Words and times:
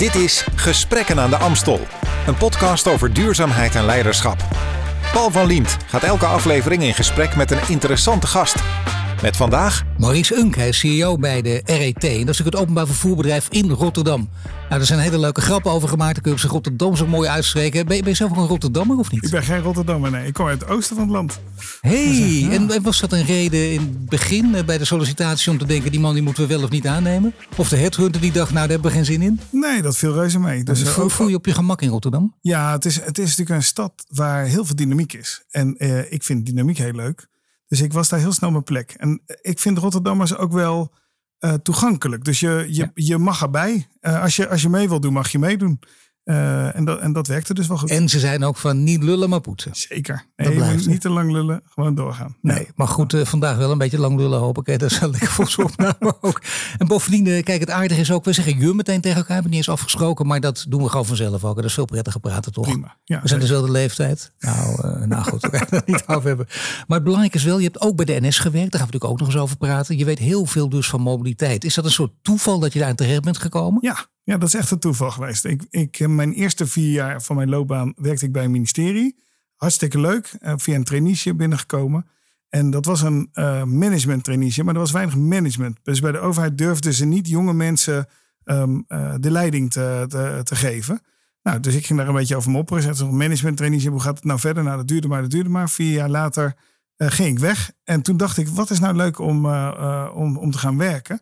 Dit 0.00 0.14
is 0.14 0.44
Gesprekken 0.54 1.20
aan 1.20 1.30
de 1.30 1.36
Amstel, 1.36 1.80
een 2.26 2.36
podcast 2.36 2.88
over 2.88 3.12
duurzaamheid 3.12 3.74
en 3.74 3.84
leiderschap. 3.84 4.44
Paul 5.12 5.30
van 5.30 5.46
Liemt 5.46 5.76
gaat 5.86 6.02
elke 6.02 6.26
aflevering 6.26 6.82
in 6.82 6.94
gesprek 6.94 7.36
met 7.36 7.50
een 7.50 7.68
interessante 7.68 8.26
gast. 8.26 8.56
Met 9.22 9.36
vandaag 9.36 9.82
Maurice 9.98 10.34
Unk, 10.34 10.56
hij 10.56 10.68
is 10.68 10.78
CEO 10.78 11.16
bij 11.16 11.42
de 11.42 11.62
RET. 11.64 12.04
En 12.04 12.26
dat 12.26 12.28
is 12.28 12.38
het 12.38 12.56
openbaar 12.56 12.86
vervoerbedrijf 12.86 13.48
in 13.50 13.70
Rotterdam. 13.70 14.28
Nou, 14.68 14.80
er 14.80 14.86
zijn 14.86 15.00
hele 15.00 15.18
leuke 15.18 15.40
grappen 15.40 15.70
over 15.70 15.88
gemaakt. 15.88 16.14
Dan 16.14 16.22
kun 16.22 16.30
je 16.30 16.36
op 16.36 16.42
zijn 16.42 16.52
Rotterdam 16.52 16.96
zo 16.96 17.06
mooi 17.06 17.28
uitspreken. 17.28 17.86
Ben 17.86 17.96
je, 17.96 18.02
ben 18.02 18.10
je 18.10 18.16
zelf 18.16 18.30
ook 18.30 18.36
een 18.36 18.46
Rotterdammer 18.46 18.98
of 18.98 19.10
niet? 19.10 19.24
Ik 19.24 19.30
ben 19.30 19.42
geen 19.42 19.60
Rotterdammer, 19.60 20.10
nee. 20.10 20.26
Ik 20.26 20.32
kom 20.32 20.46
uit 20.46 20.60
het 20.60 20.70
oosten 20.70 20.96
van 20.96 21.04
het 21.04 21.14
land. 21.14 21.40
hey, 21.80 22.48
en, 22.50 22.70
en 22.70 22.82
was 22.82 23.00
dat 23.00 23.12
een 23.12 23.24
reden 23.24 23.72
in 23.72 23.80
het 23.80 24.08
begin 24.08 24.54
eh, 24.54 24.64
bij 24.64 24.78
de 24.78 24.84
sollicitatie 24.84 25.50
om 25.50 25.58
te 25.58 25.66
denken... 25.66 25.90
die 25.90 26.00
man 26.00 26.14
die 26.14 26.22
moeten 26.22 26.42
we 26.42 26.54
wel 26.54 26.62
of 26.62 26.70
niet 26.70 26.86
aannemen? 26.86 27.34
Of 27.56 27.68
de 27.68 27.76
headhunter 27.76 28.20
die 28.20 28.32
dacht, 28.32 28.52
nou 28.52 28.60
daar 28.60 28.68
hebben 28.68 28.90
we 28.90 28.96
geen 28.96 29.04
zin 29.04 29.22
in? 29.22 29.40
Nee, 29.50 29.82
dat 29.82 29.96
viel 29.96 30.14
reuze 30.14 30.38
mee. 30.38 30.62
Dus, 30.62 30.84
Dus 30.84 31.12
voel, 31.12 31.28
je 31.28 31.36
op 31.36 31.46
je 31.46 31.54
gemak 31.54 31.82
in 31.82 31.88
Rotterdam? 31.88 32.34
Ja, 32.40 32.72
het 32.72 32.84
is, 32.84 32.94
het 32.94 33.18
is 33.18 33.28
natuurlijk 33.28 33.50
een 33.50 33.62
stad 33.62 33.92
waar 34.08 34.44
heel 34.44 34.64
veel 34.64 34.76
dynamiek 34.76 35.12
is. 35.12 35.42
En 35.50 35.76
eh, 35.76 36.12
ik 36.12 36.22
vind 36.22 36.46
dynamiek 36.46 36.78
heel 36.78 36.92
leuk. 36.92 37.28
Dus 37.70 37.80
ik 37.80 37.92
was 37.92 38.08
daar 38.08 38.20
heel 38.20 38.32
snel 38.32 38.50
mijn 38.50 38.64
plek. 38.64 38.94
En 38.96 39.22
eh, 39.26 39.36
ik 39.40 39.58
vind 39.58 39.78
Rotterdammers 39.78 40.36
ook 40.36 40.52
wel 40.52 40.94
eh, 41.38 41.54
toegankelijk. 41.54 42.24
Dus 42.24 42.40
je, 42.40 42.64
je, 42.68 42.74
Ja. 42.74 42.90
je 42.94 43.18
mag 43.18 43.42
erbij. 43.42 43.88
Eh, 44.00 44.22
als, 44.22 44.36
je, 44.36 44.48
als 44.48 44.62
je 44.62 44.68
mee 44.68 44.88
wil 44.88 45.00
doen, 45.00 45.12
mag 45.12 45.32
je 45.32 45.38
meedoen. 45.38 45.80
Eh, 46.24 46.76
en, 46.76 46.84
dat, 46.84 46.98
en 47.00 47.12
dat 47.12 47.26
werkte 47.26 47.54
dus 47.54 47.66
wel 47.66 47.76
goed. 47.76 47.90
En 47.90 48.08
ze 48.08 48.18
zijn 48.18 48.44
ook 48.44 48.56
van 48.56 48.84
niet 48.84 49.02
lullen 49.02 49.28
maar 49.28 49.40
poetsen. 49.40 49.70
Zeker. 49.74 50.24
Dat 50.36 50.46
Nee, 50.46 50.64
je 50.64 50.74
moet 50.74 50.86
niet 50.86 51.00
te 51.00 51.08
lang 51.08 51.32
lullen. 51.32 51.62
Gewoon 51.68 51.94
doorgaan. 51.94 52.36
Nee, 52.40 52.68
maar 52.74 52.88
goed, 52.88 53.14
eh, 53.14 53.24
vandaag 53.24 53.56
wel 53.56 53.70
een 53.70 53.78
beetje 53.78 53.98
lang 53.98 54.16
lullen 54.16 54.38
hoop 54.38 54.58
ik. 54.58 54.66
Hè. 54.66 54.76
Dat 54.76 54.90
is 54.90 54.98
wel 54.98 55.10
lekker 55.10 55.28
voor 55.28 55.48
zo'n 55.48 55.64
opname 55.64 56.16
ook. 56.20 56.42
En 56.78 56.86
bovendien, 56.86 57.26
eh, 57.26 57.42
kijk, 57.42 57.60
het 57.60 57.70
aardige 57.70 58.00
is 58.00 58.12
ook, 58.12 58.24
we 58.24 58.32
zeggen 58.32 58.58
je 58.58 58.74
meteen 58.74 59.00
tegen 59.00 59.16
elkaar. 59.16 59.26
We 59.26 59.32
hebben 59.32 59.50
niet 59.50 59.60
eens 59.60 59.68
afgesproken, 59.68 60.26
maar 60.26 60.40
dat 60.40 60.64
doen 60.68 60.82
we 60.82 60.88
gewoon 60.88 61.06
vanzelf 61.06 61.44
ook. 61.44 61.50
En 61.50 61.62
dat 61.62 61.64
is 61.64 61.74
veel 61.74 61.84
prettiger 61.84 62.20
praten, 62.20 62.52
toch? 62.52 62.64
Prima. 62.64 62.96
Ja, 63.04 63.22
We 63.22 63.28
zijn 63.28 63.40
dezelfde 63.40 63.70
leeftijd. 63.70 64.32
Nou, 64.38 65.06
nou 65.06 65.22
goed, 65.22 65.40
we 65.50 65.56
gaan 65.56 65.66
het 65.70 65.86
niet 65.86 66.04
over 66.06 66.28
hebben. 66.28 66.46
Maar 66.86 66.96
het 66.96 67.04
belangrijke 67.04 67.36
is 67.36 67.44
wel, 67.44 67.58
je 67.58 67.64
hebt 67.64 67.80
ook 67.80 67.96
bij 67.96 68.04
de 68.04 68.26
NS 68.26 68.38
gewerkt. 68.38 68.70
Daar 68.70 68.80
gaan 68.80 68.90
we 68.90 68.96
natuurlijk 68.96 69.12
ook 69.12 69.18
nog 69.18 69.28
eens 69.28 69.42
over 69.42 69.56
praten. 69.56 69.98
Je 69.98 70.04
weet 70.04 70.18
heel 70.18 70.46
veel 70.46 70.68
dus 70.68 70.88
van 70.88 71.00
mobiliteit. 71.00 71.64
Is 71.64 71.74
dat 71.74 71.84
een 71.84 71.90
soort 71.90 72.12
toeval 72.22 72.58
dat 72.58 72.72
je 72.72 72.78
daar 72.78 72.88
aan 72.88 72.94
terecht 72.94 73.22
bent 73.22 73.38
gekomen? 73.38 73.78
Ja, 73.82 74.06
ja, 74.22 74.36
dat 74.36 74.48
is 74.48 74.54
echt 74.54 74.70
een 74.70 74.78
toeval 74.78 75.10
geweest. 75.10 75.44
Ik, 75.44 75.62
ik, 75.70 75.98
eh, 76.00 76.08
mijn 76.08 76.32
eerste 76.32 76.66
vier 76.66 76.92
jaar 76.92 77.22
van 77.22 77.36
mijn 77.36 77.48
loopbaan 77.48 77.92
werkte 77.96 78.24
ik 78.24 78.32
bij 78.32 78.44
een 78.44 78.50
ministerie. 78.50 79.24
Hartstikke 79.56 80.00
leuk. 80.00 80.32
eh, 80.40 80.52
via 80.56 80.74
een 80.74 80.84
traineeship 80.84 81.36
binnengekomen. 81.36 82.06
En 82.48 82.70
dat 82.70 82.84
was 82.84 83.02
een 83.02 83.28
eh 83.32 83.62
management 83.64 84.24
traineeship, 84.24 84.64
maar 84.64 84.74
er 84.74 84.80
was 84.80 84.90
weinig 84.90 85.16
management. 85.16 85.78
Dus 85.82 86.00
bij 86.00 86.12
de 86.12 86.18
overheid 86.18 86.58
durfden 86.58 86.94
ze 86.94 87.04
niet 87.04 87.28
jonge 87.28 87.52
mensen 87.54 88.06
ehm, 88.44 88.80
eh, 88.86 89.14
de 89.20 89.30
leiding 89.30 89.70
te, 89.70 90.04
te, 90.08 90.40
te 90.44 90.56
geven. 90.56 91.00
Nou, 91.42 91.60
dus 91.60 91.74
ik 91.74 91.86
ging 91.86 91.98
daar 91.98 92.08
een 92.08 92.14
beetje 92.14 92.36
over 92.36 92.50
mopperen. 92.50 92.82
Zette 92.82 93.04
een 93.04 93.16
management 93.16 93.56
traineeship, 93.56 93.90
hoe 93.90 94.00
gaat 94.00 94.16
het 94.16 94.24
nou 94.24 94.38
verder? 94.38 94.62
Nou, 94.64 94.76
dat 94.76 94.88
duurde 94.88 95.08
maar, 95.08 95.22
dat 95.22 95.30
duurde 95.30 95.48
maar. 95.48 95.70
Vier 95.70 95.92
jaar 95.92 96.08
later 96.08 96.54
ging 96.96 97.28
ik 97.28 97.38
weg. 97.38 97.72
En 97.84 98.02
toen 98.02 98.16
dacht 98.16 98.36
ik, 98.38 98.48
wat 98.48 98.70
is 98.70 98.80
nou 98.80 98.94
leuk 98.96 99.18
om, 99.18 99.46
om, 100.12 100.36
om 100.36 100.50
te 100.50 100.58
gaan 100.58 100.76
werken? 100.76 101.20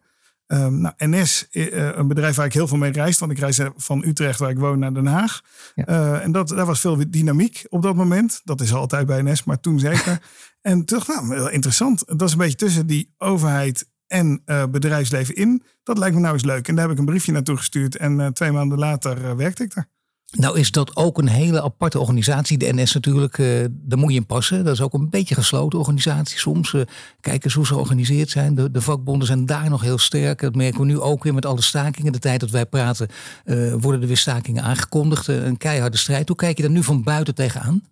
Ehm, 0.48 0.80
nou, 0.80 0.94
NS, 0.96 1.48
eh, 1.50 1.96
een 1.96 2.08
bedrijf 2.08 2.36
waar 2.36 2.46
ik 2.46 2.52
heel 2.52 2.68
veel 2.68 2.76
mee 2.76 2.92
reis. 2.92 3.18
Want 3.18 3.32
ik 3.32 3.38
reis 3.38 3.60
van 3.76 4.04
Utrecht, 4.04 4.38
waar 4.38 4.50
ik 4.50 4.58
woon, 4.58 4.78
naar 4.78 4.94
Den 4.94 5.06
Haag. 5.06 5.40
Ja. 5.74 5.84
Eh, 5.84 6.24
en 6.24 6.32
dat, 6.32 6.48
daar 6.48 6.66
was 6.66 6.80
veel 6.80 7.10
dynamiek 7.10 7.66
op 7.68 7.82
dat 7.82 7.94
moment. 7.94 8.40
Dat 8.44 8.60
is 8.60 8.74
altijd 8.74 9.06
bij 9.06 9.22
NS, 9.22 9.44
maar 9.44 9.60
toen 9.60 9.78
zeker. 9.78 10.20
en 10.60 10.80
ik, 10.80 11.06
nou, 11.06 11.50
interessant. 11.50 12.02
Dat 12.06 12.22
is 12.22 12.32
een 12.32 12.38
beetje 12.38 12.56
tussen 12.56 12.86
die 12.86 13.14
overheid 13.18 13.86
en 14.08 14.42
eh, 14.44 14.66
bedrijfsleven 14.66 15.34
in. 15.34 15.62
Dat 15.82 15.98
lijkt 15.98 16.14
me 16.14 16.20
nou 16.20 16.34
eens 16.34 16.44
leuk. 16.44 16.68
En 16.68 16.74
daar 16.74 16.84
heb 16.84 16.92
ik 16.92 16.98
een 16.98 17.04
briefje 17.04 17.32
naartoe 17.32 17.56
gestuurd. 17.56 17.96
En 17.96 18.20
eh, 18.20 18.26
twee 18.26 18.52
maanden 18.52 18.78
later 18.78 19.24
eh, 19.24 19.34
werkte 19.34 19.62
ik 19.62 19.74
daar. 19.74 19.88
Nou 20.36 20.58
is 20.58 20.70
dat 20.70 20.96
ook 20.96 21.18
een 21.18 21.28
hele 21.28 21.62
aparte 21.62 21.98
organisatie. 21.98 22.58
De 22.58 22.72
NS 22.72 22.94
natuurlijk, 22.94 23.38
eh, 23.38 23.64
daar 23.70 23.98
moet 23.98 24.10
je 24.10 24.18
in 24.18 24.26
passen. 24.26 24.64
Dat 24.64 24.74
is 24.74 24.80
ook 24.80 24.94
een 24.94 25.10
beetje 25.10 25.34
gesloten 25.34 25.78
organisatie 25.78 26.38
soms. 26.38 26.74
Eh, 26.74 26.80
kijk 27.20 27.44
eens 27.44 27.54
hoe 27.54 27.66
ze 27.66 27.72
georganiseerd 27.72 28.30
zijn. 28.30 28.54
De, 28.54 28.70
de 28.70 28.80
vakbonden 28.80 29.26
zijn 29.26 29.46
daar 29.46 29.70
nog 29.70 29.82
heel 29.82 29.98
sterk. 29.98 30.40
Dat 30.40 30.54
merken 30.54 30.80
we 30.80 30.86
nu 30.86 31.00
ook 31.00 31.22
weer 31.22 31.34
met 31.34 31.46
alle 31.46 31.62
stakingen. 31.62 32.12
De 32.12 32.18
tijd 32.18 32.40
dat 32.40 32.50
wij 32.50 32.66
praten 32.66 33.08
eh, 33.44 33.74
worden 33.80 34.00
er 34.00 34.06
weer 34.06 34.16
stakingen 34.16 34.62
aangekondigd. 34.62 35.26
Een 35.26 35.56
keiharde 35.56 35.96
strijd. 35.96 36.28
Hoe 36.28 36.36
kijk 36.36 36.56
je 36.56 36.62
daar 36.62 36.72
nu 36.72 36.82
van 36.82 37.02
buiten 37.02 37.34
tegenaan? 37.34 37.82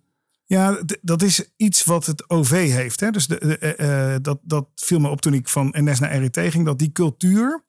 Ja, 0.45 0.81
dat 1.01 1.21
is 1.21 1.43
iets 1.55 1.83
wat 1.83 2.05
het 2.05 2.29
OV 2.29 2.71
heeft. 2.71 2.99
Hè? 2.99 3.11
Dus 3.11 3.27
de, 3.27 4.19
dat, 4.21 4.39
dat 4.41 4.67
viel 4.75 4.99
me 4.99 5.09
op 5.09 5.21
toen 5.21 5.33
ik 5.33 5.47
van 5.47 5.73
NS 5.77 5.99
naar 5.99 6.17
RET 6.17 6.51
ging. 6.51 6.65
Dat 6.65 6.79
die 6.79 6.91
cultuur 6.91 7.63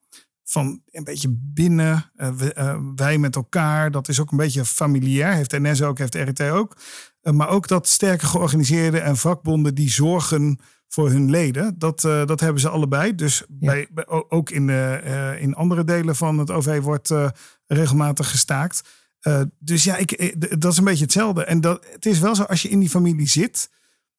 van 0.49 0.81
een 0.91 1.03
beetje 1.03 1.27
binnen, 1.53 2.11
eh, 2.15 2.29
we- 2.29 2.53
eh, 2.53 2.79
wij 2.95 3.17
met 3.17 3.35
elkaar, 3.35 3.91
dat 3.91 4.07
is 4.07 4.19
ook 4.19 4.31
een 4.31 4.37
beetje 4.37 4.65
familiair. 4.65 5.33
Heeft 5.33 5.51
NS 5.59 5.81
ook, 5.81 5.97
heeft 5.97 6.15
RET 6.15 6.41
ook. 6.41 6.77
Eh, 7.21 7.33
maar 7.33 7.49
ook 7.49 7.67
dat 7.67 7.87
sterke 7.87 8.25
georganiseerde 8.25 8.99
en 8.99 9.17
vakbonden 9.17 9.75
die 9.75 9.89
zorgen 9.89 10.59
voor 10.87 11.09
hun 11.09 11.29
leden. 11.29 11.75
Dat, 11.79 12.01
dat 12.01 12.39
hebben 12.39 12.61
ze 12.61 12.69
allebei. 12.69 13.15
Dus 13.15 13.43
bij, 13.49 13.87
bij- 13.91 14.07
ook 14.07 14.49
in, 14.49 14.69
in 15.39 15.53
andere 15.55 15.83
delen 15.83 16.15
van 16.15 16.37
het 16.37 16.51
OV 16.51 16.81
wordt 16.81 17.13
regelmatig 17.67 18.29
gestaakt. 18.29 18.81
Dus 19.59 19.83
ja, 19.83 19.95
ik, 19.97 20.35
dat 20.61 20.71
is 20.71 20.77
een 20.77 20.83
beetje 20.83 21.03
hetzelfde. 21.03 21.43
En 21.43 21.61
dat, 21.61 21.85
het 21.91 22.05
is 22.05 22.19
wel 22.19 22.35
zo, 22.35 22.43
als 22.43 22.61
je 22.61 22.69
in 22.69 22.79
die 22.79 22.89
familie 22.89 23.27
zit, 23.27 23.69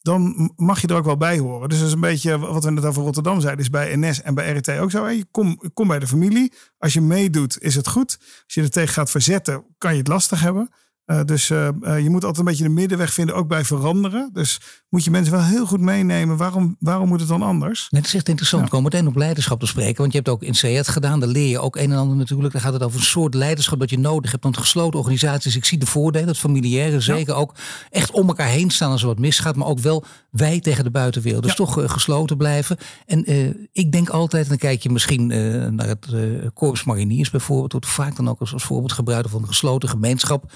dan 0.03 0.53
mag 0.56 0.81
je 0.81 0.87
er 0.87 0.97
ook 0.97 1.05
wel 1.05 1.16
bij 1.16 1.38
horen. 1.38 1.69
Dus 1.69 1.78
dat 1.78 1.87
is 1.87 1.93
een 1.93 2.00
beetje 2.00 2.38
wat 2.38 2.65
we 2.65 2.71
net 2.71 2.84
over 2.84 3.03
Rotterdam 3.03 3.41
zeiden, 3.41 3.65
is 3.65 3.71
bij 3.71 3.97
NS 3.97 4.22
en 4.22 4.34
bij 4.34 4.53
RET 4.53 4.71
ook 4.78 4.91
zo. 4.91 5.09
Je 5.09 5.27
kom, 5.31 5.61
kom 5.75 5.88
bij 5.88 5.99
de 5.99 6.06
familie. 6.06 6.53
Als 6.78 6.93
je 6.93 7.00
meedoet, 7.00 7.62
is 7.62 7.75
het 7.75 7.88
goed. 7.88 8.19
Als 8.44 8.55
je 8.55 8.62
er 8.62 8.71
tegen 8.71 8.94
gaat 8.94 9.11
verzetten, 9.11 9.65
kan 9.78 9.93
je 9.93 9.99
het 9.99 10.09
lastig 10.09 10.41
hebben. 10.41 10.71
Eh, 11.10 11.21
dus 11.25 11.50
eh, 11.50 11.69
eh, 11.69 12.03
je 12.03 12.10
moet 12.10 12.25
altijd 12.25 12.38
een 12.38 12.44
beetje 12.44 12.65
de 12.65 12.71
middenweg 12.71 13.12
vinden, 13.12 13.34
ook 13.34 13.48
bij 13.48 13.65
veranderen. 13.65 14.31
Dus 14.32 14.60
moet 14.88 15.04
je 15.04 15.10
mensen 15.10 15.32
wel 15.32 15.43
heel 15.43 15.66
goed 15.66 15.81
meenemen. 15.81 16.37
Waarom, 16.37 16.76
waarom 16.78 17.09
moet 17.09 17.21
het 17.21 17.28
dan 17.28 17.43
anders? 17.43 17.87
Nee, 17.91 18.00
dat 18.00 18.10
is 18.10 18.16
echt 18.16 18.28
interessant. 18.28 18.65
We 18.65 18.69
komen 18.71 18.91
meteen 18.93 19.06
op 19.06 19.16
leiderschap 19.16 19.60
te 19.60 19.66
spreken. 19.66 19.97
Want 19.97 20.12
je 20.12 20.19
hebt 20.19 20.31
ook 20.31 20.43
in 20.43 20.54
CET 20.54 20.88
gedaan. 20.88 21.20
Daar 21.20 21.28
leer 21.28 21.49
je 21.49 21.59
ook 21.59 21.76
een 21.76 21.93
en 21.93 21.99
ander 21.99 22.16
natuurlijk. 22.16 22.53
Daar 22.53 22.62
gaat 22.62 22.72
het 22.72 22.82
over 22.82 22.99
een 22.99 23.04
soort 23.04 23.34
leiderschap 23.34 23.78
dat 23.81 23.91
je 23.91 23.99
nodig 23.99 24.31
hebt. 24.31 24.43
Want 24.43 24.56
gesloten 24.56 24.99
organisaties, 24.99 25.56
ik 25.56 25.65
zie 25.65 25.78
de 25.78 25.87
voordelen. 25.87 26.28
Het 26.28 26.38
familiaire 26.38 27.00
zeker 27.00 27.34
ook. 27.34 27.54
Echt 27.91 28.10
om 28.10 28.28
elkaar 28.28 28.49
heen 28.49 28.70
staan 28.70 28.91
als 28.91 29.00
er 29.00 29.06
wat 29.06 29.19
misgaat. 29.19 29.56
Maar 29.56 29.69
ook 29.69 29.78
wel 29.78 30.04
wij 30.31 30.60
tegen 30.60 30.84
de 30.84 30.91
buitenwereld. 30.91 31.43
Dus 31.43 31.53
Ja. 31.53 31.65
toch 31.65 31.93
gesloten 31.93 32.37
blijven. 32.37 32.76
En 33.06 33.25
ik 33.72 33.93
denk 33.93 34.09
altijd, 34.09 34.43
en 34.43 34.49
dan 34.49 34.59
kijk 34.59 34.82
je 34.82 34.91
misschien 34.91 35.26
naar 35.76 35.88
het 35.88 36.06
Corps 36.54 36.84
Mariniers 36.84 37.31
bijvoorbeeld. 37.31 37.72
Wordt 37.72 37.87
vaak 37.87 38.16
dan 38.16 38.28
ook 38.28 38.41
als, 38.41 38.53
als 38.53 38.65
voorbeeld 38.65 38.93
gebruikt 38.93 39.31
van 39.31 39.43
een 39.43 39.49
gesloten 39.49 39.88
gemeenschap. 39.88 40.53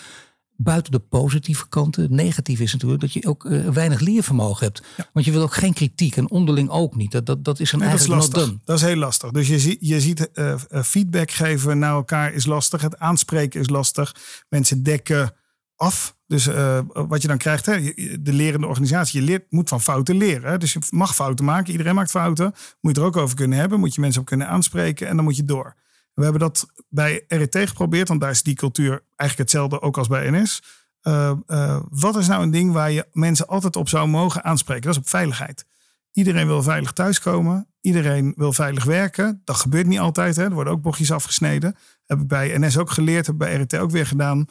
Buiten 0.56 0.92
de 0.92 0.98
positieve 0.98 1.68
kanten. 1.68 2.02
Het 2.02 2.10
negatieve 2.10 2.62
is 2.62 2.72
natuurlijk 2.72 3.00
dat 3.00 3.12
je 3.12 3.26
ook 3.26 3.44
eh, 3.44 3.68
weinig 3.68 4.00
leervermogen 4.00 4.66
hebt. 4.66 4.82
Want 5.12 5.26
je 5.26 5.32
wil 5.32 5.42
ook 5.42 5.54
geen 5.54 5.72
kritiek 5.72 6.16
en 6.16 6.30
onderling 6.30 6.68
ook 6.68 6.96
niet. 6.96 7.10
Dat, 7.10 7.26
dat, 7.26 7.44
dat 7.44 7.60
is 7.60 7.72
een 7.72 7.78
Nee, 7.78 7.88
dat 7.88 8.00
is. 8.00 8.06
Dat 8.64 8.76
is 8.76 8.82
heel 8.84 8.96
lastig. 8.96 9.30
Dus 9.30 9.48
je, 9.48 9.58
zie- 9.58 9.76
je 9.80 10.00
ziet 10.00 10.30
eh, 10.32 10.52
eh, 10.52 10.82
feedback 10.82 11.30
geven 11.30 11.78
naar 11.78 11.92
elkaar 11.92 12.32
is 12.32 12.46
lastig. 12.46 12.80
Het 12.80 12.98
aanspreken 12.98 13.60
is 13.60 13.68
lastig. 13.68 14.14
Mensen 14.48 14.82
dekken 14.82 15.32
af. 15.76 16.16
Dus 16.26 16.48
wat 16.92 17.22
je 17.22 17.28
dan 17.28 17.38
krijgt, 17.38 17.66
hè, 17.66 17.80
de 18.20 18.32
lerende 18.32 18.66
organisatie, 18.66 19.20
je 19.20 19.26
leert, 19.26 19.44
moet 19.50 19.68
van 19.68 19.80
fouten 19.80 20.16
leren. 20.16 20.50
Hè? 20.50 20.58
Dus 20.58 20.72
je 20.72 20.78
mag 20.90 21.14
fouten 21.14 21.44
maken. 21.44 21.72
Iedereen 21.72 21.94
maakt 21.94 22.10
fouten. 22.10 22.54
Moet 22.80 22.94
je 22.94 23.00
er 23.00 23.06
ook 23.06 23.16
over 23.16 23.36
kunnen 23.36 23.58
hebben. 23.58 23.80
Moet 23.80 23.94
je 23.94 24.00
mensen 24.00 24.20
op 24.20 24.26
kunnen 24.26 24.48
aanspreken. 24.48 25.08
En 25.08 25.16
dan 25.16 25.24
moet 25.24 25.36
je 25.36 25.44
door. 25.44 25.74
We 26.14 26.22
hebben 26.22 26.40
dat 26.40 26.66
bij 26.88 27.24
RET 27.28 27.56
geprobeerd, 27.56 28.08
want 28.08 28.20
daar 28.20 28.30
is 28.30 28.42
die 28.42 28.54
cultuur 28.54 29.02
eigenlijk 29.16 29.50
hetzelfde 29.50 29.80
ook 29.80 29.98
als 29.98 30.08
bij 30.08 30.30
NS. 30.30 30.62
Eh, 31.00 31.32
eh, 31.46 31.80
wat 31.90 32.16
is 32.16 32.26
nou 32.26 32.42
een 32.42 32.50
ding 32.50 32.72
waar 32.72 32.90
je 32.90 33.06
mensen 33.12 33.46
altijd 33.46 33.76
op 33.76 33.88
zou 33.88 34.08
mogen 34.08 34.44
aanspreken? 34.44 34.82
Dat 34.82 34.92
is 34.92 34.98
op 34.98 35.08
veiligheid. 35.08 35.66
Iedereen 36.12 36.46
wil 36.46 36.62
veilig 36.62 36.92
thuiskomen. 36.92 37.66
Iedereen 37.80 38.32
wil 38.36 38.52
veilig 38.52 38.84
werken. 38.84 39.40
Dat 39.44 39.56
gebeurt 39.56 39.86
niet 39.86 39.98
altijd. 39.98 40.36
Hè. 40.36 40.42
Er 40.42 40.52
worden 40.52 40.72
ook 40.72 40.82
bochtjes 40.82 41.12
afgesneden. 41.12 41.76
Heb 42.06 42.20
ik 42.20 42.28
bij 42.28 42.58
NS 42.58 42.78
ook 42.78 42.90
geleerd. 42.90 43.26
Heb 43.26 43.34
ik 43.34 43.40
bij 43.40 43.56
RET 43.56 43.76
ook 43.76 43.90
weer 43.90 44.06
gedaan. 44.06 44.46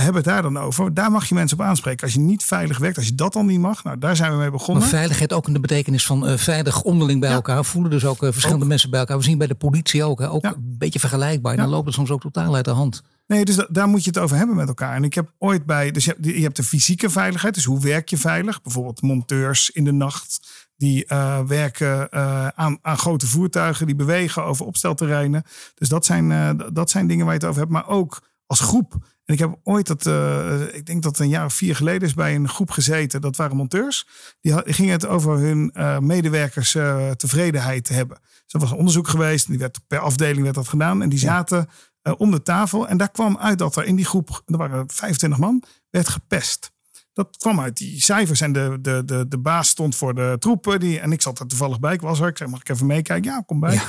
Heb 0.00 0.14
het 0.14 0.24
daar 0.24 0.42
dan 0.42 0.58
over. 0.58 0.94
Daar 0.94 1.10
mag 1.10 1.28
je 1.28 1.34
mensen 1.34 1.58
op 1.58 1.64
aanspreken. 1.64 2.02
Als 2.04 2.12
je 2.12 2.20
niet 2.20 2.44
veilig 2.44 2.78
werkt, 2.78 2.96
als 2.96 3.06
je 3.06 3.14
dat 3.14 3.32
dan 3.32 3.46
niet 3.46 3.60
mag. 3.60 3.84
Nou, 3.84 3.98
daar 3.98 4.16
zijn 4.16 4.32
we 4.32 4.36
mee 4.38 4.50
begonnen. 4.50 4.82
Maar 4.82 4.92
veiligheid 4.92 5.32
ook 5.32 5.46
in 5.46 5.52
de 5.52 5.60
betekenis 5.60 6.06
van 6.06 6.26
eh, 6.26 6.36
veilig 6.38 6.82
onderling 6.82 7.20
bij 7.20 7.28
Ja. 7.28 7.34
elkaar 7.34 7.64
voelen. 7.64 7.90
Dus 7.90 8.04
ook 8.04 8.22
eh, 8.22 8.30
verschillende 8.32 8.62
Ook. 8.62 8.68
mensen 8.68 8.90
bij 8.90 9.00
elkaar. 9.00 9.16
We 9.18 9.22
zien 9.24 9.38
bij 9.38 9.46
de 9.46 9.54
politie 9.54 10.04
ook. 10.04 10.18
Hè, 10.18 10.30
ook 10.30 10.42
Ja. 10.42 10.48
een 10.54 10.76
beetje 10.78 10.98
vergelijkbaar. 10.98 11.54
Ja. 11.54 11.60
dan 11.62 11.70
loopt 11.70 11.86
het 11.86 11.94
soms 11.94 12.10
ook 12.10 12.20
totaal 12.20 12.54
uit 12.54 12.64
de 12.64 12.70
hand. 12.70 13.02
Nee, 13.26 13.44
dus 13.44 13.56
da- 13.56 13.66
daar 13.70 13.88
moet 13.88 14.04
je 14.04 14.10
het 14.10 14.18
over 14.18 14.36
hebben 14.36 14.56
met 14.56 14.68
elkaar. 14.68 14.94
En 14.94 15.04
ik 15.04 15.14
heb 15.14 15.32
ooit 15.38 15.66
bij, 15.66 15.90
dus 15.90 16.04
je 16.04 16.10
hebt, 16.10 16.24
je 16.24 16.42
hebt 16.42 16.56
de 16.56 16.62
fysieke 16.62 17.10
veiligheid, 17.10 17.54
dus 17.54 17.64
hoe 17.64 17.80
werk 17.80 18.08
je 18.08 18.16
veilig? 18.16 18.62
Bijvoorbeeld 18.62 19.02
monteurs 19.02 19.70
in 19.70 19.84
de 19.84 19.92
nacht, 19.92 20.40
die 20.76 21.06
eh, 21.06 21.40
werken 21.40 22.12
aan, 22.56 22.78
aan 22.82 22.98
grote 22.98 23.26
voertuigen, 23.26 23.86
die 23.86 23.94
bewegen 23.94 24.44
over 24.44 24.66
opstelterreinen. 24.66 25.42
Dus 25.74 25.88
dat 25.88 26.04
zijn, 26.04 26.56
dat 26.72 26.90
zijn 26.90 27.06
dingen 27.06 27.24
waar 27.24 27.34
je 27.34 27.40
het 27.40 27.48
over 27.48 27.60
hebt, 27.60 27.72
maar 27.72 27.88
ook 27.88 28.22
als 28.46 28.60
groep. 28.60 28.94
En 29.28 29.34
ik 29.34 29.40
heb 29.40 29.58
ooit, 29.64 29.86
dat, 29.86 30.06
eh, 30.06 30.74
ik 30.74 30.86
denk 30.86 31.02
dat 31.02 31.18
een 31.18 31.28
jaar 31.28 31.44
of 31.44 31.54
vier 31.54 31.76
geleden 31.76 32.08
is, 32.08 32.14
bij 32.14 32.34
een 32.34 32.48
groep 32.48 32.70
gezeten. 32.70 33.20
Dat 33.20 33.36
waren 33.36 33.56
monteurs. 33.56 34.06
Die 34.40 34.72
gingen 34.72 34.92
het 34.92 35.06
over 35.06 35.38
hun 35.38 35.70
eh, 35.70 35.98
medewerkers 35.98 36.74
eh, 36.74 37.10
tevredenheid 37.10 37.84
te 37.84 37.92
hebben. 37.92 38.18
Dus 38.20 38.52
er 38.52 38.60
was 38.60 38.70
een 38.70 38.76
onderzoek 38.76 39.08
geweest. 39.08 39.46
Die 39.46 39.58
werd 39.58 39.80
per 39.86 39.98
afdeling 39.98 40.42
werd 40.42 40.54
dat 40.54 40.68
gedaan. 40.68 41.02
En 41.02 41.08
die 41.08 41.18
zaten 41.18 41.68
om 42.16 42.30
de 42.30 42.42
tafel. 42.42 42.88
En 42.88 42.96
daar 42.96 43.10
kwam 43.10 43.38
uit 43.38 43.58
dat 43.58 43.76
er 43.76 43.84
in 43.84 43.96
die 43.96 44.04
groep, 44.04 44.42
er 44.46 44.56
waren 44.56 44.90
25 44.90 45.38
man, 45.38 45.62
werd 45.90 46.08
gepest. 46.08 46.70
Dat 47.18 47.36
kwam 47.36 47.60
uit 47.60 47.76
die 47.76 48.02
cijfers. 48.02 48.40
En 48.40 48.52
de, 48.52 48.78
de, 48.80 49.02
de, 49.04 49.28
de 49.28 49.38
baas 49.38 49.68
stond 49.68 49.96
voor 49.96 50.14
de 50.14 50.36
troepen. 50.38 50.80
Die, 50.80 51.00
en 51.00 51.12
ik 51.12 51.22
zat 51.22 51.38
er 51.38 51.46
toevallig 51.46 51.80
bij. 51.80 51.94
Ik 51.94 52.00
was 52.00 52.20
er. 52.20 52.28
Ik 52.28 52.36
zei, 52.36 52.50
mag 52.50 52.60
ik 52.60 52.68
even 52.68 52.86
meekijken? 52.86 53.30
Ja, 53.30 53.42
kom 53.46 53.60
bij. 53.60 53.80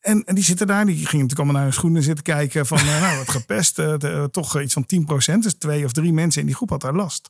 En, 0.00 0.24
en 0.24 0.34
die 0.34 0.44
zitten 0.44 0.66
daar. 0.66 0.86
Die 0.86 0.94
gingen 0.94 1.10
natuurlijk 1.10 1.38
allemaal 1.38 1.54
naar 1.54 1.64
hun 1.64 1.72
schoenen 1.72 2.02
zitten 2.02 2.24
kijken. 2.24 2.66
Van, 2.66 2.78
uh, 2.78 3.00
nou, 3.00 3.16
wat 3.16 3.30
gepest. 3.30 3.78
Uh, 3.78 4.24
toch 4.24 4.60
iets 4.60 4.72
van 4.72 4.86
10%. 5.36 5.38
Dus 5.38 5.54
twee 5.54 5.84
of 5.84 5.92
drie 5.92 6.12
mensen 6.12 6.40
in 6.40 6.46
die 6.46 6.56
groep 6.56 6.70
had 6.70 6.80
daar 6.80 6.94
last. 6.94 7.28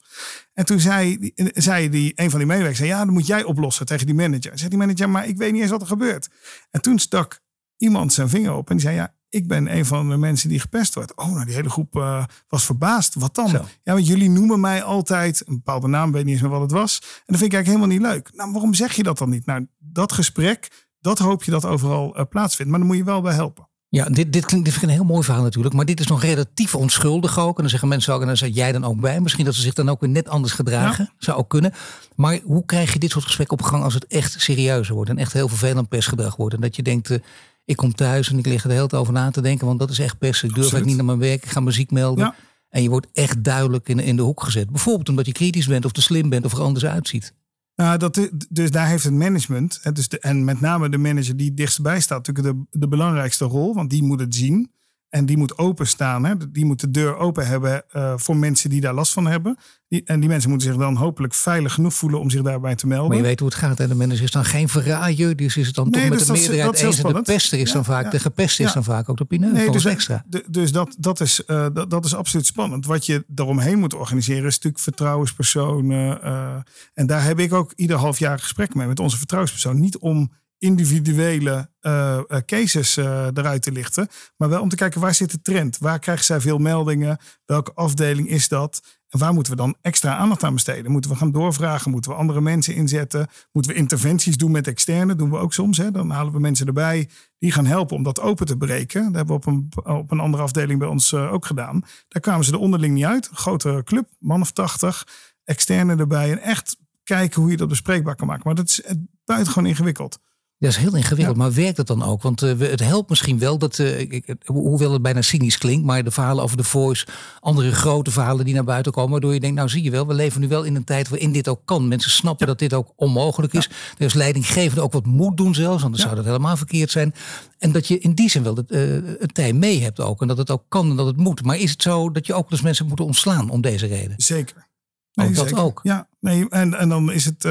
En 0.55 0.65
toen 0.65 0.81
zei, 0.81 1.33
zei 1.55 1.89
die, 1.89 2.13
een 2.15 2.31
van 2.31 2.39
die 2.39 2.49
medewerkers. 2.49 2.79
Zei, 2.79 2.91
ja, 2.91 3.05
dan 3.05 3.13
moet 3.13 3.27
jij 3.27 3.45
oplossen 3.45 3.87
tegen 3.87 4.07
die 4.07 4.15
manager. 4.15 4.59
Zei 4.59 4.69
die 4.69 4.79
manager, 4.79 5.11
maar 5.11 5.29
ik 5.29 5.37
weet 5.37 5.53
niet 5.53 5.63
eens 5.63 5.71
wat 5.71 5.81
er 5.81 5.87
gebeurt. 5.87 6.29
En 6.71 6.83
toen 6.83 6.99
stak 6.99 7.41
iemand 7.77 8.13
zijn 8.13 8.29
vinger 8.29 8.53
op. 8.53 8.71
En 8.71 8.77
die 8.77 8.85
zei, 8.85 8.97
ja, 8.97 9.15
ik 9.37 9.49
ben 9.49 9.77
een 9.77 9.87
van 9.87 10.09
de 10.09 10.17
mensen 10.17 10.49
die 10.49 10.61
gepest 10.61 10.95
wordt. 10.95 11.17
Oh, 11.17 11.33
nou, 11.33 11.45
die 11.45 11.55
hele 11.55 11.71
groep 11.71 11.97
uh, 11.97 12.25
was 12.49 12.65
verbaasd. 12.65 13.15
Wat 13.15 13.35
dan? 13.35 13.49
Zo. 13.49 13.65
Ja, 13.83 13.93
want 13.93 14.07
jullie 14.07 14.31
noemen 14.31 14.61
mij 14.61 14.83
altijd 14.83 15.43
een 15.47 15.55
bepaalde 15.55 15.87
naam, 15.87 16.13
weet 16.13 16.25
niet 16.25 16.33
eens 16.33 16.43
meer 16.43 16.51
wat 16.51 16.61
het 16.61 16.71
was. 16.71 16.99
En 17.03 17.09
dat 17.27 17.39
vind 17.39 17.53
ik 17.53 17.53
eigenlijk 17.53 17.67
helemaal 17.67 18.11
niet 18.13 18.15
leuk. 18.15 18.37
Nou, 18.37 18.53
waarom 18.53 18.75
zeg 18.75 18.93
je 18.93 19.03
dat 19.03 19.19
dan 19.19 19.31
niet? 19.31 19.47
Nou, 19.47 19.67
dat 19.79 20.13
gesprek, 20.13 20.87
dat 21.01 21.19
hoop 21.19 21.45
je 21.45 21.51
dat 21.51 21.65
overal 21.65 22.19
uh, 22.19 22.25
plaatsvindt. 22.31 22.71
Maar 22.71 22.81
dan 22.81 22.89
moet 22.89 22.99
je 22.99 23.05
wel 23.05 23.21
bij 23.21 23.35
helpen. 23.35 23.69
Ja, 23.89 24.05
dit, 24.05 24.33
dit, 24.33 24.45
klinkt, 24.45 24.65
dit 24.65 24.75
vind 24.75 24.85
ik 24.85 24.91
een 24.91 25.05
heel 25.05 25.13
mooi 25.15 25.25
verhaal 25.25 25.43
natuurlijk. 25.43 25.75
Maar 25.75 25.85
dit 25.85 26.01
is 26.01 26.07
nog 26.07 26.23
relatief 26.23 26.75
onschuldig 26.75 27.39
ook. 27.39 27.57
En 27.57 27.61
dan 27.61 27.71
zeggen 27.71 27.89
mensen 27.89 28.15
ook, 28.15 28.21
en 28.21 28.27
dan 28.27 28.37
zit 28.37 28.55
jij 28.55 28.73
dan 28.73 28.85
ook 28.85 29.01
bij. 29.01 29.21
Misschien 29.21 29.45
dat 29.45 29.55
ze 29.55 29.61
zich 29.61 29.75
dan 29.75 29.89
ook 29.89 30.01
weer 30.01 30.11
net 30.11 30.29
anders 30.29 30.53
gedragen. 30.53 31.05
Ja. 31.05 31.15
Zou 31.19 31.39
ook 31.39 31.49
kunnen. 31.49 31.73
Maar 32.15 32.41
hoe 32.45 32.65
krijg 32.65 32.93
je 32.93 32.99
dit 32.99 33.11
soort 33.11 33.25
gesprekken 33.25 33.59
op 33.59 33.65
gang 33.65 33.83
als 33.83 33.95
het 33.95 34.07
echt 34.07 34.41
serieuzer 34.41 34.95
wordt? 34.95 35.11
En 35.11 35.19
echt 35.19 35.33
heel 35.33 35.49
vervelend 35.49 35.89
pestgedrag 35.89 36.37
wordt? 36.37 36.55
En 36.55 36.61
dat 36.61 36.77
je 36.77 36.83
denkt, 36.83 37.11
uh, 37.11 37.19
ik 37.67 37.77
kom 37.77 37.95
thuis 37.95 38.31
en 38.31 38.39
ik 38.39 38.47
lig 38.47 38.63
er 38.63 38.69
de 38.69 38.75
hele 38.75 38.87
tijd 38.87 39.01
over 39.01 39.13
na 39.13 39.31
te 39.31 39.41
denken. 39.41 39.67
Want 39.67 39.79
dat 39.79 39.91
is 39.91 39.99
echt 39.99 40.19
pest. 40.19 40.43
Ik 40.43 40.49
durf 40.49 40.59
eigenlijk 40.59 40.87
niet 40.87 40.97
naar 40.97 41.05
mijn 41.05 41.19
werk. 41.19 41.45
Ik 41.45 41.51
ga 41.51 41.61
muziek 41.61 41.91
melden. 41.91 42.25
Ja. 42.25 42.35
En 42.69 42.83
je 42.83 42.89
wordt 42.89 43.07
echt 43.13 43.45
duidelijk 43.45 43.89
in, 43.89 43.99
in 43.99 44.17
de 44.17 44.23
hoek 44.23 44.43
gezet. 44.43 44.71
Bijvoorbeeld 44.71 45.09
omdat 45.09 45.27
je 45.27 45.33
kritisch 45.33 45.67
bent 45.67 45.85
of 45.85 45.93
te 45.93 46.03
slim 46.03 46.29
bent 46.29 46.45
of 46.45 46.53
er 46.53 46.61
anders 46.61 46.87
uitziet. 46.87 47.35
Nou, 47.75 47.99
dat, 47.99 48.31
dus 48.49 48.71
daar 48.71 48.89
heeft 48.89 49.05
het 49.05 49.13
management, 49.13 49.81
dus 49.93 50.09
de, 50.09 50.19
en 50.19 50.45
met 50.45 50.61
name 50.61 50.89
de 50.89 50.99
manager 50.99 51.37
die 51.37 51.55
dichtstbij 51.55 52.01
staat, 52.01 52.27
natuurlijk 52.27 52.57
de, 52.71 52.79
de 52.79 52.89
belangrijkste 52.89 53.45
rol. 53.45 53.75
Want 53.75 53.91
die 53.91 54.03
moet 54.03 54.21
het 54.21 54.35
zien. 54.35 54.71
En 55.17 55.27
die 55.27 55.37
moet 55.37 55.59
openstaan. 55.59 56.25
Hè? 56.25 56.51
Die 56.51 56.65
moet 56.65 56.81
de 56.81 56.91
deur 56.91 57.17
open 57.17 57.47
hebben 57.47 57.83
uh, 57.93 58.13
voor 58.17 58.37
mensen 58.37 58.71
die 58.71 58.81
daar 58.81 58.95
last 58.95 59.13
van 59.13 59.27
hebben. 59.27 59.59
Die, 59.89 60.03
en 60.05 60.21
die 60.21 60.29
mensen 60.29 60.51
moeten 60.51 60.69
zich 60.69 60.79
dan 60.79 60.97
hopelijk 60.97 61.35
veilig 61.35 61.73
genoeg 61.73 61.95
voelen 61.95 62.21
om 62.21 62.31
zich 62.31 62.43
daarbij 62.43 62.75
te 62.75 62.87
melden. 62.87 63.09
Maar 63.09 63.17
je 63.17 63.23
weet 63.23 63.41
hoe 63.41 63.49
het 63.49 63.59
gaat. 63.59 63.81
En 63.81 63.89
de 63.89 63.95
manager 63.95 64.23
is 64.23 64.31
dan 64.31 64.45
geen 64.45 64.69
verraaier. 64.69 65.37
Dus 65.37 65.57
is 65.57 65.67
het 65.67 65.75
dan 65.75 65.91
nee, 65.91 66.09
toch 66.09 66.19
dus 66.19 66.29
met 66.29 66.37
de 66.37 66.43
meerderheid 66.43 66.81
eens. 66.83 67.03
En 67.03 67.13
de 67.13 67.23
pester 67.23 67.59
is 67.59 67.69
ja, 67.69 67.75
dan 67.75 67.85
vaak, 67.85 68.05
ja. 68.05 68.11
de 68.11 68.19
gepest 68.19 68.61
is 68.61 68.67
ja. 68.67 68.73
dan 68.73 68.85
vaak 68.85 69.09
ook 69.09 69.17
de 69.17 69.25
pineut. 69.25 69.53
Nee, 69.53 69.71
dus, 69.71 69.85
extra. 69.85 70.25
dus 70.49 70.73
dat, 70.73 70.97
dat, 70.99 71.21
is, 71.21 71.43
uh, 71.47 71.67
dat, 71.73 71.91
dat, 71.91 72.05
is 72.05 72.15
absoluut 72.15 72.47
spannend. 72.47 72.87
Wat 72.87 73.07
je 73.07 73.25
daaromheen 73.27 73.79
moet 73.79 73.95
organiseren 73.95 74.47
is 74.47 74.55
natuurlijk 74.55 74.83
vertrouwenspersonen. 74.83 76.19
Uh, 76.25 76.55
en 76.95 77.07
daar 77.07 77.25
heb 77.25 77.39
ik 77.39 77.53
ook 77.53 77.73
ieder 77.77 77.97
half 77.97 78.19
jaar 78.19 78.39
gesprek 78.39 78.75
mee 78.75 78.87
met 78.87 79.01
onze 79.01 79.17
vertrouwenspersoon. 79.17 79.81
Niet 79.81 79.99
om 79.99 80.31
individuele 80.59 81.71
uh, 81.81 82.21
cases 82.47 82.97
uh, 82.97 83.27
eruit 83.35 83.63
te 83.63 83.73
lichten. 83.73 84.09
Maar 84.37 84.49
wel 84.49 84.61
om 84.61 84.69
te 84.69 84.77
kijken 84.77 85.01
waar 85.01 85.15
zit 85.15 85.31
de 85.31 85.43
trend? 85.43 85.79
Waar 85.79 85.99
krijgen 85.99 86.25
zij 86.25 86.41
veel 86.41 86.59
meldingen? 86.59 87.19
Welke 87.45 87.73
afdeling 87.75 88.29
is 88.29 88.49
dat? 88.49 88.83
En 89.09 89.19
waar 89.19 89.33
moeten 89.33 89.53
we 89.53 89.59
dan 89.59 89.77
extra 89.81 90.17
aandacht 90.17 90.45
aan 90.45 90.55
besteden? 90.55 90.93
Moeten 90.93 91.11
we 91.11 91.17
gaan 91.17 91.33
doorvragen? 91.33 91.91
Moeten 91.91 92.11
we 92.11 92.17
andere 92.17 92.41
mensen 92.41 92.75
inzetten? 92.75 93.29
Moeten 93.53 93.73
we 93.73 93.79
interventies 93.79 94.37
doen 94.37 94.51
met 94.51 94.67
externe? 94.67 95.17
doen 95.17 95.31
we 95.31 95.37
ook 95.37 95.53
soms. 95.53 95.77
Hè? 95.77 95.91
Dan 95.91 96.11
halen 96.11 96.33
we 96.33 96.41
mensen 96.41 96.67
erbij 96.67 97.09
die 97.39 97.53
gaan 97.53 97.67
helpen 97.67 97.97
om 97.97 98.03
dat 98.03 98.21
open 98.21 98.47
te 98.47 98.57
breken. 98.57 99.05
Dat 99.05 99.15
hebben 99.15 99.41
we 99.41 99.41
op 99.41 99.47
een, 99.47 99.69
op 99.97 100.11
een 100.11 100.21
andere 100.21 100.43
afdeling 100.43 100.79
bij 100.79 100.89
ons 100.89 101.15
ook 101.15 101.47
gedaan. 101.47 101.83
Daar 102.09 102.23
kwamen 102.23 102.45
ze 102.45 102.53
er 102.53 102.59
onderling 102.59 102.95
niet 102.95 103.05
uit. 103.05 103.29
Grote 103.33 103.81
club, 103.85 104.09
man 104.19 104.41
of 104.41 104.53
tachtig. 104.53 105.07
Externe 105.45 105.97
erbij. 105.97 106.31
En 106.31 106.41
echt 106.41 106.77
kijken 107.05 107.41
hoe 107.41 107.51
je 107.51 107.57
dat 107.57 107.69
bespreekbaar 107.69 108.17
kan 108.17 108.27
maken. 108.27 108.43
Maar 108.45 108.55
dat 108.55 108.69
is 108.69 108.83
buitengewoon 109.25 109.69
ingewikkeld. 109.69 110.19
Dat 110.59 110.71
is 110.71 110.77
heel 110.77 110.97
ingewikkeld, 110.97 111.37
maar 111.37 111.53
werkt 111.53 111.77
het 111.77 111.87
dan 111.87 112.03
ook? 112.03 112.23
Want 112.23 112.43
uh, 112.43 112.59
het 112.59 112.81
helpt 112.81 113.09
misschien 113.09 113.39
wel 113.39 113.59
dat, 113.59 113.79
uh, 113.79 114.01
ik, 114.01 114.35
hoewel 114.45 114.93
het 114.93 115.03
bijna 115.03 115.23
cynisch 115.23 115.59
klinkt, 115.59 115.87
maar 115.87 116.05
de 116.05 116.11
verhalen 116.11 116.43
over 116.43 116.57
de 116.57 116.65
voice, 116.65 117.07
andere 117.41 117.73
grote 117.73 118.11
verhalen 118.11 118.45
die 118.45 118.55
naar 118.55 118.65
buiten 118.65 118.93
komen, 118.93 119.11
waardoor 119.11 119.35
je 119.35 119.41
denkt, 119.41 119.57
nou 119.57 119.69
zie 119.69 119.83
je 119.83 119.91
wel, 119.91 120.07
we 120.07 120.15
leven 120.15 120.41
nu 120.41 120.49
wel 120.49 120.63
in 120.63 120.77
een 120.77 120.85
tijd 120.85 121.09
waarin 121.09 121.33
dit 121.33 121.49
ook 121.49 121.61
kan. 121.65 121.89
Mensen 121.89 122.11
snappen 122.11 122.47
ja. 122.47 122.53
dat 122.53 122.61
dit 122.61 122.75
ook 122.75 122.93
onmogelijk 122.97 123.53
is. 123.53 123.71
Ja. 123.99 124.07
Is 124.07 124.15
leidinggevende 124.15 124.83
ook 124.83 124.93
wat 124.93 125.07
moet 125.07 125.37
doen 125.37 125.55
zelfs, 125.55 125.85
anders 125.85 126.03
zou 126.03 126.15
dat 126.15 126.25
helemaal 126.25 126.57
verkeerd 126.57 126.91
zijn. 126.91 127.15
En 127.59 127.73
dat 127.73 127.89
je 127.89 127.99
in 127.99 128.15
die 128.15 128.31
zin 128.31 128.43
wel 128.43 128.57
het, 128.57 128.71
uh, 128.71 129.19
het 129.19 129.35
tij 129.35 129.53
mee 129.53 129.83
hebt 129.83 130.01
ook 130.01 130.21
en 130.21 130.29
dat 130.29 130.39
het 130.39 130.51
ook 130.51 130.65
kan 130.69 130.91
en 130.91 130.97
dat 130.97 131.07
het 131.07 131.17
moet. 131.17 131.43
Maar 131.43 131.57
is 131.57 131.71
het 131.71 131.83
zo 131.83 132.11
dat 132.11 132.27
je 132.27 132.35
ook 132.35 132.51
dus 132.51 132.61
mensen 132.61 132.87
moeten 132.87 133.05
ontslaan 133.05 133.51
om 133.51 133.61
deze 133.61 133.87
reden? 133.87 134.15
Zeker. 134.17 134.67
Nee, 135.13 135.29
ook 135.29 135.35
dat 135.35 135.49
zeker. 135.49 135.63
ook? 135.63 135.81
Ja, 135.83 136.09
nee, 136.21 136.49
en, 136.49 136.75
en 136.75 136.89
dan 136.89 137.13
is 137.13 137.25
het, 137.25 137.45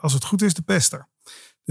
als 0.00 0.12
het 0.12 0.24
goed 0.24 0.42
is, 0.42 0.54
de 0.54 0.62
pester. 0.62 1.10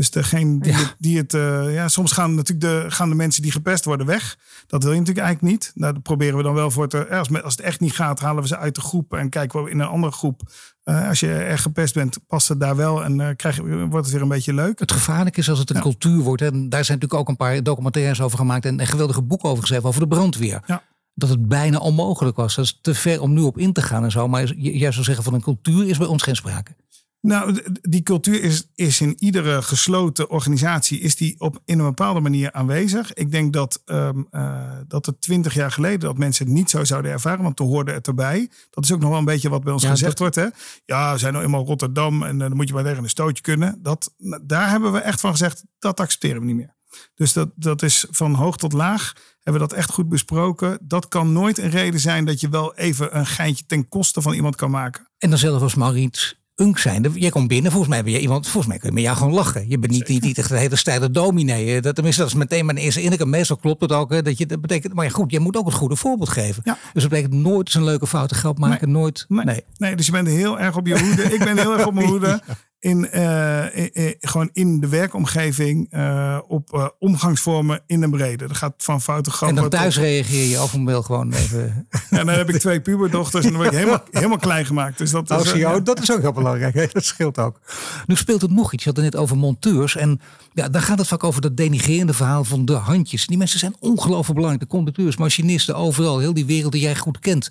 Dus 0.02 0.12
degene 0.12 0.60
die, 0.60 0.72
ja. 0.72 0.78
het, 0.78 0.96
die 0.98 1.18
het 1.18 1.34
uh, 1.34 1.74
ja, 1.74 1.88
soms 1.88 2.12
gaan 2.12 2.36
natuurlijk 2.36 2.62
de, 2.62 2.92
gaan 2.92 3.10
de 3.10 3.16
mensen 3.16 3.42
die 3.42 3.52
gepest 3.52 3.86
worden 3.86 4.06
weg. 4.06 4.38
Dat 4.68 4.84
wil 4.84 4.92
je 4.92 5.00
natuurlijk 5.00 5.26
eigenlijk 5.26 5.54
niet. 5.54 5.72
Nou, 5.76 5.94
dat 5.94 6.04
proberen 6.04 6.38
we 6.38 6.44
dan 6.44 6.54
wel 6.54 6.72
voor 6.72 6.88
te. 6.88 7.08
Als, 7.08 7.44
als 7.44 7.56
het 7.56 7.66
echt 7.66 7.80
niet 7.80 7.94
gaat, 7.94 8.20
halen 8.20 8.42
we 8.42 8.48
ze 8.48 8.58
uit 8.58 8.76
de 8.76 8.82
groep 8.82 9.14
en 9.14 9.30
kijken 9.30 9.64
we 9.64 9.70
in 9.70 9.80
een 9.80 9.88
andere 9.88 10.14
groep. 10.14 10.42
Uh, 10.86 11.08
als 11.08 11.20
je 11.20 11.34
erg 11.34 11.62
gepest 11.62 11.94
bent, 11.94 12.18
past 12.28 12.48
het 12.48 12.60
daar 12.60 12.76
wel 12.76 13.04
en 13.04 13.20
uh, 13.20 13.28
krijg, 13.36 13.58
wordt 13.58 13.94
het 13.94 14.12
weer 14.12 14.22
een 14.22 14.28
beetje 14.28 14.54
leuk. 14.54 14.80
Het 14.80 14.92
gevaarlijk 14.92 15.38
is 15.38 15.50
als 15.50 15.60
het 15.60 15.70
een 15.70 15.76
ja. 15.76 15.82
cultuur 15.82 16.20
wordt. 16.20 16.42
En 16.42 16.70
daar 16.70 16.86
zijn 16.86 16.98
natuurlijk 17.00 17.22
ook 17.22 17.30
een 17.30 17.46
paar 17.46 17.64
documentaires 17.64 18.22
over 18.22 18.38
gemaakt 18.38 18.66
en 18.66 18.80
een 18.80 18.88
geweldige 18.88 19.22
boek 19.22 19.46
over 19.46 19.62
geschreven 19.62 19.88
over 19.88 20.02
de 20.02 20.08
brandweer. 20.08 20.62
Ja 20.66 20.84
dat 21.14 21.30
het 21.30 21.48
bijna 21.48 21.78
onmogelijk 21.78 22.38
was. 22.38 22.56
Dat 22.56 22.66
is 22.66 22.80
te 22.82 22.94
ver 22.94 23.22
om 23.22 23.34
nu 23.34 23.42
op 23.42 23.58
in 23.58 23.74
te 23.74 23.82
gaan 23.82 24.04
en 24.04 24.12
zo. 24.12 24.28
Maar 24.28 24.54
jij 24.54 24.92
zou 24.92 25.04
zeggen 25.04 25.24
van 25.24 25.34
een 25.34 25.42
cultuur 25.42 25.88
is 25.88 25.98
bij 25.98 26.08
ons 26.08 26.24
geen 26.24 26.36
sprake. 26.36 26.76
Nou, 27.22 27.62
die 27.82 28.04
cultuur 28.04 28.44
is, 28.44 28.68
is 28.76 29.02
in 29.02 29.16
iedere 29.20 29.62
gesloten 29.62 30.30
organisatie 30.30 31.00
is 31.00 31.16
die 31.16 31.40
op 31.40 31.62
in 31.66 31.80
een 31.80 31.86
bepaalde 31.86 32.20
manier 32.20 32.52
aanwezig. 32.52 33.14
Ik 33.14 33.32
denk 33.32 33.54
dat, 33.54 33.82
um, 33.86 34.28
uh, 34.32 34.72
dat 34.88 35.06
het 35.06 35.22
twintig 35.22 35.54
jaar 35.54 35.72
geleden 35.72 36.00
dat 36.00 36.18
mensen 36.18 36.46
het 36.46 36.54
niet 36.54 36.70
zo 36.70 36.84
zouden 36.84 37.12
ervaren, 37.12 37.44
want 37.44 37.56
toen 37.56 37.68
hoorde 37.68 37.92
het 37.92 38.08
erbij. 38.08 38.50
Dat 38.70 38.84
is 38.84 38.92
ook 38.92 39.00
nog 39.00 39.10
wel 39.10 39.20
een 39.20 39.26
beetje 39.26 39.50
wat 39.50 39.64
bij 39.64 39.74
ons 39.74 39.84
ja, 39.84 39.90
gezegd 39.90 40.18
dat... 40.18 40.20
wordt. 40.20 40.36
Hè? 40.36 40.64
Ja, 40.86 41.12
we 41.12 41.18
zijn 41.18 41.34
nou 41.34 41.46
eenmaal 41.46 41.66
Rotterdam 41.66 42.24
en 42.24 42.34
uh, 42.34 42.40
dan 42.40 42.56
moet 42.56 42.68
je 42.68 42.74
maar 42.74 42.84
tegen 42.84 43.04
een 43.04 43.10
stootje 43.10 43.44
kunnen. 43.44 43.80
Dat, 43.82 44.14
daar 44.42 44.70
hebben 44.70 44.92
we 44.92 45.00
echt 45.00 45.20
van 45.20 45.32
gezegd, 45.32 45.64
dat 45.80 46.00
accepteren 46.00 46.40
we 46.40 46.46
niet 46.46 46.56
meer. 46.56 46.76
Dus 47.16 47.34
dat, 47.34 47.50
dat 47.56 47.82
is 47.82 48.06
van 48.10 48.34
hoog 48.34 48.58
tot 48.58 48.74
laag. 48.74 49.14
Hebben 49.42 49.62
we 49.62 49.68
dat 49.68 49.78
echt 49.78 49.92
goed 49.92 50.10
besproken. 50.10 50.78
Dat 50.82 51.08
kan 51.08 51.32
nooit 51.32 51.58
een 51.58 51.70
reden 51.70 52.00
zijn 52.00 52.26
dat 52.26 52.40
je 52.40 52.50
wel 52.50 52.76
even 52.76 53.18
een 53.18 53.26
geintje 53.26 53.66
ten 53.66 53.88
koste 53.88 54.22
van 54.22 54.34
iemand 54.34 54.56
kan 54.56 54.72
maken. 54.72 55.08
En 55.18 55.30
dan 55.30 55.40
zelf 55.40 55.62
als 55.62 55.76
Mauriet 55.76 56.40
unk 56.62 56.78
zijn. 56.78 57.12
Jij 57.14 57.30
komt 57.30 57.48
binnen, 57.48 57.72
volgens 57.72 57.94
mij 57.94 58.04
ben 58.04 58.12
je 58.14 58.20
iemand, 58.20 58.48
volgens 58.48 58.68
mij 58.68 58.78
kun 58.78 58.88
je 58.88 58.96
met 58.96 59.04
jou 59.04 59.18
gewoon 59.18 59.34
lachen. 59.34 59.70
Je 59.70 59.80
bent 59.80 59.92
niet, 59.92 60.08
niet, 60.08 60.24
niet 60.24 60.38
echt 60.38 60.50
de 60.50 60.58
hele 60.58 60.76
stijle 60.76 61.12
dominee. 61.12 61.82
Dat, 61.82 61.96
tenminste, 61.96 62.22
dat 62.22 62.32
is 62.32 62.38
meteen 62.38 62.66
mijn 62.66 62.78
eerste 62.78 63.02
indruk. 63.02 63.26
Meestal 63.26 63.58
klopt 63.58 63.82
het 63.82 63.92
ook. 63.92 64.24
Dat, 64.26 64.38
je, 64.38 64.46
dat 64.46 64.62
betekent, 64.62 64.94
maar 64.94 65.06
ja, 65.06 65.12
goed, 65.12 65.32
je 65.32 65.40
moet 65.40 65.58
ook 65.58 65.66
het 65.66 65.74
goede 65.74 65.96
voorbeeld 65.96 66.30
geven. 66.30 66.62
Ja. 66.66 66.78
Dus 66.94 67.02
dat 67.02 67.12
betekent 67.12 67.34
nooit 67.34 67.68
eens 67.68 67.76
een 67.76 67.84
leuke 67.84 68.08
foute 68.08 68.36
grap 68.36 68.60
maken. 68.60 68.92
Nee. 68.92 69.02
Nooit. 69.02 69.26
Nee. 69.28 69.46
nee. 69.46 69.64
Nee. 69.78 69.96
dus 69.96 70.06
je 70.06 70.12
bent 70.12 70.28
heel 70.28 70.60
erg 70.60 70.78
op 70.78 70.88
je 70.88 71.00
hoede. 71.00 71.24
Ik 71.24 71.40
ben 71.40 71.58
heel 71.58 71.74
erg 71.74 71.88
op 71.88 71.94
mijn 71.94 72.08
hoede. 72.14 72.42
In, 72.82 73.10
uh, 73.14 73.76
in, 73.76 73.94
in, 73.94 74.16
gewoon 74.20 74.50
in 74.54 74.80
de 74.80 74.88
werkomgeving, 74.88 75.94
uh, 75.94 76.38
op 76.48 76.74
uh, 76.74 76.88
omgangsvormen 77.00 77.82
in 77.86 78.02
de 78.02 78.10
brede. 78.10 78.48
Dat 78.48 78.58
gaat 78.58 78.74
van 78.78 79.02
foute 79.02 79.32
grappen. 79.32 79.58
En 79.58 79.70
dan 79.70 79.80
thuis 79.80 79.94
tot... 79.94 80.04
reageer 80.04 80.50
je 80.50 80.62
of 80.62 80.72
wel 80.72 81.02
gewoon 81.02 81.34
even. 81.34 81.88
Ja, 82.10 82.24
dan 82.24 82.36
heb 82.36 82.50
ik 82.50 82.60
twee 82.60 82.82
puberdochters 82.82 83.46
en 83.46 83.52
dan 83.52 83.62
word 83.62 83.72
ik 83.74 83.78
helemaal, 83.78 84.04
helemaal 84.12 84.38
klein 84.38 84.66
gemaakt. 84.66 84.98
Dus 84.98 85.12
dat, 85.12 85.30
is, 85.30 85.64
oh, 85.64 85.76
dat 85.84 86.02
is 86.02 86.12
ook 86.12 86.22
heel 86.22 86.32
belangrijk. 86.32 86.94
Dat 86.94 87.06
scheelt 87.06 87.38
ook. 87.38 87.60
Nu 88.06 88.16
speelt 88.16 88.42
het 88.42 88.52
nog 88.52 88.74
iets. 88.74 88.84
Je 88.84 88.90
had 88.90 88.98
het 88.98 89.14
net 89.14 89.22
over 89.22 89.38
monteurs. 89.38 89.96
En 89.96 90.20
ja, 90.54 90.70
dan 90.70 90.82
gaat 90.82 90.98
het 90.98 91.08
vaak 91.08 91.24
over 91.24 91.42
dat 91.42 91.58
denigrerende 91.58 92.14
verhaal 92.14 92.44
van 92.44 92.66
de 92.66 92.74
handjes. 92.74 93.28
Die 93.28 93.38
mensen 93.38 93.60
zijn 93.60 93.76
ongelooflijk 93.80 94.34
belangrijk. 94.34 94.70
De 94.70 94.76
conducteurs, 94.76 95.18
machinisten, 95.18 95.76
overal. 95.76 96.20
Heel 96.20 96.34
die 96.34 96.46
wereld 96.46 96.72
die 96.72 96.82
jij 96.82 96.96
goed 96.96 97.20
kent. 97.20 97.50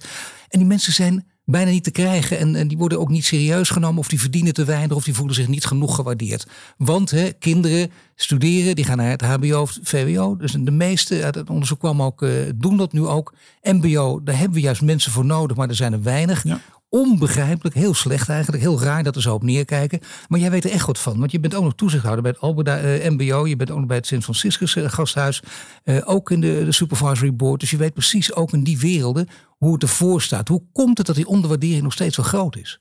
En 0.48 0.58
die 0.58 0.68
mensen 0.68 0.92
zijn 0.92 1.26
bijna 1.50 1.70
niet 1.70 1.84
te 1.84 1.90
krijgen. 1.90 2.38
En, 2.38 2.54
en 2.54 2.68
die 2.68 2.78
worden 2.78 3.00
ook 3.00 3.08
niet 3.08 3.24
serieus 3.24 3.70
genomen 3.70 3.98
of 3.98 4.08
die 4.08 4.20
verdienen 4.20 4.52
te 4.52 4.64
weinig 4.64 4.96
of 4.96 5.04
die 5.04 5.14
voelen 5.14 5.34
zich 5.34 5.48
niet 5.48 5.64
genoeg 5.64 5.94
gewaardeerd. 5.94 6.46
Want 6.76 7.10
hè, 7.10 7.32
kinderen 7.32 7.90
studeren, 8.14 8.74
die 8.74 8.84
gaan 8.84 8.96
naar 8.96 9.10
het 9.10 9.22
HBO 9.22 9.60
of 9.60 9.78
VWO. 9.82 10.36
Dus 10.36 10.52
de 10.52 10.70
meeste 10.70 11.24
uit 11.24 11.34
het 11.34 11.50
onderzoek 11.50 11.78
kwam 11.78 12.02
ook, 12.02 12.22
uh, 12.22 12.30
doen 12.54 12.76
dat 12.76 12.92
nu 12.92 13.06
ook. 13.06 13.34
MBO, 13.62 14.20
daar 14.24 14.36
hebben 14.36 14.54
we 14.54 14.60
juist 14.60 14.82
mensen 14.82 15.12
voor 15.12 15.24
nodig, 15.24 15.56
maar 15.56 15.68
er 15.68 15.74
zijn 15.74 15.92
er 15.92 16.02
weinig. 16.02 16.44
Ja. 16.44 16.60
Onbegrijpelijk, 16.90 17.74
heel 17.74 17.94
slecht 17.94 18.28
eigenlijk. 18.28 18.62
Heel 18.62 18.80
raar 18.80 19.02
dat 19.02 19.16
er 19.16 19.22
zo 19.22 19.34
op 19.34 19.42
neerkijken. 19.42 20.00
Maar 20.28 20.40
jij 20.40 20.50
weet 20.50 20.64
er 20.64 20.70
echt 20.70 20.86
wat 20.86 20.98
van. 20.98 21.18
Want 21.18 21.32
je 21.32 21.40
bent 21.40 21.54
ook 21.54 21.64
nog 21.64 21.74
toezichthouder 21.74 22.22
bij 22.22 22.34
het 22.40 23.02
uh, 23.02 23.10
MBO. 23.10 23.46
Je 23.46 23.56
bent 23.56 23.70
ook 23.70 23.78
nog 23.78 23.86
bij 23.86 23.96
het 23.96 24.06
Sint 24.06 24.22
Franciscus 24.22 24.76
uh, 24.76 24.88
gasthuis. 24.88 25.42
Uh, 25.84 26.02
ook 26.04 26.30
in 26.30 26.40
de, 26.40 26.62
de 26.64 26.72
Supervisory 26.72 27.34
Board. 27.34 27.60
Dus 27.60 27.70
je 27.70 27.76
weet 27.76 27.92
precies 27.92 28.34
ook 28.34 28.52
in 28.52 28.64
die 28.64 28.78
werelden 28.78 29.28
hoe 29.46 29.72
het 29.72 29.82
ervoor 29.82 30.22
staat. 30.22 30.48
Hoe 30.48 30.62
komt 30.72 30.98
het 30.98 31.06
dat 31.06 31.16
die 31.16 31.26
onderwaardering 31.26 31.82
nog 31.82 31.92
steeds 31.92 32.14
zo 32.14 32.22
groot 32.22 32.56
is? 32.56 32.80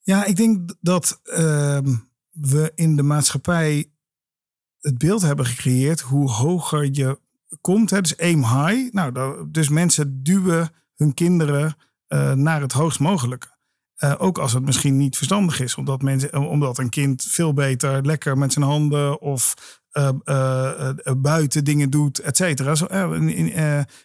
Ja, 0.00 0.24
ik 0.24 0.36
denk 0.36 0.74
dat 0.80 1.20
ehm, 1.22 1.94
we 2.30 2.72
in 2.74 2.96
de 2.96 3.02
maatschappij 3.02 3.90
het 4.80 4.98
beeld 4.98 5.22
hebben 5.22 5.46
gecreëerd 5.46 6.00
hoe 6.00 6.30
hoger 6.30 6.88
je 6.92 7.20
komt, 7.60 7.90
hè, 7.90 8.00
dus 8.00 8.18
aim 8.18 8.40
high. 8.40 8.92
Nou, 8.92 9.46
dus 9.50 9.68
mensen 9.68 10.22
duwen 10.22 10.70
hun 10.94 11.14
kinderen 11.14 11.76
eh, 12.12 12.32
naar 12.32 12.60
het 12.60 12.72
hoogst 12.72 13.00
mogelijke. 13.00 13.46
Eh, 13.96 14.14
ook 14.18 14.38
als 14.38 14.52
het 14.52 14.64
misschien 14.64 14.96
niet 14.96 15.16
verstandig 15.16 15.60
is, 15.60 15.74
omdat, 15.74 16.02
mensen, 16.02 16.32
eh, 16.32 16.48
omdat 16.50 16.78
een 16.78 16.88
kind 16.88 17.24
veel 17.28 17.52
beter 17.52 18.06
lekker 18.06 18.38
met 18.38 18.52
zijn 18.52 18.64
handen 18.64 19.20
of 19.20 19.54
buiten 21.18 21.64
dingen 21.64 21.90
doet, 21.90 22.18
et 22.18 22.36
cetera. 22.36 22.74
Zo, 22.74 22.84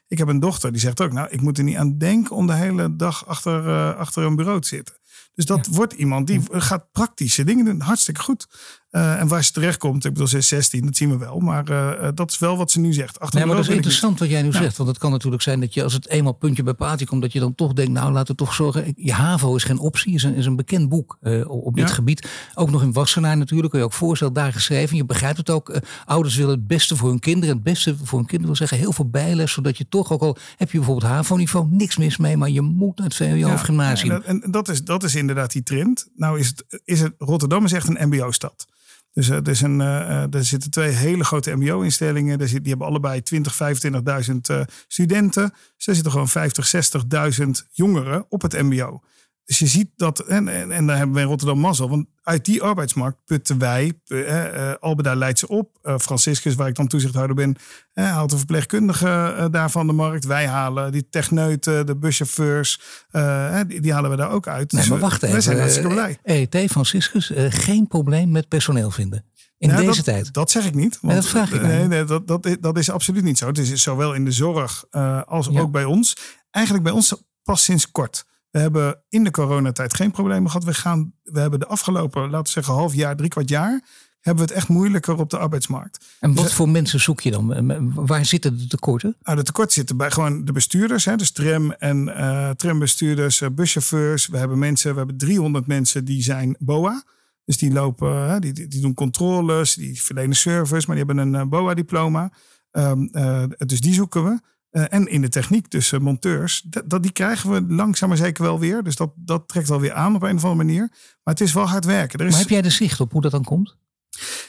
ik 0.07 0.17
heb 0.17 0.27
een 0.27 0.39
dochter 0.39 0.71
die 0.71 0.81
zegt 0.81 1.01
ook, 1.01 1.11
nou, 1.11 1.29
ik 1.29 1.41
moet 1.41 1.57
er 1.57 1.63
niet 1.63 1.77
aan 1.77 1.97
denken 1.97 2.35
om 2.35 2.47
de 2.47 2.53
hele 2.53 2.95
dag 2.95 3.25
achter, 3.25 3.95
achter 3.95 4.23
een 4.23 4.35
bureau 4.35 4.61
te 4.61 4.67
zitten. 4.67 4.95
Dus 5.33 5.45
dat 5.45 5.67
wordt 5.67 5.93
iemand 5.93 6.27
die 6.27 6.41
gaat 6.49 6.91
praktische 6.91 7.43
dingen 7.43 7.65
doen. 7.65 7.81
Hartstikke 7.81 8.21
goed. 8.21 8.47
Eh, 8.89 9.19
en 9.19 9.27
waar 9.27 9.43
ze 9.43 9.51
terecht 9.51 9.77
komt, 9.77 10.05
ik 10.05 10.11
bedoel, 10.11 10.27
ze 10.27 10.37
is 10.37 10.47
16, 10.47 10.85
dat 10.85 10.95
zien 10.95 11.09
we 11.09 11.17
wel. 11.17 11.39
Maar 11.39 11.69
eh, 11.69 12.07
eh, 12.07 12.15
dat 12.15 12.31
is 12.31 12.39
wel 12.39 12.57
wat 12.57 12.71
ze 12.71 12.79
nu 12.79 12.93
zegt. 12.93 13.19
Achter 13.19 13.37
Nee, 13.39 13.47
maar 13.47 13.55
dat 13.55 13.65
is 13.67 13.71
interessant 13.75 14.19
wat 14.19 14.29
jij 14.29 14.41
nu 14.41 14.51
Ja. 14.51 14.61
zegt. 14.61 14.77
Want 14.77 14.89
het 14.89 14.97
kan 14.97 15.11
natuurlijk 15.11 15.43
zijn 15.43 15.59
dat 15.59 15.73
je 15.73 15.83
als 15.83 15.93
het 15.93 16.07
eenmaal 16.09 16.33
puntje 16.33 16.63
bij 16.63 16.73
paaltje 16.73 17.05
komt... 17.05 17.21
dat 17.21 17.31
je 17.33 17.39
dan 17.39 17.55
toch 17.55 17.73
denkt, 17.73 17.91
nou 17.91 18.11
laten 18.11 18.35
we 18.35 18.43
toch 18.43 18.53
zorgen... 18.53 18.93
Je 18.95 19.13
HAVO 19.13 19.55
is 19.55 19.63
geen 19.63 19.79
optie, 19.79 20.13
is 20.13 20.23
een, 20.23 20.33
is 20.35 20.45
een 20.45 20.55
bekend 20.55 20.89
boek 20.89 21.17
op 21.47 21.75
dit 21.75 21.87
Ja. 21.87 21.93
gebied. 21.93 22.29
Ook 22.53 22.69
nog 22.71 22.81
in 22.81 22.93
Wassenaar 22.93 23.37
natuurlijk, 23.37 23.69
kun 23.69 23.79
je 23.79 23.85
ook 23.85 23.93
voorstellen, 23.93 24.33
daar 24.33 24.53
geschreven. 24.53 24.95
Je 24.97 25.05
begrijpt 25.05 25.37
het 25.37 25.49
ook. 25.49 25.79
ouders 26.05 26.35
willen 26.35 26.51
het 26.55 26.67
beste 26.67 26.95
voor 26.95 27.09
hun 27.09 27.19
kinderen. 27.19 27.55
Het 27.55 27.63
beste 27.63 27.95
voor 28.03 28.17
hun 28.17 28.27
kinderen 28.27 28.45
wil 28.45 28.55
zeggen 28.67 28.77
heel 28.77 28.93
veel 28.93 29.09
bijles... 29.09 29.51
zodat 29.51 29.77
je 29.77 29.87
toch, 29.89 30.11
ook 30.11 30.21
al 30.21 30.37
heb 30.57 30.71
je 30.71 30.77
bijvoorbeeld 30.77 31.11
HAVO-niveau... 31.11 31.67
niks 31.69 31.97
mis 31.97 32.17
mee, 32.17 32.37
maar 32.37 32.49
je 32.49 32.61
moet 32.61 32.97
naar 32.97 33.07
het 33.07 33.15
VWO 33.15 33.51
of 33.53 33.61
gymnasium. 33.61 34.11
Ja, 34.11 34.21
en, 34.21 34.43
en 34.43 34.51
dat, 34.51 34.69
is, 34.69 34.83
dat 34.83 35.03
is 35.03 35.15
inderdaad 35.15 35.51
die 35.51 35.63
trend. 35.63 36.07
Nou 36.15 36.39
is 36.39 36.47
het, 36.47 36.81
is 36.85 36.99
het 37.01 37.13
Rotterdam 37.17 37.65
is 37.65 37.71
echt 37.71 37.87
een 37.87 38.07
mbo-stad. 38.07 38.67
Dus 39.13 39.29
er, 39.29 39.47
is 39.47 39.61
een, 39.61 39.81
eh, 39.81 40.23
eh, 40.23 40.33
er 40.33 40.45
zitten 40.45 40.71
twee 40.71 40.91
hele 40.91 41.23
grote 41.23 41.55
mbo-instellingen. 41.55 42.37
Die 42.37 42.61
hebben 42.63 42.87
allebei 42.87 43.21
20, 43.21 43.55
25.000 43.55 44.49
eh, 44.49 44.61
studenten. 44.87 45.43
Er 45.43 45.51
zitten 45.77 46.11
gewoon 46.11 46.29
50, 46.29 46.67
60.000 46.67 47.67
jongeren 47.71 48.25
op 48.29 48.41
het 48.41 48.61
mbo. 48.61 49.01
Dus 49.47 49.59
je 49.59 49.67
ziet 49.67 49.89
dat, 49.95 50.19
en, 50.19 50.47
en, 50.47 50.71
en 50.71 50.87
daar 50.87 50.97
hebben 50.97 51.15
we 51.15 51.21
in 51.21 51.27
Rotterdam 51.27 51.59
mazzel. 51.59 51.89
Want 51.89 52.05
uit 52.23 52.45
die 52.45 52.61
arbeidsmarkt 52.61 53.17
putten 53.25 53.57
wij, 53.57 53.93
eh, 54.05 54.69
eh, 54.71 54.75
Albeda 54.79 55.15
leidt 55.15 55.39
ze 55.39 55.47
op. 55.47 55.77
eh, 55.81 55.97
Franciscus, 55.97 56.55
waar 56.55 56.67
ik 56.67 56.75
dan 56.75 56.87
toezichthouder 56.87 57.35
ben, 57.35 57.55
eh, 57.93 58.11
haalt 58.11 58.29
de 58.29 58.37
verpleegkundige 58.37 59.07
eh, 59.37 59.45
daar 59.51 59.71
van 59.71 59.87
de 59.87 59.93
markt. 59.93 60.25
Wij 60.25 60.47
halen 60.47 60.91
die 60.91 61.09
techneuten, 61.09 61.85
de 61.85 61.95
buschauffeurs, 61.97 62.81
eh, 63.09 63.59
die, 63.67 63.81
die 63.81 63.93
halen 63.93 64.09
we 64.09 64.15
daar 64.15 64.29
ook 64.31 64.47
uit. 64.47 64.71
Nee, 64.71 64.81
Dus 64.81 64.89
maar 64.89 64.99
we- 64.99 65.03
wacht 65.03 65.21
even. 65.21 65.31
Wij 65.31 65.41
zijn 65.41 65.57
hartstikke 65.59 65.87
Eh, 65.89 65.93
blij. 65.95 66.17
EET, 66.23 66.71
Franciscus, 66.71 67.31
eh, 67.31 67.45
geen 67.49 67.87
probleem 67.87 68.31
met 68.31 68.47
personeel 68.47 68.91
vinden. 68.91 69.25
In 69.57 69.67
Nou, 69.69 69.81
deze 69.81 69.95
dat, 69.95 70.05
tijd. 70.05 70.33
Dat 70.33 70.51
zeg 70.51 70.65
ik 70.65 70.75
niet. 70.75 70.97
Nee, 71.01 71.15
dat 71.15 71.25
vraag 71.27 71.51
ik 71.51 71.61
nee, 71.61 71.87
nee, 71.87 72.03
dat, 72.03 72.27
dat, 72.27 72.45
is- 72.45 72.57
dat 72.59 72.77
is 72.77 72.89
absoluut 72.89 73.23
niet 73.23 73.37
zo. 73.37 73.47
Het 73.47 73.57
is 73.57 73.81
zowel 73.83 74.13
in 74.13 74.25
de 74.25 74.31
zorg 74.31 74.85
eh, 74.89 75.21
als 75.23 75.47
Ja. 75.51 75.59
ook 75.59 75.71
bij 75.71 75.85
ons. 75.85 76.17
Eigenlijk 76.51 76.85
bij 76.85 76.93
ons 76.93 77.23
pas 77.43 77.63
sinds 77.63 77.91
kort. 77.91 78.25
We 78.51 78.59
hebben 78.59 79.03
in 79.09 79.23
de 79.23 79.31
coronatijd 79.31 79.93
geen 79.93 80.11
problemen 80.11 80.51
gehad. 80.51 80.65
We, 80.65 80.73
gaan, 80.73 81.13
we 81.23 81.39
hebben 81.39 81.59
de 81.59 81.67
afgelopen, 81.67 82.21
laten 82.21 82.43
we 82.43 82.49
zeggen, 82.49 82.73
half 82.73 82.93
jaar, 82.93 83.15
drie 83.15 83.29
kwart 83.29 83.49
jaar... 83.49 83.81
hebben 84.21 84.45
we 84.45 84.49
het 84.49 84.59
echt 84.59 84.67
moeilijker 84.67 85.17
op 85.19 85.29
de 85.29 85.37
arbeidsmarkt. 85.37 86.05
En 86.19 86.33
wat 86.33 86.53
voor 86.53 86.69
mensen 86.69 86.99
zoek 86.99 87.21
je 87.21 87.31
dan? 87.31 87.53
Eh, 87.53 87.77
Waar 87.93 88.25
zitten 88.25 88.57
de 88.57 88.67
tekorten? 88.67 89.15
Nou, 89.23 89.37
de 89.37 89.43
tekort 89.43 89.71
zitten 89.71 89.97
bij 89.97 90.11
gewoon 90.11 90.45
de 90.45 90.51
bestuurders. 90.51 91.05
Hè, 91.05 91.15
dus 91.15 91.31
tram- 91.31 91.71
en 91.71 92.15
eh 92.17 92.49
trambestuurders, 92.49 93.41
eh, 93.41 93.49
buschauffeurs. 93.49 94.27
We 94.27 94.37
hebben 94.37 94.59
mensen, 94.59 94.91
we 94.91 94.97
hebben 94.97 95.17
300 95.17 95.67
mensen 95.67 96.05
die 96.05 96.21
zijn 96.23 96.55
BOA. 96.59 97.03
Dus 97.45 97.57
die 97.57 97.71
lopen, 97.73 98.29
hè, 98.29 98.39
die, 98.39 98.53
die 98.67 98.81
doen 98.81 98.93
controles, 98.93 99.73
die 99.73 100.01
verlenen 100.01 100.35
service, 100.35 100.87
maar 100.87 100.95
die 100.95 101.05
hebben 101.05 101.17
een 101.17 101.35
eh, 101.35 101.47
BOA-diploma. 101.47 102.31
Ehm, 102.71 103.03
eh, 103.11 103.43
dus 103.57 103.81
die 103.81 103.93
zoeken 103.93 104.23
we. 104.23 104.39
Eh, 104.69 104.83
en 104.89 105.07
in 105.07 105.21
de 105.21 105.29
techniek, 105.29 105.69
dus 105.69 105.91
monteurs, 105.91 106.65
dat, 106.85 107.03
die 107.03 107.11
krijgen 107.11 107.51
we 107.51 107.73
langzaam 107.73 108.09
maar 108.09 108.17
zeker 108.17 108.43
wel 108.43 108.59
weer. 108.59 108.83
Dus 108.83 108.95
dat, 108.95 109.11
dat 109.15 109.47
trekt 109.47 109.67
wel 109.67 109.79
weer 109.79 109.93
aan 109.93 110.15
op 110.15 110.21
een 110.21 110.35
of 110.35 110.43
andere 110.43 110.63
manier. 110.63 110.87
Maar 111.23 111.33
het 111.33 111.41
is 111.41 111.53
wel 111.53 111.67
hard 111.67 111.85
werken. 111.85 112.19
Er 112.19 112.25
is, 112.25 112.31
Maar 112.31 112.41
heb 112.41 112.49
jij 112.49 112.61
de 112.61 112.69
zicht 112.69 112.99
op 112.99 113.11
hoe 113.11 113.21
dat 113.21 113.31
dan 113.31 113.43
komt? 113.43 113.75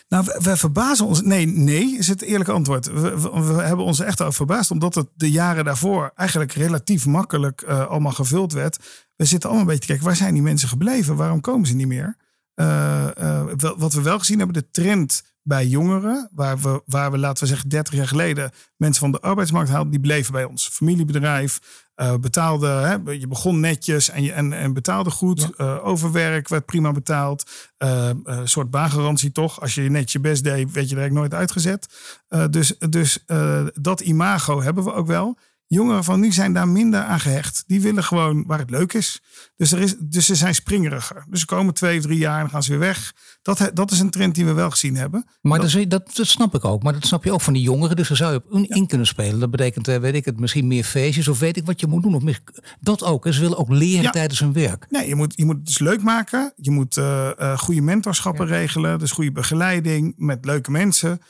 nou, 0.09 0.25
we, 0.25 0.41
we 0.43 0.57
verbazen 0.57 1.07
ons. 1.07 1.23
Nee, 1.23 1.47
nee 1.47 1.97
is 1.99 2.09
het 2.09 2.23
eerlijke 2.23 2.53
antwoord. 2.53 2.87
We, 2.87 3.21
we, 3.21 3.41
we 3.41 3.63
hebben 3.63 3.85
ons 3.85 4.01
echt 4.01 4.21
over 4.21 4.35
verbaasd, 4.35 4.71
omdat 4.71 4.95
het 4.95 5.09
de 5.15 5.31
jaren 5.31 5.65
daarvoor 5.65 6.13
eigenlijk 6.15 6.53
relatief 6.53 7.07
makkelijk 7.07 7.63
eh, 7.63 7.87
allemaal 7.87 8.13
gevuld 8.13 8.53
werd. 8.53 8.79
We 9.17 9.25
zitten 9.25 9.49
allemaal 9.49 9.69
een 9.69 9.73
beetje 9.73 9.87
te 9.87 9.93
kijken, 9.93 10.07
waar 10.07 10.17
zijn 10.17 10.35
die 10.35 10.43
mensen 10.43 10.69
gebleven? 10.69 11.17
Waarom 11.17 11.41
komen 11.41 11.67
ze 11.67 11.75
niet 11.75 11.87
meer? 11.87 12.17
Eh, 12.55 13.07
wat 13.77 13.93
we 13.93 14.03
wel 14.03 14.19
gezien 14.19 14.39
hebben, 14.39 14.57
de 14.57 14.71
trend 14.71 15.23
bij 15.49 15.67
jongeren, 15.67 16.29
waar 16.33 16.59
we, 16.59 16.83
waar 16.87 17.11
we, 17.11 17.19
laten 17.19 17.43
we 17.43 17.49
zeggen, 17.49 17.69
30 17.69 17.95
jaar 17.95 18.09
geleden 18.09 18.51
mensen 18.77 19.03
van 19.03 19.13
de 19.13 19.21
arbeidsmarkt 19.21 19.71
haalden, 19.71 19.91
die 19.91 20.01
bleven 20.01 20.33
bij 20.33 20.45
ons. 20.45 20.69
Familiebedrijf, 20.69 21.61
eh, 21.95 22.15
betaalde, 22.15 22.67
hè, 22.67 23.13
je 23.13 23.27
begon 23.29 23.61
netjes 23.61 24.11
en, 24.11 24.23
je, 24.23 24.33
en, 24.33 24.53
en 24.53 24.73
betaalde 24.73 25.11
goed. 25.11 25.51
Eh, 25.57 25.87
overwerk 25.87 26.49
werd 26.49 26.67
prima 26.67 26.93
betaald. 26.93 27.51
Eh, 27.77 28.11
eh, 28.11 28.17
Een 28.25 28.49
soort 28.49 28.71
baangarantie 28.71 29.33
toch. 29.33 29.61
Als 29.61 29.75
je 29.75 29.83
net 29.83 30.13
je 30.13 30.21
best 30.21 30.45
deed, 30.45 30.73
werd 30.73 30.89
je 30.89 30.97
eigenlijk 30.97 31.13
nooit 31.13 31.35
uitgezet. 31.35 31.89
Dus 32.51 32.79
dus 32.79 33.25
dat 33.73 34.01
imago 34.01 34.63
hebben 34.63 34.85
we 34.85 34.93
ook 34.93 35.07
wel. 35.07 35.39
Jongeren 35.71 36.05
van 36.05 36.21
nu 36.21 36.33
zijn 36.33 36.53
daar 36.53 36.69
minder 36.69 37.01
aan 37.03 37.21
gehecht. 37.21 37.65
Die 37.67 37.81
willen 37.81 38.05
gewoon 38.05 38.45
waar 38.47 38.59
het 38.59 38.71
leuk 38.71 38.93
is. 38.93 39.21
Dus, 39.57 39.73
er 39.73 39.79
is, 39.81 39.95
dus 39.99 40.27
ze 40.27 40.35
zijn 40.35 40.55
springeriger. 40.55 41.25
Dus 41.31 41.41
ze 41.41 41.47
komen 41.47 41.75
twee, 41.75 42.01
drie 42.01 42.19
jaar 42.19 42.41
en 42.43 42.51
gaan 42.51 42.63
ze 42.63 42.71
weer 42.71 42.79
weg. 42.79 43.13
Dat, 43.43 43.71
dat 43.75 43.91
is 43.91 44.01
een 44.01 44.11
trend 44.11 44.35
die 44.35 44.45
we 44.45 44.53
wel 44.53 44.71
gezien 44.71 44.97
hebben. 44.97 45.25
Maar 45.41 45.61
dat, 45.61 45.91
dat, 45.91 46.11
dat 46.17 46.27
snap 46.27 46.55
ik 46.55 46.65
ook. 46.65 46.83
Maar 46.83 46.93
dat 46.93 47.07
snap 47.07 47.25
je 47.25 47.33
ook 47.33 47.41
van 47.41 47.53
die 47.53 47.63
jongeren. 47.63 47.97
Dus 47.97 48.09
daar 48.09 48.17
zou 48.17 48.33
je 48.33 48.43
op 48.45 48.53
in, 48.53 48.69
in 48.69 48.87
kunnen 48.87 49.07
spelen. 49.07 49.41
Dat 49.41 49.51
betekent, 49.51 49.89
eh, 49.89 49.99
weet 49.99 50.15
ik 50.15 50.25
het, 50.25 50.41
misschien 50.41 50.67
meer 50.67 50.85
feestjes. 50.85 51.29
Of 51.29 51.39
weet 51.39 51.57
ik 51.57 51.67
wat 51.67 51.81
je 51.81 51.87
moet 51.87 52.03
doen. 52.03 52.15
Of 52.15 52.23
mis- 52.23 52.41
dat 52.81 53.05
ook. 53.05 53.27
Ze 53.31 53.41
willen 53.41 53.59
ook 53.59 53.71
leren 53.71 54.03
Ja. 54.03 54.11
tijdens 54.11 54.41
hun 54.41 54.53
werk. 54.53 54.87
Nee, 54.91 55.09
je 55.09 55.15
moet, 55.15 55.33
je 55.37 55.45
moet 55.45 55.57
het 55.57 55.67
dus 55.67 55.79
leuk 55.79 56.03
maken. 56.03 56.53
Je 56.57 56.71
moet 56.71 56.97
eh, 56.97 57.31
eh, 57.41 57.59
goede 57.59 57.81
mentorschappen 57.81 58.47
regelen. 58.47 58.99
Dus 58.99 59.11
goede 59.13 59.33
begeleiding 59.33 60.15
met 60.17 60.45
leuke 60.45 60.71
mensen. 60.71 61.21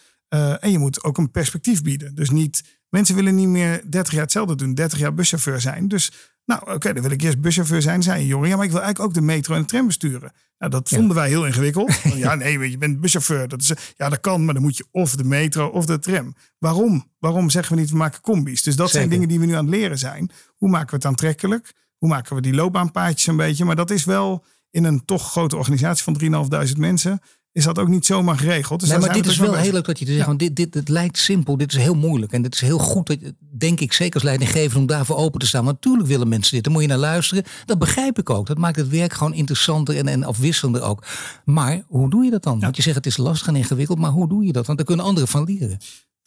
En 0.60 0.70
je 0.70 0.78
moet 0.78 1.04
ook 1.04 1.18
een 1.18 1.30
perspectief 1.30 1.82
bieden. 1.82 2.14
Dus 2.14 2.30
niet, 2.30 2.77
mensen 2.88 3.14
willen 3.14 3.34
niet 3.34 3.48
meer 3.48 3.82
30 3.90 4.12
jaar 4.12 4.22
hetzelfde 4.22 4.54
doen. 4.54 4.74
30 4.74 4.98
jaar 4.98 5.14
buschauffeur 5.14 5.60
zijn. 5.60 5.88
Dus 5.88 6.12
nou 6.44 6.72
oké, 6.74 6.92
dan 6.92 7.02
wil 7.02 7.10
ik 7.10 7.22
eerst 7.22 7.40
buschauffeur 7.40 7.82
zijn. 7.82 8.02
Zijn 8.02 8.26
jongen. 8.26 8.48
Ja, 8.48 8.56
maar 8.56 8.64
ik 8.64 8.70
wil 8.70 8.80
eigenlijk 8.80 9.10
ook 9.10 9.14
de 9.20 9.26
metro 9.26 9.54
en 9.54 9.60
de 9.60 9.66
tram 9.66 9.86
besturen. 9.86 10.32
Nou, 10.58 10.70
dat 10.70 10.88
vonden 10.88 11.16
wij 11.16 11.28
heel 11.28 11.46
ingewikkeld. 11.46 12.00
ja, 12.14 12.34
nee, 12.34 12.70
je 12.70 12.78
bent 12.78 13.00
buschauffeur. 13.00 13.48
Dat 13.48 13.60
is, 13.60 13.72
ja, 13.96 14.08
dat 14.08 14.20
kan, 14.20 14.44
maar 14.44 14.54
dan 14.54 14.62
moet 14.62 14.76
je 14.76 14.86
of 14.90 15.16
de 15.16 15.24
metro 15.24 15.68
of 15.68 15.86
de 15.86 15.98
tram. 15.98 16.34
Waarom? 16.58 17.12
Waarom 17.18 17.50
zeggen 17.50 17.74
we 17.74 17.80
niet, 17.80 17.90
we 17.90 17.96
maken 17.96 18.20
combi's? 18.20 18.62
Dus 18.62 18.76
dat 18.76 18.90
zijn 18.90 19.08
dingen 19.08 19.28
die 19.28 19.40
we 19.40 19.46
nu 19.46 19.52
aan 19.52 19.64
het 19.64 19.74
leren 19.74 19.98
zijn. 19.98 20.30
Hoe 20.56 20.68
maken 20.68 20.90
we 20.90 20.96
het 20.96 21.04
aantrekkelijk? 21.04 21.72
Hoe 21.96 22.08
maken 22.08 22.36
we 22.36 22.42
die 22.42 22.54
loopbaanpaadjes 22.54 23.26
een 23.26 23.36
beetje? 23.36 23.64
Maar 23.64 23.76
dat 23.76 23.90
is 23.90 24.04
wel 24.04 24.44
in 24.70 24.84
een 24.84 25.04
toch 25.04 25.30
grote 25.30 25.56
organisatie 25.56 26.04
van 26.04 26.48
3.500 26.72 26.78
mensen... 26.78 27.20
is 27.52 27.64
dat 27.64 27.78
ook 27.78 27.88
niet 27.88 28.06
zomaar 28.06 28.38
geregeld. 28.38 28.80
Dus 28.80 28.88
nee, 28.88 28.98
maar 28.98 29.12
dit 29.12 29.26
is 29.26 29.36
wel 29.38 29.54
heel 29.54 29.72
leuk 29.72 29.84
dat 29.84 29.98
je 29.98 30.04
te 30.04 30.12
zegt. 30.12 30.26
Want 30.26 30.38
dit, 30.38 30.56
dit, 30.56 30.74
het 30.74 30.88
lijkt 30.88 31.18
simpel. 31.18 31.56
Dit 31.56 31.72
is 31.72 31.78
heel 31.78 31.94
moeilijk. 31.94 32.32
En 32.32 32.42
dit 32.42 32.54
is 32.54 32.60
heel 32.60 32.78
goed. 32.78 33.06
Dat, 33.06 33.18
denk 33.58 33.80
ik 33.80 33.92
zeker 33.92 34.14
als 34.14 34.22
leidinggever 34.22 34.78
om 34.78 34.86
daarvoor 34.86 35.16
open 35.16 35.40
te 35.40 35.46
staan. 35.46 35.64
Want 35.64 35.76
natuurlijk 35.76 36.08
willen 36.08 36.28
mensen 36.28 36.54
dit. 36.54 36.64
Daar 36.64 36.72
moet 36.72 36.82
je 36.82 36.88
naar 36.88 36.98
luisteren. 36.98 37.44
Dat 37.64 37.78
begrijp 37.78 38.18
ik 38.18 38.30
ook. 38.30 38.46
Dat 38.46 38.58
maakt 38.58 38.76
het 38.76 38.88
werk 38.88 39.12
gewoon 39.12 39.34
interessanter 39.34 39.96
en, 39.96 40.08
en 40.08 40.24
afwisselender 40.24 40.82
ook. 40.82 41.06
Maar 41.44 41.82
hoe 41.86 42.10
doe 42.10 42.24
je 42.24 42.30
dat 42.30 42.42
dan? 42.42 42.60
Want 42.60 42.76
je 42.76 42.82
zegt 42.82 42.96
het 42.96 43.06
is 43.06 43.16
lastig 43.16 43.48
en 43.48 43.56
ingewikkeld. 43.56 43.98
Maar 43.98 44.10
hoe 44.10 44.28
doe 44.28 44.44
je 44.44 44.52
dat? 44.52 44.66
Want 44.66 44.78
daar 44.78 44.86
kunnen 44.86 45.04
anderen 45.04 45.28
van 45.28 45.44
leren. 45.44 45.78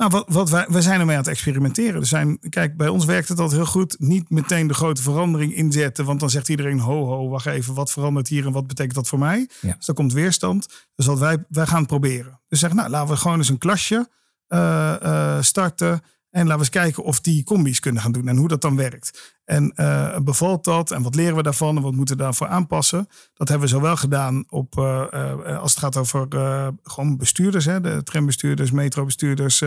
Nou, 0.01 0.13
wat, 0.13 0.25
wat 0.27 0.50
wij, 0.50 0.65
wij 0.70 0.81
zijn 0.81 1.00
ermee 1.00 1.15
aan 1.15 1.22
het 1.22 1.31
experimenteren. 1.31 2.00
Er 2.00 2.05
zijn, 2.05 2.39
kijk, 2.50 2.77
bij 2.77 2.88
ons 2.88 3.05
werkt 3.05 3.29
het 3.29 3.39
altijd 3.39 3.60
heel 3.60 3.70
goed. 3.70 3.96
Niet 4.00 4.29
meteen 4.29 4.67
de 4.67 4.74
grote 4.74 5.01
verandering 5.01 5.55
inzetten. 5.55 6.05
Want 6.05 6.20
dan 6.20 6.29
zegt 6.29 6.50
iedereen, 6.50 6.79
ho, 6.79 7.05
ho, 7.05 7.29
wacht 7.29 7.46
even. 7.46 7.74
Wat 7.74 7.91
verandert 7.91 8.27
hier 8.27 8.46
en 8.46 8.51
wat 8.51 8.67
betekent 8.67 8.96
dat 8.96 9.08
voor 9.08 9.20
mij? 9.20 9.50
Ja. 9.62 9.74
Dus 9.74 9.86
dan 9.86 9.96
komt 9.96 10.13
weerstand. 10.13 10.67
Dus 10.96 11.05
wat 11.05 11.20
wij, 11.20 11.43
wij 11.50 11.65
gaan 11.65 11.77
het 11.77 11.88
proberen. 11.88 12.39
Dus 12.48 12.60
zeggen, 12.60 12.79
nou, 12.79 12.89
laten 12.89 13.10
we 13.10 13.20
gewoon 13.20 13.38
eens 13.38 13.50
een 13.50 13.58
klasje 13.58 14.10
eh, 14.48 15.03
eh, 15.03 15.41
starten. 15.41 16.01
En 16.31 16.41
laten 16.47 16.53
we 16.53 16.59
eens 16.59 16.69
kijken 16.69 17.03
of 17.03 17.19
die 17.19 17.43
combi's 17.43 17.79
kunnen 17.79 18.01
gaan 18.01 18.11
doen. 18.11 18.27
En 18.27 18.38
hoe 18.38 18.47
dat 18.47 18.61
dan 18.61 18.75
werkt. 18.75 19.39
En 19.45 19.71
eh, 19.75 20.17
bevalt 20.19 20.63
dat? 20.63 20.91
En 20.91 21.01
wat 21.01 21.15
leren 21.15 21.35
we 21.35 21.43
daarvan? 21.43 21.75
En 21.75 21.81
wat 21.81 21.93
moeten 21.93 22.17
we 22.17 22.23
daarvoor 22.23 22.47
aanpassen? 22.47 23.07
Dat 23.33 23.47
hebben 23.47 23.67
we 23.67 23.73
zowel 23.73 23.95
gedaan 23.95 24.43
op, 24.50 24.77
eh, 24.77 25.03
eh, 25.11 25.59
als 25.59 25.71
het 25.71 25.79
gaat 25.79 25.97
over 25.97 26.27
gewoon 26.83 27.17
bestuurders. 27.17 27.65
Hè, 27.65 27.81
de 27.81 28.03
trambestuurders, 28.03 28.71
metrobestuurders, 28.71 29.63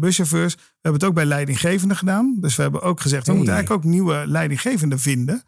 buschauffeurs. 0.00 0.54
We 0.54 0.60
hebben 0.80 1.00
het 1.00 1.04
ook 1.04 1.14
bij 1.14 1.24
leidinggevenden 1.24 1.96
gedaan. 1.96 2.36
Dus 2.40 2.56
we 2.56 2.62
hebben 2.62 2.82
ook 2.82 3.00
gezegd, 3.00 3.22
we 3.22 3.28
Hey. 3.28 3.36
moeten 3.36 3.54
eigenlijk 3.54 3.84
ook 3.84 3.90
nieuwe 3.90 4.22
leidinggevenden 4.26 4.98
vinden. 5.00 5.42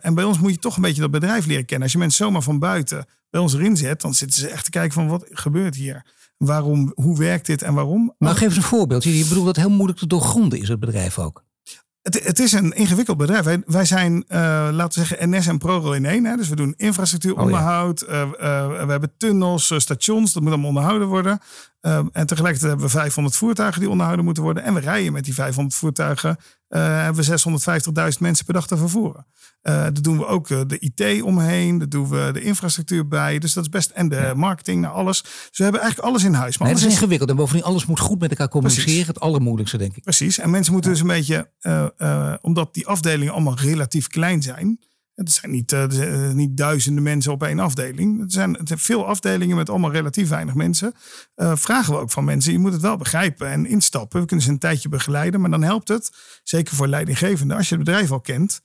En 0.00 0.14
bij 0.14 0.24
ons 0.24 0.38
moet 0.38 0.50
je 0.50 0.58
toch 0.58 0.76
een 0.76 0.82
beetje 0.82 1.00
dat 1.00 1.10
bedrijf 1.10 1.46
leren 1.46 1.64
kennen. 1.64 1.82
Als 1.82 1.92
je 1.92 1.98
mensen 1.98 2.24
zomaar 2.24 2.42
van 2.42 2.58
buiten 2.58 3.06
bij 3.30 3.40
ons 3.40 3.54
erin 3.54 3.76
zet, 3.76 4.00
dan 4.00 4.14
zitten 4.14 4.38
ze 4.40 4.48
echt 4.48 4.64
te 4.64 4.70
kijken 4.70 4.92
van 4.92 5.08
wat 5.08 5.26
gebeurt 5.30 5.74
hier? 5.74 6.04
Waarom, 6.46 6.92
hoe 6.94 7.18
werkt 7.18 7.46
dit 7.46 7.62
en 7.62 7.74
waarom? 7.74 8.14
Nou, 8.18 8.36
geef 8.36 8.48
eens 8.48 8.56
een 8.56 8.62
voorbeeld. 8.62 9.04
Je 9.04 9.26
bedoelt 9.28 9.46
dat 9.46 9.56
heel 9.56 9.70
moeilijk 9.70 9.98
te 9.98 10.06
doorgronden 10.06 10.60
is, 10.60 10.68
het 10.68 10.80
bedrijf 10.80 11.18
ook. 11.18 11.44
Het, 12.02 12.24
het 12.24 12.38
is 12.38 12.52
een 12.52 12.72
ingewikkeld 12.72 13.16
bedrijf. 13.16 13.44
Wij, 13.44 13.62
wij 13.66 13.84
zijn, 13.84 14.24
eh, 14.28 14.38
laten 14.72 15.00
we 15.00 15.06
zeggen, 15.06 15.30
NS 15.30 15.46
en 15.46 15.58
ProRail 15.58 15.94
in 15.94 16.04
één. 16.04 16.24
Hè? 16.24 16.36
Dus 16.36 16.48
we 16.48 16.56
doen 16.56 16.74
infrastructuuronderhoud. 16.76 18.00
eh, 18.00 18.22
eh, 18.22 18.28
we 18.84 18.90
hebben 18.90 19.12
tunnels, 19.16 19.74
stations. 19.76 20.32
Dat 20.32 20.42
moet 20.42 20.52
allemaal 20.52 20.68
onderhouden 20.68 21.08
worden. 21.08 21.38
Ehm, 21.82 22.06
en 22.12 22.26
tegelijkertijd 22.26 22.70
hebben 22.70 22.90
we 22.90 22.98
500 22.98 23.36
voertuigen 23.36 23.80
die 23.80 23.90
onderhouden 23.90 24.24
moeten 24.24 24.42
worden. 24.42 24.62
En 24.62 24.74
we 24.74 24.80
rijden 24.80 25.12
met 25.12 25.24
die 25.24 25.34
500 25.34 25.74
voertuigen. 25.74 26.36
Uh, 26.68 27.02
hebben 27.02 27.24
we 27.24 28.10
650.000 28.12 28.18
mensen 28.20 28.44
per 28.44 28.54
dag 28.54 28.66
te 28.66 28.76
vervoeren. 28.76 29.26
Uh, 29.62 29.72
daar 29.72 30.02
doen 30.02 30.18
we 30.18 30.26
ook 30.26 30.48
de 30.48 30.78
IT 30.78 31.22
omheen. 31.22 31.78
Daar 31.78 31.88
doen 31.88 32.08
we 32.08 32.30
de 32.32 32.42
infrastructuur 32.42 33.08
bij. 33.08 33.38
Dus 33.38 33.52
dat 33.52 33.64
is 33.64 33.70
best. 33.70 33.90
En 33.90 34.08
de 34.08 34.32
marketing, 34.36 34.80
nou, 34.80 34.94
alles. 34.94 35.22
Dus 35.22 35.58
we 35.58 35.62
hebben 35.62 35.80
eigenlijk 35.80 36.10
alles 36.10 36.24
in 36.24 36.32
huis. 36.32 36.58
Maar 36.58 36.68
nee, 36.68 36.76
dat 36.76 36.86
is 36.86 36.92
ingewikkeld. 36.92 37.30
En 37.30 37.36
bovendien, 37.36 37.64
alles 37.64 37.86
moet 37.86 38.00
goed 38.00 38.20
met 38.20 38.30
elkaar 38.30 38.48
communiceren. 38.48 38.88
Precies. 38.90 39.06
Het 39.06 39.20
allermoeilijkste, 39.20 39.78
denk 39.78 39.96
ik. 39.96 40.02
Precies. 40.02 40.38
En 40.38 40.50
mensen 40.50 40.72
moeten 40.72 40.90
dus 40.90 41.00
een 41.00 41.06
beetje. 41.06 41.50
Uh, 41.62 42.34
omdat 42.40 42.74
die 42.74 42.86
afdelingen 42.86 43.32
allemaal 43.32 43.58
relatief 43.58 44.06
klein 44.06 44.42
zijn 44.42 44.78
het 45.14 45.32
zijn 45.32 45.52
niet, 45.52 45.72
uh, 45.72 46.30
niet 46.30 46.56
duizenden 46.56 47.02
mensen 47.02 47.32
op 47.32 47.42
één 47.42 47.58
afdeling. 47.58 48.20
Het 48.20 48.32
zijn, 48.32 48.58
veel 48.64 49.06
afdelingen 49.06 49.56
met 49.56 49.70
allemaal 49.70 49.92
relatief 49.92 50.28
weinig 50.28 50.54
mensen. 50.54 50.92
Uh, 51.36 51.56
vragen 51.56 51.92
we 51.92 52.00
ook 52.00 52.10
van 52.10 52.24
mensen, 52.24 52.52
je 52.52 52.58
moet 52.58 52.72
het 52.72 52.80
wel 52.80 52.96
begrijpen 52.96 53.48
en 53.48 53.66
instappen. 53.66 54.20
We 54.20 54.26
kunnen 54.26 54.44
ze 54.44 54.50
een 54.50 54.58
tijdje 54.58 54.88
begeleiden, 54.88 55.40
maar 55.40 55.50
dan 55.50 55.62
helpt 55.62 55.88
het, 55.88 56.10
zeker 56.42 56.74
voor 56.74 56.86
leidinggevenden, 56.86 57.56
als 57.56 57.68
je 57.68 57.74
het 57.74 57.84
bedrijf 57.84 58.10
al 58.10 58.20
kent. 58.20 58.60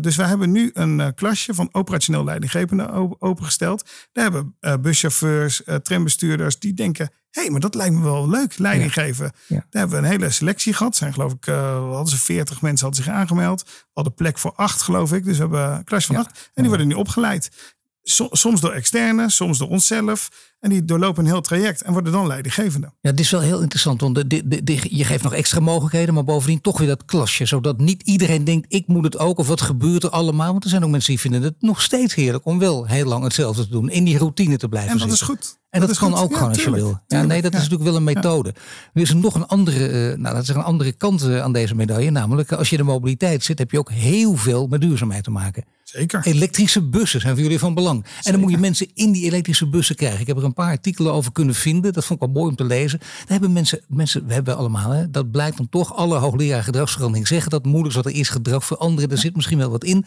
Dus 0.00 0.16
wij 0.16 0.26
hebben 0.26 0.50
nu 0.50 0.70
een 0.72 1.14
klasje 1.14 1.54
van 1.54 1.68
operationeel 1.72 2.24
leidinggevenden 2.24 3.20
opengesteld. 3.20 3.90
Daar 4.12 4.24
hebben 4.24 4.56
buschauffeurs, 4.80 5.62
trambestuurders 5.82 6.58
die 6.58 6.74
denken: 6.74 7.10
hey, 7.36 7.50
maar 7.50 7.60
dat 7.60 7.74
lijkt 7.74 7.94
me 7.94 8.02
wel 8.02 8.28
leuk, 8.28 8.58
leiding 8.58 8.92
geven. 8.92 9.32
Daar 9.48 9.64
hebben 9.70 10.00
we 10.00 10.06
een 10.06 10.12
hele 10.12 10.30
selectie 10.30 10.72
gehad. 10.72 10.96
Zijn 10.96 11.12
geloof 11.12 11.32
ik, 11.32 11.46
uh, 11.46 11.90
hadden 11.90 12.06
ze 12.08 12.18
40 12.18 12.60
mensen 12.62 12.86
hadden 12.86 13.04
zich 13.04 13.14
aangemeld. 13.14 13.62
We 13.62 13.70
hadden 13.92 14.14
plek 14.14 14.38
voor 14.38 14.52
acht, 14.54 14.82
geloof 14.82 15.12
ik. 15.12 15.24
Dus 15.24 15.36
we 15.36 15.42
hebben 15.42 15.72
een 15.72 15.84
klas 15.84 16.06
van 16.06 16.16
acht. 16.16 16.50
En 16.54 16.62
die 16.62 16.68
worden 16.68 16.86
nu 16.88 16.94
opgeleid. 16.94 17.50
soms 18.30 18.60
door 18.60 18.72
externe, 18.72 19.30
soms 19.30 19.58
door 19.58 19.68
onszelf. 19.68 20.30
En 20.60 20.70
die 20.70 20.84
doorlopen 20.84 21.24
een 21.24 21.30
heel 21.30 21.40
traject 21.40 21.82
en 21.82 21.92
worden 21.92 22.12
dan 22.12 22.26
leidinggevende. 22.26 22.90
Ja, 23.00 23.10
dit 23.10 23.20
is 23.20 23.30
wel 23.30 23.40
heel 23.40 23.60
interessant. 23.60 24.00
Want 24.00 24.14
de, 24.14 24.26
de, 24.26 24.64
de, 24.64 24.78
je 24.96 25.04
geeft 25.04 25.22
nog 25.22 25.34
extra 25.34 25.60
mogelijkheden, 25.60 26.14
maar 26.14 26.24
bovendien 26.24 26.60
toch 26.60 26.78
weer 26.78 26.88
dat 26.88 27.04
klasje. 27.04 27.46
Zodat 27.46 27.78
niet 27.78 28.02
iedereen 28.02 28.44
denkt, 28.44 28.66
ik 28.74 28.86
moet 28.86 29.04
het 29.04 29.18
ook. 29.18 29.38
Of 29.38 29.48
wat 29.48 29.60
gebeurt 29.60 30.02
er 30.02 30.10
allemaal? 30.10 30.50
Want 30.52 30.64
er 30.64 30.70
zijn 30.70 30.84
ook 30.84 30.90
mensen 30.90 31.10
die 31.10 31.20
vinden 31.20 31.42
het 31.42 31.54
nog 31.58 31.82
steeds 31.82 32.14
heerlijk 32.14 32.44
om 32.44 32.58
wel 32.58 32.86
heel 32.86 33.04
lang 33.04 33.24
hetzelfde 33.24 33.62
te 33.62 33.70
doen. 33.70 33.90
In 33.90 34.04
die 34.04 34.18
routine 34.18 34.56
te 34.56 34.68
blijven 34.68 34.90
En 34.92 34.98
dat 34.98 35.08
zitten. 35.08 35.34
is 35.34 35.40
goed. 35.42 35.58
En 35.80 35.86
dat, 35.86 35.98
kan 35.98 36.14
ook 36.14 36.34
gewoon 36.36 36.48
als 36.48 36.64
je 36.64 36.70
wil. 36.70 37.00
Ja, 37.06 37.22
nee, 37.22 37.42
dat 37.42 37.52
is 37.52 37.58
natuurlijk 37.58 37.84
wel 37.84 37.96
een 37.96 38.04
methode. 38.04 38.54
Nu 38.92 39.02
is 39.02 39.10
er 39.10 39.16
nog 39.16 39.34
een 39.34 39.46
andere, 39.46 40.10
uh, 40.10 40.16
nou, 40.18 40.34
dat 40.34 40.42
is 40.42 40.48
een 40.48 40.62
andere 40.62 40.92
kant 40.92 41.24
uh, 41.24 41.42
aan 41.42 41.52
deze 41.52 41.74
medaille. 41.74 42.10
Namelijk, 42.10 42.52
als 42.52 42.70
je 42.70 42.76
in 42.76 42.84
de 42.84 42.90
mobiliteit 42.90 43.44
zit, 43.44 43.58
heb 43.58 43.70
je 43.70 43.78
ook 43.78 43.90
heel 43.90 44.36
veel 44.36 44.66
met 44.66 44.80
duurzaamheid 44.80 45.24
te 45.24 45.30
maken. 45.30 45.64
Zeker. 45.96 46.26
Elektrische 46.26 46.82
bussen 46.82 47.20
zijn 47.20 47.34
voor 47.34 47.42
jullie 47.42 47.58
van 47.58 47.74
belang. 47.74 48.04
En 48.22 48.32
dan 48.32 48.40
moet 48.40 48.50
je 48.50 48.58
mensen 48.58 48.88
in 48.94 49.12
die 49.12 49.24
elektrische 49.24 49.68
bussen 49.68 49.96
krijgen. 49.96 50.20
Ik 50.20 50.26
heb 50.26 50.36
er 50.36 50.44
een 50.44 50.52
paar 50.52 50.70
artikelen 50.70 51.12
over 51.12 51.32
kunnen 51.32 51.54
vinden. 51.54 51.92
Dat 51.92 52.04
vond 52.04 52.22
ik 52.22 52.26
wel 52.26 52.34
mooi 52.34 52.50
om 52.50 52.56
te 52.56 52.64
lezen. 52.64 52.98
Daar 52.98 53.26
hebben 53.26 53.52
mensen, 53.52 53.80
mensen 53.88 54.26
we 54.26 54.32
hebben 54.32 54.56
allemaal, 54.56 54.90
hè, 54.90 55.10
dat 55.10 55.30
blijkt 55.30 55.56
dan 55.56 55.68
toch. 55.68 55.96
Alle 55.96 56.18
hoogleraar 56.18 56.62
gedragsverandering 56.62 57.28
zeggen 57.28 57.50
dat 57.50 57.64
moeilijk 57.64 57.88
is 57.88 57.94
wat 57.94 58.06
er 58.06 58.18
is 58.18 58.28
gedrag 58.28 58.64
veranderen. 58.64 59.10
Er 59.10 59.18
zit 59.18 59.36
misschien 59.36 59.58
wel 59.58 59.70
wat 59.70 59.84
in. 59.84 60.04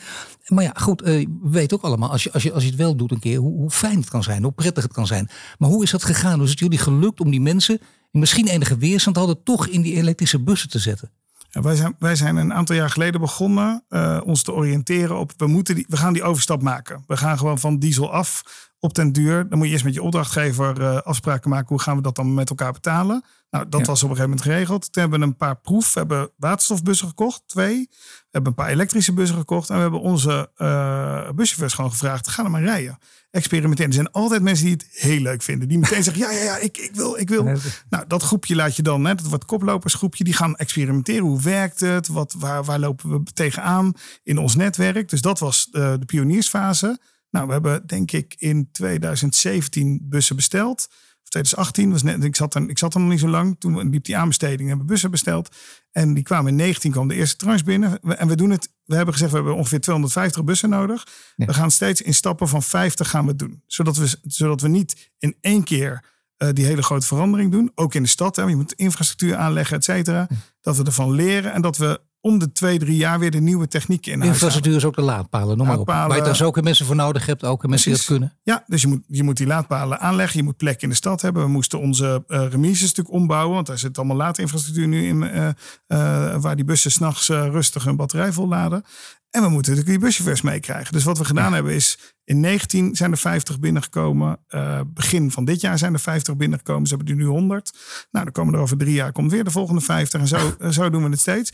Maar 0.47 0.63
ja, 0.63 0.73
goed, 0.75 1.01
uh, 1.01 1.07
we 1.07 1.49
weten 1.49 1.77
ook 1.77 1.83
allemaal, 1.83 2.11
als 2.11 2.23
je, 2.23 2.31
als, 2.31 2.43
je, 2.43 2.53
als 2.53 2.63
je 2.63 2.69
het 2.69 2.77
wel 2.77 2.95
doet 2.95 3.11
een 3.11 3.19
keer, 3.19 3.37
hoe, 3.37 3.57
hoe 3.57 3.71
fijn 3.71 3.99
het 3.99 4.09
kan 4.09 4.23
zijn, 4.23 4.43
hoe 4.43 4.51
prettig 4.51 4.83
het 4.83 4.93
kan 4.93 5.07
zijn. 5.07 5.29
Maar 5.57 5.69
hoe 5.69 5.83
is 5.83 5.91
dat 5.91 6.03
gegaan? 6.03 6.35
Hoe 6.35 6.43
is 6.43 6.49
het 6.49 6.59
jullie 6.59 6.77
gelukt 6.77 7.19
om 7.19 7.31
die 7.31 7.41
mensen, 7.41 7.77
die 8.11 8.21
misschien 8.21 8.47
enige 8.47 8.77
weerstand 8.77 9.15
hadden, 9.15 9.43
toch 9.43 9.67
in 9.67 9.81
die 9.81 9.95
elektrische 9.95 10.39
bussen 10.39 10.69
te 10.69 10.79
zetten? 10.79 11.11
Wij, 11.51 11.75
zijn, 11.75 11.95
wij 11.99 12.15
zijn 12.15 12.35
een 12.35 12.53
aantal 12.53 12.75
jaar 12.75 12.89
geleden 12.89 13.21
begonnen 13.21 13.83
uh, 13.89 14.21
ons 14.25 14.43
te 14.43 14.53
oriënteren 14.53 15.17
op, 15.17 15.31
we, 15.37 15.47
moeten 15.47 15.75
die, 15.75 15.85
we 15.89 15.97
gaan 15.97 16.13
die 16.13 16.23
overstap 16.23 16.61
maken. 16.61 17.03
We 17.07 17.17
gaan 17.17 17.37
gewoon 17.37 17.59
van 17.59 17.79
diesel 17.79 18.11
af 18.11 18.43
op 18.79 18.93
den 18.93 19.11
duur. 19.11 19.49
Dan 19.49 19.57
moet 19.57 19.67
je 19.67 19.73
eerst 19.73 19.85
met 19.85 19.93
je 19.93 20.01
opdrachtgever 20.01 20.81
uh, 20.81 20.97
afspraken 20.97 21.49
maken. 21.49 21.67
Hoe 21.67 21.81
gaan 21.81 21.95
we 21.95 22.01
dat 22.01 22.15
dan 22.15 22.33
met 22.33 22.49
elkaar 22.49 22.71
betalen? 22.71 23.23
Nou, 23.49 23.69
dat 23.69 23.85
was 23.85 24.03
op 24.03 24.09
een 24.09 24.15
gegeven 24.15 24.29
moment 24.29 24.41
geregeld. 24.41 24.91
Toen 24.91 25.01
hebben 25.01 25.19
we 25.19 25.25
een 25.25 25.35
paar 25.35 25.55
proef. 25.55 25.93
We 25.93 25.99
hebben 25.99 26.31
waterstofbussen 26.37 27.07
gekocht, 27.07 27.43
twee. 27.45 27.87
We 27.89 28.27
hebben 28.31 28.49
een 28.51 28.63
paar 28.63 28.69
elektrische 28.69 29.13
bussen 29.13 29.37
gekocht. 29.37 29.69
En 29.69 29.75
we 29.75 29.81
hebben 29.81 29.99
onze 29.99 30.51
uh, 30.57 31.29
buschauffeurs 31.31 31.73
gewoon 31.73 31.91
gevraagd, 31.91 32.27
ga 32.27 32.43
er 32.43 32.51
maar 32.51 32.63
rijden. 32.63 32.97
Experimenteren. 33.31 33.87
Er 33.87 33.95
zijn 33.95 34.11
altijd 34.11 34.41
mensen 34.41 34.65
die 34.65 34.73
het 34.73 34.87
heel 34.91 35.19
leuk 35.19 35.41
vinden. 35.41 35.67
Die 35.67 35.79
meteen 35.79 36.03
zeggen, 36.09 36.23
ja, 36.23 36.31
ja, 36.31 36.43
ja, 36.43 36.57
ik, 36.57 36.77
ik 36.77 36.91
wil, 36.93 37.17
ik 37.17 37.29
wil. 37.29 37.43
Nou, 37.89 38.07
dat 38.07 38.23
groepje 38.23 38.55
laat 38.55 38.75
je 38.75 38.81
dan, 38.81 39.05
hè, 39.05 39.15
dat 39.15 39.27
wordt 39.27 39.45
koplopersgroepje. 39.45 40.23
Die 40.23 40.33
gaan 40.33 40.55
experimenteren. 40.55 41.23
Hoe 41.25 41.41
werkt 41.41 41.79
het? 41.79 42.07
Wat, 42.07 42.35
waar, 42.37 42.63
waar 42.63 42.79
lopen 42.79 43.09
we 43.09 43.23
tegenaan 43.33 43.93
in 44.23 44.37
ons 44.37 44.55
netwerk? 44.55 45.09
Dus 45.09 45.21
dat 45.21 45.39
was 45.39 45.67
de, 45.71 45.95
de 45.99 46.05
pioniersfase. 46.05 46.99
Nou, 47.29 47.47
we 47.47 47.51
hebben 47.51 47.87
denk 47.87 48.11
ik 48.11 48.35
in 48.37 48.71
2017 48.71 49.99
bussen 50.03 50.35
besteld. 50.35 50.87
2018 51.29 51.91
was 51.91 52.03
net, 52.03 52.23
ik 52.23 52.35
zat, 52.35 52.55
er, 52.55 52.69
ik 52.69 52.77
zat 52.77 52.93
er 52.93 52.99
nog 52.99 53.09
niet 53.09 53.19
zo 53.19 53.27
lang. 53.27 53.55
Toen 53.59 53.89
liep 53.89 54.03
die 54.03 54.17
aanbesteding, 54.17 54.67
hebben 54.67 54.85
we 54.85 54.91
bussen 54.91 55.11
besteld. 55.11 55.55
En 55.91 56.13
die 56.13 56.23
kwamen 56.23 56.51
in 56.51 56.55
19, 56.55 56.91
kwam 56.91 57.07
de 57.07 57.15
eerste 57.15 57.35
tranche 57.35 57.63
binnen. 57.63 58.01
En 58.01 58.27
we 58.27 58.35
doen 58.35 58.49
het, 58.49 58.69
we 58.83 58.95
hebben 58.95 59.13
gezegd, 59.13 59.31
we 59.31 59.37
hebben 59.37 59.55
ongeveer 59.55 59.79
250 59.79 60.43
bussen 60.43 60.69
nodig. 60.69 61.07
We 61.35 61.53
gaan 61.53 61.71
steeds 61.71 62.01
in 62.01 62.13
stappen 62.13 62.47
van 62.47 62.63
50 62.63 63.09
gaan 63.09 63.25
we 63.25 63.35
doen. 63.35 63.63
Zodat 63.65 63.97
we, 63.97 64.17
zodat 64.23 64.61
we 64.61 64.67
niet 64.67 65.11
in 65.17 65.35
één 65.41 65.63
keer 65.63 66.03
uh, 66.37 66.49
die 66.53 66.65
hele 66.65 66.83
grote 66.83 67.05
verandering 67.05 67.51
doen. 67.51 67.71
Ook 67.75 67.93
in 67.93 68.03
de 68.03 68.09
stad. 68.09 68.35
Hè. 68.35 68.43
Je 68.43 68.55
moet 68.55 68.73
infrastructuur 68.73 69.35
aanleggen, 69.35 69.77
et 69.77 69.83
cetera. 69.83 70.27
Dat 70.61 70.77
we 70.77 70.83
ervan 70.83 71.11
leren 71.11 71.53
en 71.53 71.61
dat 71.61 71.77
we 71.77 72.01
om 72.21 72.39
de 72.39 72.51
twee, 72.51 72.79
drie 72.79 72.97
jaar 72.97 73.19
weer 73.19 73.31
de 73.31 73.39
nieuwe 73.39 73.67
technieken 73.67 74.11
in 74.11 74.21
Infrastructuur 74.21 74.75
is 74.75 74.85
ook 74.85 74.95
de 74.95 75.01
laadpalen, 75.01 75.57
noem 75.57 75.67
maar 75.67 75.79
op. 75.79 75.87
Waar 75.87 76.15
je 76.15 76.21
daar 76.21 76.35
zo 76.35 76.45
ook 76.45 76.61
mensen 76.61 76.85
voor 76.85 76.95
nodig 76.95 77.25
hebt, 77.25 77.43
ook 77.43 77.67
mensen 77.67 77.89
die 77.89 77.97
dat 77.97 78.07
kunnen. 78.07 78.37
Ja, 78.43 78.63
dus 78.67 78.81
je 78.81 78.87
moet, 78.87 79.03
je 79.07 79.23
moet 79.23 79.37
die 79.37 79.47
laadpalen 79.47 79.99
aanleggen. 79.99 80.37
Je 80.37 80.43
moet 80.43 80.57
plek 80.57 80.81
in 80.81 80.89
de 80.89 80.95
stad 80.95 81.21
hebben. 81.21 81.43
We 81.43 81.49
moesten 81.49 81.79
onze 81.79 82.23
uh, 82.27 82.45
remises 82.49 82.81
natuurlijk 82.81 83.15
ombouwen. 83.15 83.55
Want 83.55 83.67
daar 83.67 83.77
zit 83.77 83.97
allemaal 83.97 84.17
laadinfrastructuur 84.17 84.87
nu 84.87 85.07
in. 85.07 85.21
Uh, 85.21 85.47
uh, 85.47 86.41
waar 86.41 86.55
die 86.55 86.65
bussen 86.65 86.91
s'nachts 86.91 87.27
rustig 87.27 87.83
hun 87.83 87.95
batterij 87.95 88.31
volladen. 88.31 88.83
En 89.29 89.41
we 89.41 89.49
moeten 89.49 89.71
natuurlijk 89.71 89.99
die 89.99 90.07
buschauffeurs 90.07 90.41
meekrijgen. 90.41 90.93
Dus 90.93 91.03
wat 91.03 91.17
we 91.17 91.25
gedaan 91.25 91.53
hebben 91.53 91.73
is, 91.73 92.13
in 92.23 92.39
19 92.39 92.95
zijn 92.95 93.11
er 93.11 93.17
50 93.17 93.59
binnengekomen. 93.59 94.39
Uh, 94.49 94.79
begin 94.87 95.31
van 95.31 95.45
dit 95.45 95.61
jaar 95.61 95.77
zijn 95.77 95.93
er 95.93 95.99
50 95.99 96.37
binnengekomen. 96.37 96.87
Ze 96.87 96.95
hebben 96.95 97.13
er 97.13 97.19
nu 97.19 97.27
100. 97.27 97.73
Nou, 98.11 98.25
dan 98.25 98.33
komen 98.33 98.53
er 98.53 98.59
over 98.59 98.77
drie 98.77 98.93
jaar 98.93 99.11
komt 99.11 99.31
weer 99.31 99.43
de 99.43 99.51
volgende 99.51 99.81
50. 99.81 100.19
En 100.19 100.27
zo, 100.27 100.55
zo 100.69 100.89
doen 100.89 101.03
we 101.03 101.09
het 101.09 101.19
steeds. 101.19 101.51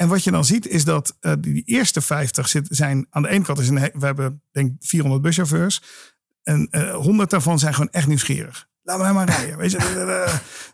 En 0.00 0.08
wat 0.08 0.24
je 0.24 0.30
dan 0.30 0.44
ziet 0.44 0.66
is 0.66 0.84
dat 0.84 1.16
uh, 1.20 1.32
die 1.38 1.62
eerste 1.64 2.00
50 2.00 2.48
zit, 2.48 2.66
zijn 2.70 3.06
aan 3.10 3.22
de 3.22 3.28
ene 3.28 3.44
kant, 3.44 3.58
is 3.58 3.68
een, 3.68 3.90
we 3.94 4.06
hebben 4.06 4.42
denk 4.50 4.72
400 4.80 5.22
buschauffeurs. 5.22 5.82
En 6.42 6.68
uh, 6.70 6.94
100 6.94 7.30
daarvan 7.30 7.58
zijn 7.58 7.74
gewoon 7.74 7.90
echt 7.90 8.06
nieuwsgierig. 8.06 8.68
Laat 8.82 8.98
mij 8.98 9.12
maar 9.12 9.28
rijden. 9.28 9.56
Weet 9.56 9.70
je? 9.70 9.78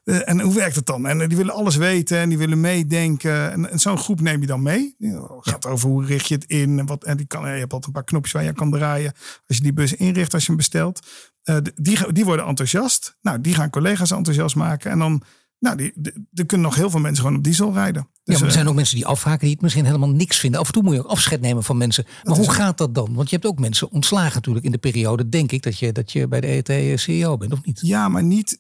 en 0.25 0.41
hoe 0.41 0.55
werkt 0.55 0.77
het 0.77 0.87
dan? 0.87 1.07
En 1.07 1.29
die 1.29 1.37
willen 1.37 1.55
alles 1.55 1.77
weten 1.77 2.19
en 2.19 2.29
die 2.29 2.39
willen 2.39 2.61
meedenken. 2.61 3.53
En, 3.53 3.71
en 3.71 3.79
zo'n 3.79 3.99
groep 3.99 4.21
neem 4.21 4.41
je 4.41 4.47
dan 4.47 4.63
mee. 4.63 4.95
Het 4.99 5.49
gaat 5.49 5.67
over 5.67 5.89
hoe 5.89 6.05
richt 6.05 6.29
je 6.29 6.35
het 6.35 6.45
in. 6.45 6.79
En, 6.79 6.87
wat, 6.87 7.05
en 7.05 7.17
die 7.17 7.27
kan, 7.27 7.43
je 7.43 7.49
hebt 7.49 7.73
altijd 7.73 7.87
een 7.87 7.93
paar 7.93 8.05
knopjes 8.05 8.33
waar 8.33 8.45
je 8.45 8.53
kan 8.53 8.71
draaien. 8.71 9.13
Als 9.47 9.57
je 9.57 9.63
die 9.63 9.73
bus 9.73 9.95
inricht, 9.95 10.35
als 10.35 10.43
je 10.43 10.49
hem 10.49 10.57
bestelt. 10.57 11.07
Uh, 11.45 11.57
die, 11.75 12.13
die 12.13 12.25
worden 12.25 12.47
enthousiast. 12.47 13.17
Nou, 13.21 13.41
die 13.41 13.55
gaan 13.55 13.71
collega's 13.71 14.11
enthousiast 14.11 14.57
maken. 14.57 14.91
En 14.91 14.99
dan 14.99 15.23
nou, 15.59 15.77
die, 15.77 15.93
er 16.33 16.47
kunnen 16.47 16.67
nog 16.67 16.77
heel 16.77 16.91
veel 16.91 17.01
mensen 17.01 17.23
gewoon 17.23 17.39
op 17.39 17.45
diesel 17.45 17.73
rijden. 17.73 18.09
Dus, 18.25 18.35
ja, 18.35 18.41
maar 18.41 18.49
er 18.49 18.55
zijn 18.55 18.69
ook 18.69 18.75
mensen 18.75 18.97
die 18.97 19.07
afhaken 19.07 19.41
die 19.41 19.51
het 19.51 19.61
misschien 19.61 19.85
helemaal 19.85 20.09
niks 20.09 20.39
vinden. 20.39 20.61
Af 20.61 20.67
en 20.67 20.73
toe 20.73 20.83
moet 20.83 20.95
je 20.95 21.01
ook 21.01 21.11
afscheid 21.11 21.41
nemen 21.41 21.63
van 21.63 21.77
mensen. 21.77 22.05
Maar 22.23 22.37
hoe 22.37 22.51
gaat 22.51 22.79
dat 22.79 22.95
dan? 22.95 23.15
Want 23.15 23.31
je 23.31 23.35
hebt 23.35 23.49
ook 23.49 23.59
mensen 23.59 23.91
ontslagen 23.91 24.35
natuurlijk 24.35 24.65
in 24.65 24.73
de 24.73 24.79
periode, 24.79 25.29
denk 25.29 25.53
ik, 25.53 25.63
dat 25.63 25.79
je, 25.79 25.93
dat 25.93 26.13
je 26.13 26.29
bij 26.29 26.41
de 26.41 26.47
ET 26.47 27.01
CEO 27.01 27.37
bent, 27.37 27.53
of 27.53 27.65
niet? 27.65 27.81
Ja, 27.83 28.09
maar 28.09 28.23
niet. 28.23 28.59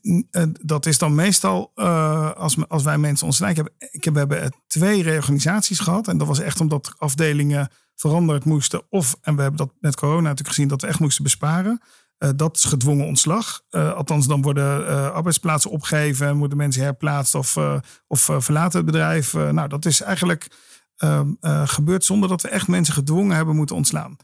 dat 0.62 0.86
is 0.86 0.98
dan 0.98 1.14
meestal 1.14 1.72
uh, 1.74 2.32
als, 2.32 2.68
als 2.68 2.82
wij 2.82 2.98
mensen 2.98 3.26
ontslaan. 3.26 3.50
Ik 3.50 3.56
heb, 3.56 3.72
ik 3.90 4.04
heb, 4.04 4.12
we 4.12 4.18
hebben 4.18 4.54
twee 4.66 5.02
reorganisaties 5.02 5.78
gehad. 5.78 6.08
En 6.08 6.18
dat 6.18 6.26
was 6.26 6.40
echt 6.40 6.60
omdat 6.60 6.94
afdelingen 6.98 7.68
veranderd 7.94 8.44
moesten. 8.44 8.82
Of, 8.88 9.16
en 9.20 9.36
we 9.36 9.42
hebben 9.42 9.58
dat 9.58 9.74
met 9.80 9.96
corona 9.96 10.20
natuurlijk 10.20 10.48
gezien, 10.48 10.68
dat 10.68 10.80
we 10.80 10.86
echt 10.86 11.00
moesten 11.00 11.24
besparen. 11.24 11.80
Uh, 12.18 12.30
dat 12.36 12.56
is 12.56 12.64
gedwongen 12.64 13.06
ontslag. 13.06 13.62
Uh, 13.70 13.92
althans, 13.94 14.26
dan 14.26 14.42
worden 14.42 14.80
uh, 14.80 15.10
arbeidsplaatsen 15.10 15.70
opgegeven, 15.70 16.36
moeten 16.36 16.58
mensen 16.58 16.82
herplaatst 16.82 17.34
of, 17.34 17.58
of 18.06 18.30
verlaten 18.38 18.76
het 18.76 18.86
bedrijf. 18.86 19.32
nou, 19.32 19.68
dat 19.68 19.84
is 19.84 20.00
eigenlijk 20.00 20.48
ehm, 20.96 21.28
gebeurd 21.64 22.04
zonder 22.04 22.28
dat 22.28 22.42
we 22.42 22.48
echt 22.48 22.68
mensen 22.68 22.94
gedwongen 22.94 23.36
hebben 23.36 23.56
moeten 23.56 23.76
ontslaan. 23.76 24.16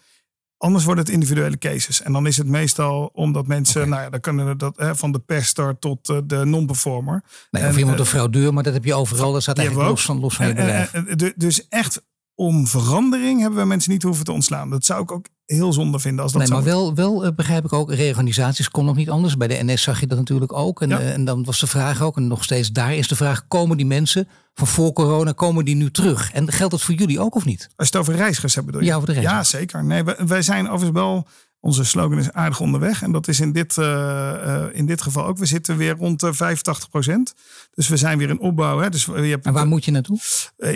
Anders 0.56 0.84
worden 0.84 1.04
het 1.04 1.12
individuele 1.12 1.58
cases. 1.58 2.02
En 2.02 2.12
dan 2.12 2.26
is 2.26 2.36
het 2.36 2.46
meestal 2.46 3.10
omdat 3.12 3.46
mensen, 3.46 3.80
okay. 3.80 3.92
nou 3.92 4.02
ja, 4.02 4.10
dan 4.10 4.20
kunnen 4.20 4.58
dat 4.58 4.76
hè, 4.76 4.96
van 4.96 5.12
de 5.12 5.18
pester 5.18 5.78
tot 5.78 6.06
de 6.24 6.44
non-performer. 6.44 7.22
Nee, 7.50 7.68
of 7.68 7.76
iemand 7.76 7.98
een 7.98 8.06
fraudeur, 8.06 8.54
maar 8.54 8.62
dat 8.62 8.72
heb 8.72 8.84
je 8.84 8.94
overal. 8.94 9.32
Dat 9.32 9.42
staat 9.42 9.58
eigenlijk 9.58 9.88
los 9.88 10.04
van, 10.04 10.20
los 10.20 10.34
van 10.34 10.46
je 10.46 10.54
bedrijf. 10.54 10.90
dus 11.36 11.68
echt 11.68 12.02
om 12.40 12.66
verandering 12.66 13.40
hebben 13.40 13.58
we 13.58 13.66
mensen 13.66 13.92
niet 13.92 14.02
hoeven 14.02 14.24
te 14.24 14.32
ontslaan. 14.32 14.70
Dat 14.70 14.84
zou 14.84 15.02
ik 15.02 15.12
ook 15.12 15.26
heel 15.46 15.72
zonde 15.72 15.98
vinden 15.98 16.22
als 16.22 16.32
dat 16.32 16.42
nee, 16.42 16.50
maar 16.50 16.62
wel, 16.62 16.94
wel 16.94 17.24
uh, 17.26 17.30
begrijp 17.34 17.64
ik 17.64 17.72
ook, 17.72 17.92
reorganisaties 17.92 18.70
kon 18.70 18.84
nog 18.84 18.96
niet 18.96 19.10
anders. 19.10 19.36
Bij 19.36 19.48
de 19.48 19.64
NS 19.64 19.82
zag 19.82 20.00
je 20.00 20.06
dat 20.06 20.18
natuurlijk 20.18 20.52
ook. 20.52 20.82
En, 20.82 20.88
ja. 20.88 21.00
uh, 21.00 21.12
en 21.12 21.24
dan 21.24 21.44
was 21.44 21.60
de 21.60 21.66
vraag 21.66 22.02
ook, 22.02 22.16
en 22.16 22.26
nog 22.26 22.44
steeds 22.44 22.72
daar 22.72 22.94
is 22.94 23.08
de 23.08 23.16
vraag, 23.16 23.48
komen 23.48 23.76
die 23.76 23.86
mensen 23.86 24.28
van 24.54 24.66
voor 24.66 24.92
corona, 24.92 25.32
komen 25.32 25.64
die 25.64 25.74
nu 25.74 25.90
terug? 25.90 26.32
En 26.32 26.52
geldt 26.52 26.72
dat 26.72 26.82
voor 26.82 26.94
jullie 26.94 27.20
ook 27.20 27.34
of 27.34 27.44
niet? 27.44 27.68
Als 27.76 27.88
je 27.88 27.96
het 27.96 28.08
over 28.08 28.14
reizigers 28.14 28.54
hebt 28.54 28.66
bedoel 28.66 28.80
je? 28.80 28.86
Ja, 28.86 28.94
over 28.94 29.06
de 29.08 29.12
reizigers. 29.12 29.50
Ja, 29.50 29.58
zeker. 29.58 29.84
Nee, 29.84 30.04
wij, 30.04 30.16
wij 30.26 30.42
zijn 30.42 30.68
overigens 30.68 31.00
wel 31.00 31.26
Onze 31.60 31.84
slogan 31.84 32.18
is 32.18 32.32
aardig 32.32 32.60
onderweg. 32.60 33.02
En 33.02 33.12
dat 33.12 33.28
is 33.28 33.40
in 33.40 33.52
dit, 33.52 33.76
uh, 33.76 34.64
in 34.72 34.86
dit 34.86 35.02
geval 35.02 35.26
ook. 35.26 35.38
We 35.38 35.46
zitten 35.46 35.76
weer 35.76 35.96
rond 35.96 36.20
de 36.20 36.34
85 36.34 36.88
procent. 36.90 37.34
Dus 37.74 37.88
we 37.88 37.96
zijn 37.96 38.18
weer 38.18 38.28
in 38.28 38.40
opbouw. 38.40 38.78
Hè. 38.78 38.90
Dus 38.90 39.04
je 39.04 39.12
hebt, 39.12 39.46
en 39.46 39.52
waar 39.52 39.66
moet 39.66 39.84
je 39.84 39.90
naartoe? 39.90 40.18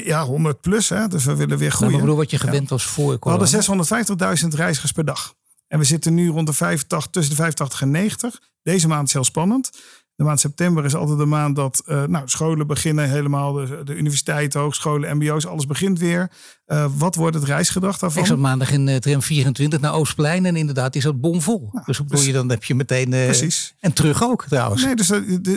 Ja, 0.04 0.24
100 0.24 0.60
plus. 0.60 0.88
Hè. 0.88 1.08
Dus 1.08 1.24
we 1.24 1.36
willen 1.36 1.58
weer 1.58 1.70
groeien. 1.70 1.92
Nou, 1.92 1.94
ik 1.94 2.00
bedoel 2.00 2.16
wat 2.16 2.30
je 2.30 2.38
gewend 2.38 2.68
was 2.68 2.84
voor 2.84 3.18
corona. 3.18 3.44
We 3.44 3.56
hadden 3.56 4.42
650.000 4.42 4.48
reizigers 4.48 4.92
per 4.92 5.04
dag. 5.04 5.34
En 5.68 5.78
we 5.78 5.84
zitten 5.84 6.14
nu 6.14 6.28
rond 6.28 6.46
de 6.46 6.52
85, 6.52 7.10
tussen 7.10 7.36
de 7.36 7.42
85 7.42 7.80
en 7.80 7.90
90. 7.90 8.40
Deze 8.62 8.88
maand 8.88 9.06
is 9.06 9.12
heel 9.12 9.24
spannend. 9.24 9.70
De 10.16 10.24
maand 10.24 10.40
september 10.40 10.84
is 10.84 10.94
altijd 10.94 11.18
de 11.18 11.24
maand 11.24 11.56
dat 11.56 11.82
uh, 11.86 12.04
nou, 12.04 12.28
scholen 12.28 12.66
beginnen 12.66 13.08
helemaal. 13.08 13.52
De, 13.52 13.80
de 13.84 13.94
universiteiten, 13.94 14.60
hogescholen, 14.60 15.16
mbo's, 15.16 15.46
alles 15.46 15.66
begint 15.66 15.98
weer. 15.98 16.30
Uh, 16.66 16.86
wat 16.96 17.14
wordt 17.14 17.34
het 17.34 17.44
reisgedrag 17.44 17.98
daarvan? 17.98 18.22
Ik 18.22 18.28
zat 18.28 18.38
maandag 18.38 18.70
in 18.70 18.86
uh, 18.86 18.96
tram 18.96 19.22
24 19.22 19.80
naar 19.80 19.92
Oostplein 19.92 20.46
en 20.46 20.56
inderdaad 20.56 20.96
is 20.96 21.02
dat 21.02 21.20
bomvol. 21.20 21.68
Nou, 21.72 21.84
dus, 21.86 22.00
dus 22.06 22.26
je, 22.26 22.32
dan 22.32 22.50
heb 22.50 22.64
je 22.64 22.74
meteen... 22.74 23.08
precies. 23.08 23.74
En 23.80 23.92
terug 23.92 24.22
ook 24.22 24.44
trouwens. 24.48 24.84
Nee, 24.84 24.96
dus, 24.96 25.08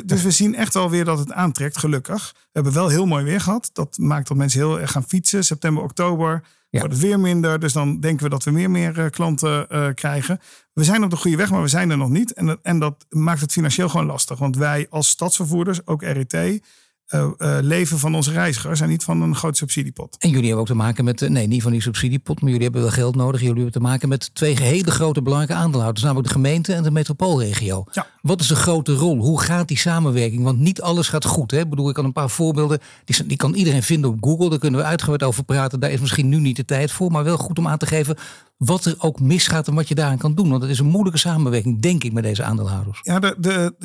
dus 0.06 0.22
we 0.22 0.32
zien 0.32 0.56
echt 0.56 0.74
wel 0.74 0.89
weer 0.89 1.06
dat 1.06 1.20
het 1.20 1.32
aantrekt, 1.32 1.78
gelukkig. 1.78 2.32
We 2.34 2.50
hebben 2.52 2.74
wel 2.74 2.88
heel 2.88 3.06
mooi 3.06 3.24
weer 3.24 3.41
gehad. 3.41 3.70
Dat 3.74 3.98
maakt 3.98 4.28
dat 4.28 4.38
mensen 4.38 4.60
heel 4.60 4.80
erg 4.80 4.91
gaan 4.91 5.08
fietsen. 5.08 5.46
September, 5.46 5.84
oktober 5.84 6.43
wordt 6.69 6.93
het 6.93 6.99
weer 6.99 7.19
minder. 7.19 7.60
Dus 7.60 7.73
dan 7.73 7.99
denken 7.99 8.23
we 8.23 8.30
dat 8.30 8.43
we 8.43 8.51
meer 8.51 8.71
meer 8.71 8.99
uh, 8.99 9.10
klanten 9.10 9.67
uh, 9.69 9.88
krijgen. 9.93 10.39
We 10.73 10.84
zijn 10.84 11.03
op 11.03 11.10
de 11.10 11.15
goede 11.15 11.38
weg, 11.38 11.49
maar 11.49 11.62
we 11.62 11.67
zijn 11.67 11.89
er 11.89 11.97
nog 11.97 12.10
niet. 12.10 12.34
En 12.34 12.60
en 12.62 12.80
dat 12.80 13.06
maakt 13.10 13.41
het 13.41 13.51
financieel 13.51 13.89
gewoon 13.89 14.06
lastig. 14.06 14.39
Want 14.39 14.58
wij 14.58 14.88
als 14.89 15.08
stadsvervoerders, 15.08 15.88
ook 15.88 16.01
RET, 16.03 16.62
uh, 17.13 17.28
uh, 17.38 17.58
leven 17.62 18.00
van 18.00 18.15
onze 18.15 18.32
reizigers 18.32 18.82
en 18.82 18.89
niet 18.89 19.04
van 19.04 19.22
een 19.22 19.36
groot 19.36 19.58
subsidiepot. 19.58 20.15
En 20.20 20.30
jullie 20.30 20.43
hebben 20.46 20.62
ook 20.62 20.67
te 20.67 20.76
maken 20.76 21.04
met, 21.04 21.22
uh, 21.22 21.30
nee, 21.30 21.48
niet 21.48 21.62
van 21.62 21.72
die 21.72 21.82
subsidiepot, 21.82 22.41
maar 22.41 22.50
jullie 22.50 22.63
hebben 22.63 22.82
wel 22.82 22.91
geld 22.91 23.15
nodig. 23.15 23.39
Jullie 23.39 23.56
hebben 23.56 23.74
te 23.74 23.80
maken 23.80 24.10
met 24.10 24.30
twee 24.36 24.62
hele 24.62 24.91
grote 24.91 25.22
belangrijke 25.22 25.63
aandeelhouders, 25.63 26.04
namelijk 26.04 26.28
de 26.28 26.34
gemeente 26.34 26.74
en 26.74 26.84
de 26.84 26.91
metropoolregio. 26.91 27.84
Ja. 27.91 28.08
Wat 28.22 28.41
is 28.41 28.48
de 28.48 28.56
grote 28.56 28.93
rol? 28.93 29.17
Hoe 29.17 29.41
gaat 29.41 29.67
die 29.67 29.78
samenwerking? 29.78 30.43
Want 30.43 30.60
niet 30.60 30.82
alles 30.82 31.08
gaat 31.08 31.26
goed. 31.26 31.52
Hè? 31.52 31.60
Ik 31.60 31.70
bedoel, 31.70 31.89
ik 31.89 31.96
kan 31.96 32.06
een 32.06 32.13
paar 32.13 32.30
voorbeelden, 32.30 32.80
die, 33.06 33.26
die 33.26 33.38
kan 33.38 33.54
iedereen 33.54 33.84
vinden 33.84 34.10
op 34.10 34.24
Google. 34.24 34.50
Daar 34.50 34.60
kunnen 34.60 34.80
we 34.80 34.86
uitgebreid 34.86 35.24
over 35.24 35.43
praten. 35.43 35.80
Daar 35.80 35.91
is 35.91 36.00
misschien 36.00 36.30
nu 36.30 36.39
niet 36.39 36.56
de 36.56 36.65
tijd 36.65 36.91
voor, 36.91 37.12
maar 37.12 37.24
wel 37.24 37.38
goed 37.38 37.58
om 37.58 37.67
aan 37.67 37.78
te 37.78 37.86
geven 37.86 38.17
wat 38.58 38.86
er 38.86 38.96
ook 38.98 39.20
misgaat 39.20 39.67
en 39.67 39.74
wat 39.74 39.88
je 39.88 39.96
daaraan 39.96 40.17
kan 40.17 40.36
doen. 40.36 40.50
Want 40.50 40.62
het 40.62 40.72
is 40.72 40.80
een 40.80 40.86
moeilijke 40.86 41.20
samenwerking, 41.20 41.82
denk 41.82 42.04
ik, 42.04 42.13
met 42.13 42.24
deze 42.24 42.43
aandeelhouders. 42.43 43.00
Ja, 43.04 43.20
de, 43.20 43.36
de, 43.38 43.76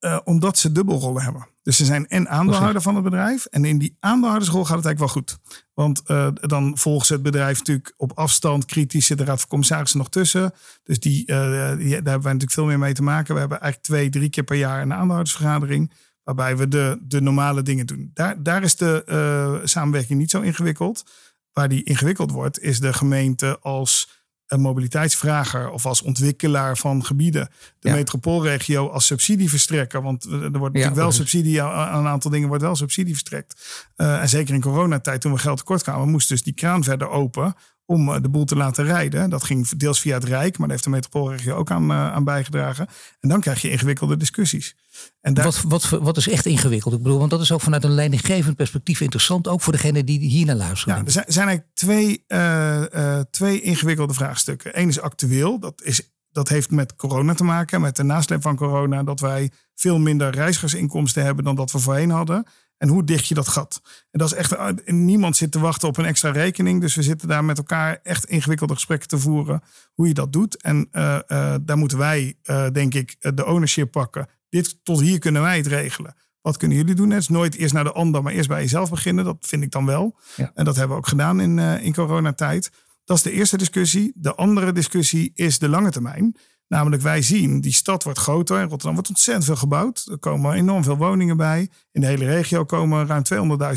uh, 0.00 0.18
omdat 0.24 0.58
ze 0.58 0.72
dubbelrollen 0.72 1.22
hebben. 1.22 1.46
Dus 1.62 1.76
ze 1.76 1.84
zijn 1.84 2.06
en 2.08 2.28
aandeelhouder 2.28 2.82
van 2.82 2.94
het 2.94 3.04
bedrijf. 3.04 3.44
En 3.44 3.64
in 3.64 3.78
die 3.78 3.96
aandeelhoudersrol 4.00 4.64
gaat 4.64 4.76
het 4.76 4.86
eigenlijk 4.86 5.14
wel 5.14 5.22
goed. 5.22 5.38
Want 5.74 6.02
uh, 6.06 6.28
dan 6.32 6.78
volgen 6.78 7.06
ze 7.06 7.12
het 7.12 7.22
bedrijf 7.22 7.58
natuurlijk 7.58 7.94
op 7.96 8.12
afstand 8.14 8.64
kritisch. 8.64 9.06
Zit 9.06 9.18
de 9.18 9.24
raad 9.24 9.40
van 9.40 9.48
commissarissen 9.48 9.98
nog 9.98 10.08
tussen. 10.08 10.52
Dus 10.82 11.00
die, 11.00 11.26
uh, 11.26 11.76
die, 11.76 11.88
daar 11.88 11.90
hebben 11.90 12.02
wij 12.02 12.12
natuurlijk 12.12 12.52
veel 12.52 12.64
meer 12.64 12.78
mee 12.78 12.92
te 12.92 13.02
maken. 13.02 13.34
We 13.34 13.40
hebben 13.40 13.60
eigenlijk 13.60 13.92
twee, 13.92 14.10
drie 14.10 14.30
keer 14.30 14.44
per 14.44 14.56
jaar 14.56 14.82
een 14.82 14.92
aandeelhoudersvergadering. 14.92 15.92
Waarbij 16.22 16.56
we 16.56 16.68
de, 16.68 16.98
de 17.02 17.20
normale 17.20 17.62
dingen 17.62 17.86
doen. 17.86 18.10
Daar, 18.14 18.42
daar 18.42 18.62
is 18.62 18.76
de 18.76 19.60
samenwerking 19.64 20.18
niet 20.18 20.30
zo 20.30 20.40
ingewikkeld. 20.40 21.04
Waar 21.52 21.68
die 21.68 21.82
ingewikkeld 21.82 22.30
wordt, 22.30 22.60
is 22.60 22.80
de 22.80 22.92
gemeente 22.92 23.58
als 23.60 24.21
een 24.46 24.60
mobiliteitsvrager 24.60 25.70
of 25.70 25.86
als 25.86 26.02
ontwikkelaar 26.02 26.76
van 26.76 27.04
gebieden. 27.04 27.48
De 27.78 27.90
metropoolregio 27.90 28.88
als 28.88 29.06
subsidieverstrekker. 29.06 30.02
Want 30.02 30.24
er 30.24 30.58
wordt 30.58 30.74
natuurlijk 30.74 30.94
wel 30.94 31.12
subsidie 31.12 31.62
aan 31.62 31.98
een 31.98 32.10
aantal 32.10 32.30
dingen 32.30 32.48
wordt 32.48 32.62
wel 32.62 32.76
subsidie 32.76 33.12
verstrekt. 33.12 33.86
Uh, 33.96 34.20
en 34.20 34.28
zeker 34.28 34.54
in 34.54 34.60
coronatijd, 34.60 35.20
toen 35.20 35.32
we 35.32 35.38
geld 35.38 35.58
tekort 35.58 35.82
kwamen, 35.82 36.10
moest 36.10 36.28
dus 36.28 36.42
die 36.42 36.54
kraan 36.54 36.84
verder 36.84 37.08
open 37.08 37.54
om 37.92 38.08
eh, 38.08 38.22
de 38.22 38.28
boel 38.28 38.44
te 38.44 38.56
laten 38.56 38.84
rijden. 38.84 39.30
Dat 39.30 39.44
ging 39.44 39.68
deels 39.68 40.00
via 40.00 40.14
het 40.14 40.24
Rijk, 40.24 40.58
maar 40.58 40.68
daar 40.68 40.76
heeft 40.76 40.84
de 40.84 40.90
metropoolregio 40.90 41.54
ook 41.54 41.70
aan, 41.70 41.90
uh, 41.90 42.12
aan 42.12 42.24
bijgedragen. 42.24 42.86
En 43.20 43.28
dan 43.28 43.40
krijg 43.40 43.62
je 43.62 43.70
ingewikkelde 43.70 44.16
discussies. 44.16 44.76
En 45.20 45.34
daar... 45.34 45.44
wat, 45.44 45.62
wat, 45.68 45.88
wat 45.88 46.16
is 46.16 46.28
echt 46.28 46.46
ingewikkeld? 46.46 46.94
Ik 46.94 47.02
bedoel, 47.02 47.18
want 47.18 47.30
dat 47.30 47.40
is 47.40 47.52
ook 47.52 47.60
vanuit 47.60 47.84
een 47.84 47.94
leidinggevend 47.94 48.56
perspectief 48.56 49.00
interessant, 49.00 49.48
ook 49.48 49.60
voor 49.60 49.72
degene 49.72 50.04
die 50.04 50.18
hier 50.18 50.46
naar 50.46 50.56
luisteren. 50.56 50.96
Ja, 50.96 51.04
er 51.04 51.10
zijn, 51.10 51.24
zijn 51.28 51.48
eigenlijk 51.48 51.76
twee, 51.76 52.24
uh, 52.28 53.20
twee 53.30 53.60
ingewikkelde 53.60 54.14
vraagstukken. 54.14 54.80
Eén 54.80 54.88
is 54.88 55.00
actueel, 55.00 55.58
dat, 55.60 55.82
is, 55.82 56.12
dat 56.30 56.48
heeft 56.48 56.70
met 56.70 56.96
corona 56.96 57.34
te 57.34 57.44
maken, 57.44 57.80
met 57.80 57.96
de 57.96 58.02
nasleep 58.02 58.42
van 58.42 58.56
corona, 58.56 59.02
dat 59.02 59.20
wij 59.20 59.50
veel 59.74 59.98
minder 59.98 60.30
reizigersinkomsten 60.30 61.24
hebben 61.24 61.44
dan 61.44 61.54
dat 61.54 61.72
we 61.72 61.78
voorheen 61.78 62.10
hadden. 62.10 62.46
En 62.82 62.88
hoe 62.88 63.04
dicht 63.04 63.26
je 63.26 63.34
dat 63.34 63.48
gat? 63.48 63.80
En 64.10 64.18
dat 64.18 64.32
is 64.32 64.34
echt, 64.34 64.54
niemand 64.86 65.36
zit 65.36 65.50
te 65.52 65.58
wachten 65.58 65.88
op 65.88 65.96
een 65.96 66.04
extra 66.04 66.30
rekening. 66.30 66.80
Dus 66.80 66.94
we 66.94 67.02
zitten 67.02 67.28
daar 67.28 67.44
met 67.44 67.58
elkaar 67.58 68.00
echt 68.02 68.24
ingewikkelde 68.24 68.74
gesprekken 68.74 69.08
te 69.08 69.18
voeren. 69.18 69.62
Hoe 69.92 70.08
je 70.08 70.14
dat 70.14 70.32
doet. 70.32 70.62
En 70.62 70.88
uh, 70.92 71.18
uh, 71.28 71.54
daar 71.62 71.76
moeten 71.76 71.98
wij, 71.98 72.34
uh, 72.44 72.66
denk 72.70 72.94
ik, 72.94 73.16
de 73.34 73.46
ownership 73.46 73.90
pakken. 73.90 74.28
Dit, 74.48 74.84
tot 74.84 75.00
hier 75.00 75.18
kunnen 75.18 75.42
wij 75.42 75.56
het 75.56 75.66
regelen. 75.66 76.14
Wat 76.40 76.56
kunnen 76.56 76.76
jullie 76.76 76.94
doen? 76.94 77.10
Het 77.10 77.20
is 77.20 77.28
nooit 77.28 77.54
eerst 77.54 77.74
naar 77.74 77.84
de 77.84 77.92
ander, 77.92 78.22
maar 78.22 78.32
eerst 78.32 78.48
bij 78.48 78.60
jezelf 78.60 78.90
beginnen. 78.90 79.24
Dat 79.24 79.36
vind 79.40 79.62
ik 79.62 79.70
dan 79.70 79.86
wel. 79.86 80.18
Ja. 80.36 80.50
En 80.54 80.64
dat 80.64 80.76
hebben 80.76 80.96
we 80.96 81.02
ook 81.02 81.08
gedaan 81.08 81.40
in, 81.40 81.58
in 81.58 81.94
coronatijd. 81.94 82.70
Dat 83.04 83.16
is 83.16 83.22
de 83.22 83.32
eerste 83.32 83.56
discussie. 83.56 84.12
De 84.14 84.34
andere 84.34 84.72
discussie 84.72 85.30
is 85.34 85.58
de 85.58 85.68
lange 85.68 85.90
termijn. 85.90 86.36
Namelijk, 86.72 87.02
wij 87.02 87.22
zien, 87.22 87.60
die 87.60 87.72
stad 87.72 88.02
wordt 88.02 88.18
groter. 88.18 88.56
In 88.56 88.68
Rotterdam 88.68 88.94
wordt 88.94 89.08
ontzettend 89.08 89.44
veel 89.44 89.56
gebouwd. 89.56 90.06
Er 90.10 90.18
komen 90.18 90.54
enorm 90.54 90.84
veel 90.84 90.96
woningen 90.96 91.36
bij. 91.36 91.70
In 91.90 92.00
de 92.00 92.06
hele 92.06 92.24
regio 92.24 92.64
komen 92.64 93.06
ruim 93.06 93.22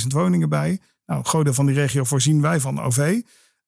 200.000 0.02 0.08
woningen 0.08 0.50
bij. 0.50 0.80
Nou, 1.06 1.24
een 1.46 1.54
van 1.54 1.66
die 1.66 1.76
regio 1.76 2.04
voorzien 2.04 2.42
wij 2.42 2.60
van 2.60 2.82
OV. 2.82 3.22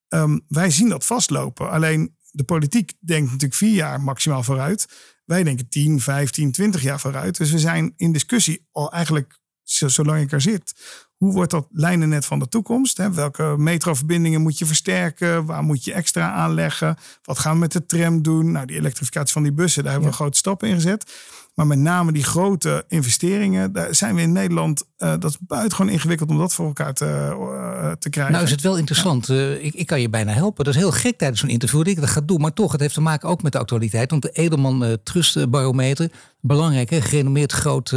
Um, 0.08 0.42
wij 0.48 0.70
zien 0.70 0.90
dat 0.90 1.06
vastlopen. 1.06 1.70
Alleen 1.70 2.16
de 2.32 2.44
politiek 2.44 2.94
denkt 3.00 3.26
natuurlijk 3.26 3.54
vier 3.54 3.74
jaar 3.74 4.02
maximaal 4.02 4.44
vooruit. 4.44 4.88
Wij 5.26 5.44
denken 5.44 5.70
10, 5.70 6.02
15, 6.02 6.52
20 6.52 6.82
jaar 6.82 7.00
vooruit. 7.00 7.38
Dus 7.38 7.52
we 7.52 7.60
zijn 7.60 7.94
in 7.98 8.12
discussie 8.12 8.68
al 8.72 8.92
eigenlijk 8.92 9.40
zolang 9.64 10.22
ik 10.22 10.32
er 10.32 10.42
zit. 10.42 10.74
Hoe 11.18 11.34
wordt 11.34 11.52
dat 11.52 11.68
lijnennet 11.72 12.26
van 12.26 12.40
de 12.40 12.50
toekomst? 12.50 12.98
Hè? 12.98 13.14
Welke 13.14 13.56
metroverbindingen 13.58 14.42
moet 14.42 14.58
je 14.58 14.66
versterken? 14.66 15.46
Waar 15.46 15.64
moet 15.64 15.84
je 15.84 15.94
extra 15.94 16.32
aanleggen? 16.32 16.98
Wat 17.24 17.40
gaan 17.40 17.54
we 17.54 17.60
met 17.60 17.72
de 17.72 17.86
tram 17.86 18.22
doen? 18.22 18.52
Nou, 18.52 18.66
die 18.66 18.78
elektrificatie 18.78 19.34
van 19.34 19.44
die 19.44 19.52
bussen, 19.52 19.84
daar 19.84 19.92
hebben 19.92 20.10
we 20.10 20.16
grote 20.16 20.38
stappen 20.38 20.70
in 20.70 20.76
gezet. 20.76 21.12
Maar 21.58 21.68
met 21.68 21.80
name 21.80 22.12
die 22.12 22.24
grote 22.24 22.86
investeringen, 22.88 23.74
daar 23.74 23.96
zijn 23.96 24.16
we 24.16 24.22
in 24.22 24.32
Nederland, 24.32 24.84
uh, 24.98 25.10
dat 25.20 25.30
is 25.30 25.38
buitengewoon 25.40 25.92
ingewikkeld 25.92 26.30
om 26.30 26.38
dat 26.38 26.54
voor 26.54 26.66
elkaar 26.66 26.94
te, 26.94 27.06
uh, 27.06 27.92
te 27.92 28.10
krijgen. 28.10 28.34
Nou 28.34 28.46
is 28.46 28.52
het 28.52 28.62
wel 28.62 28.78
interessant. 28.78 29.28
Ja. 29.28 29.34
Uh, 29.34 29.64
ik, 29.64 29.74
ik, 29.74 29.86
kan 29.86 30.02
je 30.02 30.10
bijna 30.10 30.32
helpen. 30.32 30.66
Dat 30.66 30.74
is 30.74 30.80
heel 30.80 30.92
gek 30.92 31.18
tijdens 31.18 31.40
zo'n 31.40 31.50
interview 31.50 31.80
dat 31.80 31.88
ik 31.88 32.00
dat 32.00 32.10
ga 32.10 32.22
doen. 32.22 32.42
Maar 32.42 32.54
toch, 32.54 32.72
het 32.72 32.82
heeft 32.82 32.94
te 32.94 33.02
maken 33.02 33.30
ook 33.30 33.44
met 33.44 33.52
de 33.52 33.58
actualiteit. 33.58 34.10
Want 34.12 34.22
de 34.22 34.30
Edelman 34.30 34.98
Trust 35.04 35.50
Barometer, 35.50 36.12
belangrijk, 36.42 36.90
hè, 36.90 37.02
gerenommeerd 37.02 37.52
groot 37.52 37.90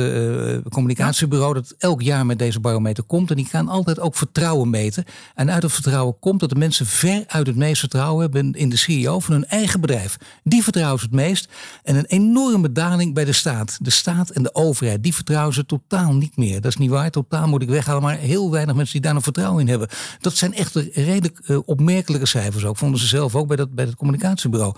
communicatiebureau, 0.68 1.54
dat 1.54 1.74
elk 1.78 2.02
jaar 2.02 2.26
met 2.26 2.38
deze 2.38 2.60
barometer 2.60 3.04
komt. 3.04 3.30
En 3.30 3.36
die 3.36 3.46
gaan 3.46 3.68
altijd 3.68 4.00
ook 4.00 4.16
vertrouwen 4.16 4.70
meten. 4.70 5.04
En 5.34 5.50
uit 5.50 5.62
het 5.62 5.72
vertrouwen 5.72 6.18
komt 6.18 6.40
dat 6.40 6.48
de 6.48 6.54
mensen 6.54 6.86
ver 6.86 7.24
uit 7.26 7.46
het 7.46 7.56
meest 7.56 7.80
vertrouwen 7.80 8.22
hebben 8.22 8.52
in 8.52 8.68
de 8.68 8.76
CEO 8.76 9.18
van 9.18 9.34
hun 9.34 9.46
eigen 9.46 9.80
bedrijf. 9.80 10.16
Die 10.44 10.62
vertrouwen 10.62 10.98
ze 10.98 11.04
het 11.04 11.14
meest. 11.14 11.48
En 11.82 11.96
een 11.96 12.06
enorme 12.06 12.72
daling 12.72 13.14
bij 13.14 13.24
de 13.24 13.32
staat 13.32 13.48
De 13.80 13.90
staat 13.90 14.30
en 14.30 14.42
de 14.42 14.54
overheid, 14.54 15.02
die 15.02 15.14
vertrouwen 15.14 15.54
ze 15.54 15.66
totaal 15.66 16.14
niet 16.14 16.36
meer. 16.36 16.60
Dat 16.60 16.70
is 16.70 16.76
niet 16.76 16.90
waar, 16.90 17.10
totaal 17.10 17.48
moet 17.48 17.62
ik 17.62 17.68
weghalen. 17.68 18.02
Maar 18.02 18.16
heel 18.16 18.50
weinig 18.50 18.74
mensen 18.74 18.92
die 18.92 19.02
daar 19.02 19.14
nog 19.14 19.22
vertrouwen 19.22 19.60
in 19.60 19.68
hebben. 19.68 19.88
Dat 20.20 20.36
zijn 20.36 20.54
echt 20.54 20.74
redelijk 20.74 21.40
uh, 21.46 21.58
opmerkelijke 21.64 22.26
cijfers 22.26 22.64
ook. 22.64 22.76
Vonden 22.76 23.00
ze 23.00 23.06
zelf 23.06 23.34
ook 23.34 23.46
bij 23.46 23.56
dat, 23.56 23.74
bij 23.74 23.84
dat 23.84 23.94
communicatiebureau. 23.94 24.74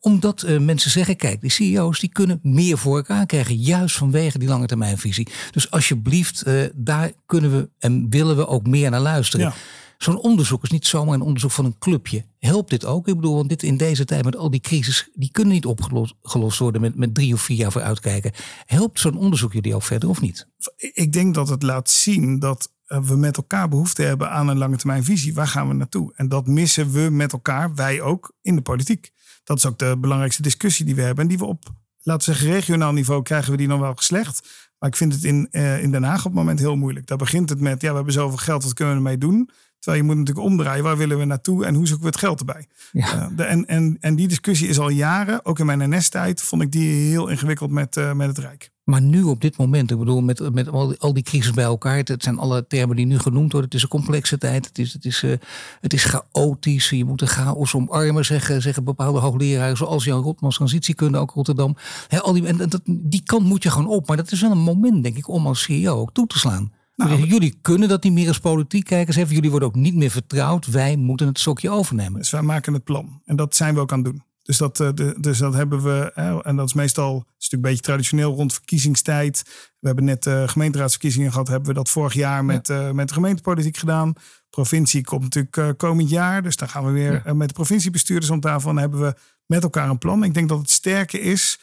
Omdat 0.00 0.44
uh, 0.46 0.60
mensen 0.60 0.90
zeggen, 0.90 1.16
kijk, 1.16 1.40
die 1.40 1.50
CEO's 1.50 2.00
die 2.00 2.10
kunnen 2.12 2.38
meer 2.42 2.78
voor 2.78 2.96
elkaar 2.96 3.26
krijgen. 3.26 3.56
Juist 3.56 3.96
vanwege 3.96 4.38
die 4.38 4.48
lange 4.48 4.66
termijnvisie. 4.66 5.28
Dus 5.50 5.70
alsjeblieft, 5.70 6.46
uh, 6.46 6.62
daar 6.74 7.12
kunnen 7.26 7.50
we 7.50 7.68
en 7.78 8.06
willen 8.10 8.36
we 8.36 8.46
ook 8.46 8.66
meer 8.66 8.90
naar 8.90 9.00
luisteren. 9.00 9.52
Zo'n 9.98 10.18
onderzoek 10.18 10.62
is 10.62 10.70
niet 10.70 10.86
zomaar 10.86 11.14
een 11.14 11.20
onderzoek 11.20 11.50
van 11.50 11.64
een 11.64 11.78
clubje. 11.78 12.24
Helpt 12.38 12.70
dit 12.70 12.84
ook? 12.84 13.08
Ik 13.08 13.14
bedoel, 13.14 13.34
want 13.34 13.48
dit 13.48 13.62
in 13.62 13.76
deze 13.76 14.04
tijd 14.04 14.24
met 14.24 14.36
al 14.36 14.50
die 14.50 14.60
crisis, 14.60 15.08
die 15.14 15.30
kunnen 15.32 15.52
niet 15.52 15.66
opgelost 15.66 16.58
worden 16.58 16.80
met, 16.80 16.96
met 16.96 17.14
drie 17.14 17.34
of 17.34 17.40
vier 17.40 17.56
jaar 17.56 17.72
vooruitkijken. 17.72 18.32
Helpt 18.64 19.00
zo'n 19.00 19.18
onderzoek 19.18 19.52
jullie 19.52 19.74
ook 19.74 19.82
verder 19.82 20.08
of 20.08 20.20
niet? 20.20 20.48
Ik 20.76 21.12
denk 21.12 21.34
dat 21.34 21.48
het 21.48 21.62
laat 21.62 21.90
zien 21.90 22.38
dat 22.38 22.72
eh, 22.86 23.00
we 23.02 23.16
met 23.16 23.36
elkaar 23.36 23.68
behoefte 23.68 24.02
hebben 24.02 24.30
aan 24.30 24.48
een 24.48 24.58
lange 24.58 24.76
termijn 24.76 25.04
visie. 25.04 25.34
Waar 25.34 25.48
gaan 25.48 25.68
we 25.68 25.74
naartoe? 25.74 26.12
En 26.16 26.28
dat 26.28 26.46
missen 26.46 26.92
we 26.92 27.10
met 27.10 27.32
elkaar, 27.32 27.74
wij 27.74 28.00
ook, 28.00 28.32
in 28.42 28.56
de 28.56 28.62
politiek. 28.62 29.10
Dat 29.44 29.56
is 29.56 29.66
ook 29.66 29.78
de 29.78 29.96
belangrijkste 29.98 30.42
discussie 30.42 30.84
die 30.84 30.94
we 30.94 31.02
hebben. 31.02 31.22
En 31.22 31.28
die 31.28 31.38
we 31.38 31.44
op, 31.44 31.64
laten 32.02 32.28
we 32.28 32.34
zeggen, 32.34 32.54
regionaal 32.54 32.92
niveau 32.92 33.22
krijgen 33.22 33.50
we 33.50 33.56
die 33.56 33.68
nog 33.68 33.80
wel 33.80 33.94
geslecht. 33.94 34.48
Maar 34.78 34.88
ik 34.88 34.96
vind 34.96 35.14
het 35.14 35.24
in, 35.24 35.48
uh, 35.50 35.82
in 35.82 35.90
Den 35.90 36.02
Haag 36.02 36.18
op 36.18 36.24
het 36.24 36.34
moment 36.34 36.58
heel 36.58 36.76
moeilijk. 36.76 37.06
Daar 37.06 37.18
begint 37.18 37.48
het 37.48 37.60
met, 37.60 37.80
ja, 37.80 37.88
we 37.88 37.96
hebben 37.96 38.12
zoveel 38.12 38.36
geld, 38.36 38.64
wat 38.64 38.74
kunnen 38.74 38.94
we 38.94 39.00
ermee 39.00 39.18
doen? 39.18 39.50
Terwijl 39.78 40.02
je 40.02 40.08
moet 40.08 40.18
natuurlijk 40.18 40.46
omdraaien. 40.46 40.84
Waar 40.84 40.96
willen 40.96 41.18
we 41.18 41.24
naartoe 41.24 41.64
en 41.64 41.74
hoe 41.74 41.86
zoeken 41.86 42.04
we 42.04 42.10
het 42.10 42.20
geld 42.20 42.38
erbij? 42.38 42.66
Ja. 42.92 43.14
Uh, 43.14 43.36
de, 43.36 43.42
en, 43.42 43.66
en, 43.66 43.96
en 44.00 44.16
die 44.16 44.28
discussie 44.28 44.68
is 44.68 44.78
al 44.78 44.88
jaren, 44.88 45.44
ook 45.44 45.58
in 45.58 45.66
mijn 45.66 45.96
NS-tijd, 45.96 46.42
vond 46.42 46.62
ik 46.62 46.72
die 46.72 47.10
heel 47.10 47.28
ingewikkeld 47.28 47.70
met, 47.70 47.96
uh, 47.96 48.12
met 48.12 48.28
het 48.28 48.38
Rijk. 48.38 48.70
Maar 48.84 49.02
nu 49.02 49.22
op 49.22 49.40
dit 49.40 49.56
moment, 49.56 49.90
ik 49.90 49.98
bedoel, 49.98 50.20
met, 50.20 50.52
met 50.52 50.68
al, 50.68 50.86
die, 50.86 50.98
al 50.98 51.12
die 51.12 51.22
crisis 51.22 51.50
bij 51.50 51.64
elkaar, 51.64 51.96
het 51.96 52.22
zijn 52.22 52.38
alle 52.38 52.66
termen 52.66 52.96
die 52.96 53.06
nu 53.06 53.18
genoemd 53.18 53.52
worden. 53.52 53.70
Het 53.70 53.74
is 53.74 53.82
een 53.82 53.88
complexe 53.88 54.38
tijd, 54.38 54.66
het 54.66 54.78
is, 54.78 54.92
het 54.92 55.04
is, 55.04 55.22
uh, 55.22 55.36
het 55.80 55.92
is 55.92 56.04
chaotisch. 56.04 56.90
Je 56.90 57.04
moet 57.04 57.18
de 57.18 57.26
chaos 57.26 57.74
omarmen, 57.74 58.24
zeggen, 58.24 58.62
zeggen 58.62 58.84
bepaalde 58.84 59.18
hoogleraren, 59.18 59.76
zoals 59.76 60.04
Jan 60.04 60.22
Rotmans, 60.22 60.54
transitiekunde, 60.54 61.18
ook 61.18 61.30
Rotterdam. 61.30 61.76
al 62.20 62.32
die, 62.32 62.46
en 62.46 62.56
dat, 62.56 62.80
die 62.84 63.22
kant 63.24 63.44
moet 63.44 63.62
je 63.62 63.70
gewoon 63.70 63.88
op. 63.88 64.06
Maar 64.08 64.16
dat 64.16 64.32
is 64.32 64.40
wel 64.40 64.50
een 64.50 64.58
moment, 64.58 65.02
denk 65.02 65.16
ik, 65.16 65.28
om 65.28 65.46
als 65.46 65.62
CEO 65.62 66.00
ook 66.00 66.12
toe 66.12 66.26
te 66.26 66.38
slaan. 66.38 66.72
Nou, 66.96 67.26
jullie 67.26 67.58
kunnen 67.62 67.88
dat 67.88 68.02
niet 68.02 68.12
meer 68.12 68.28
als 68.28 68.38
politiek 68.38 68.84
kijkers 68.84 69.16
hebben. 69.16 69.34
Jullie 69.34 69.50
worden 69.50 69.68
ook 69.68 69.74
niet 69.74 69.94
meer 69.94 70.10
vertrouwd. 70.10 70.66
Wij 70.66 70.96
moeten 70.96 71.26
het 71.26 71.38
stokje 71.38 71.70
overnemen. 71.70 72.20
Dus 72.20 72.30
wij 72.30 72.42
maken 72.42 72.72
het 72.72 72.84
plan. 72.84 73.20
En 73.24 73.36
dat 73.36 73.56
zijn 73.56 73.74
we 73.74 73.80
ook 73.80 73.92
aan 73.92 73.98
het 73.98 74.06
doen. 74.06 74.22
Dus 74.42 74.58
dat, 74.58 74.80
eh, 74.80 74.88
dus 75.20 75.38
dat 75.38 75.54
hebben 75.54 75.82
we, 75.82 76.12
en 76.42 76.56
dat 76.56 76.66
is 76.66 76.74
meestal 76.74 77.14
een 77.14 77.24
stuk 77.38 77.58
een 77.58 77.64
beetje 77.64 77.82
traditioneel 77.82 78.34
rond 78.34 78.52
verkiezingstijd. 78.52 79.42
We 79.78 79.86
hebben 79.86 80.04
net 80.04 80.26
uh, 80.26 80.48
gemeenteraadsverkiezingen 80.48 81.30
gehad, 81.32 81.48
hebben 81.48 81.68
we 81.68 81.74
dat 81.74 81.88
vorig 81.90 82.12
jaar 82.14 82.44
met, 82.44 82.68
uh, 82.68 82.90
met 82.90 83.08
de 83.08 83.14
gemeentepolitiek 83.14 83.76
gedaan. 83.76 84.12
Provincie 84.50 85.04
komt 85.04 85.22
natuurlijk 85.34 85.78
komend 85.78 86.10
jaar, 86.10 86.42
dus 86.42 86.56
dan 86.56 86.68
gaan 86.68 86.84
we 86.84 86.90
weer 86.90 87.36
met 87.36 87.48
de 87.48 87.54
provinciebestuurders 87.54 88.30
om 88.30 88.40
tafel 88.40 88.70
en 88.70 88.76
hebben 88.76 89.00
we 89.00 89.14
met 89.46 89.62
elkaar 89.62 89.88
een 89.88 89.98
plan. 89.98 90.24
Ik 90.24 90.34
denk 90.34 90.48
dat 90.48 90.58
het 90.58 90.70
sterke 90.70 91.20
is, 91.20 91.58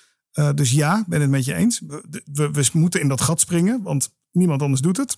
dus 0.56 0.72
ja, 0.72 1.04
ben 1.08 1.22
het 1.22 1.30
met 1.30 1.46
je 1.46 1.54
eens. 1.54 1.82
We, 2.32 2.52
we, 2.52 2.69
moeten 2.74 3.02
in 3.02 3.08
dat 3.08 3.22
gat 3.22 3.39
springen, 3.39 3.82
want 3.82 4.15
niemand 4.32 4.62
anders 4.62 4.82
doet 4.82 4.98
het. 4.98 5.17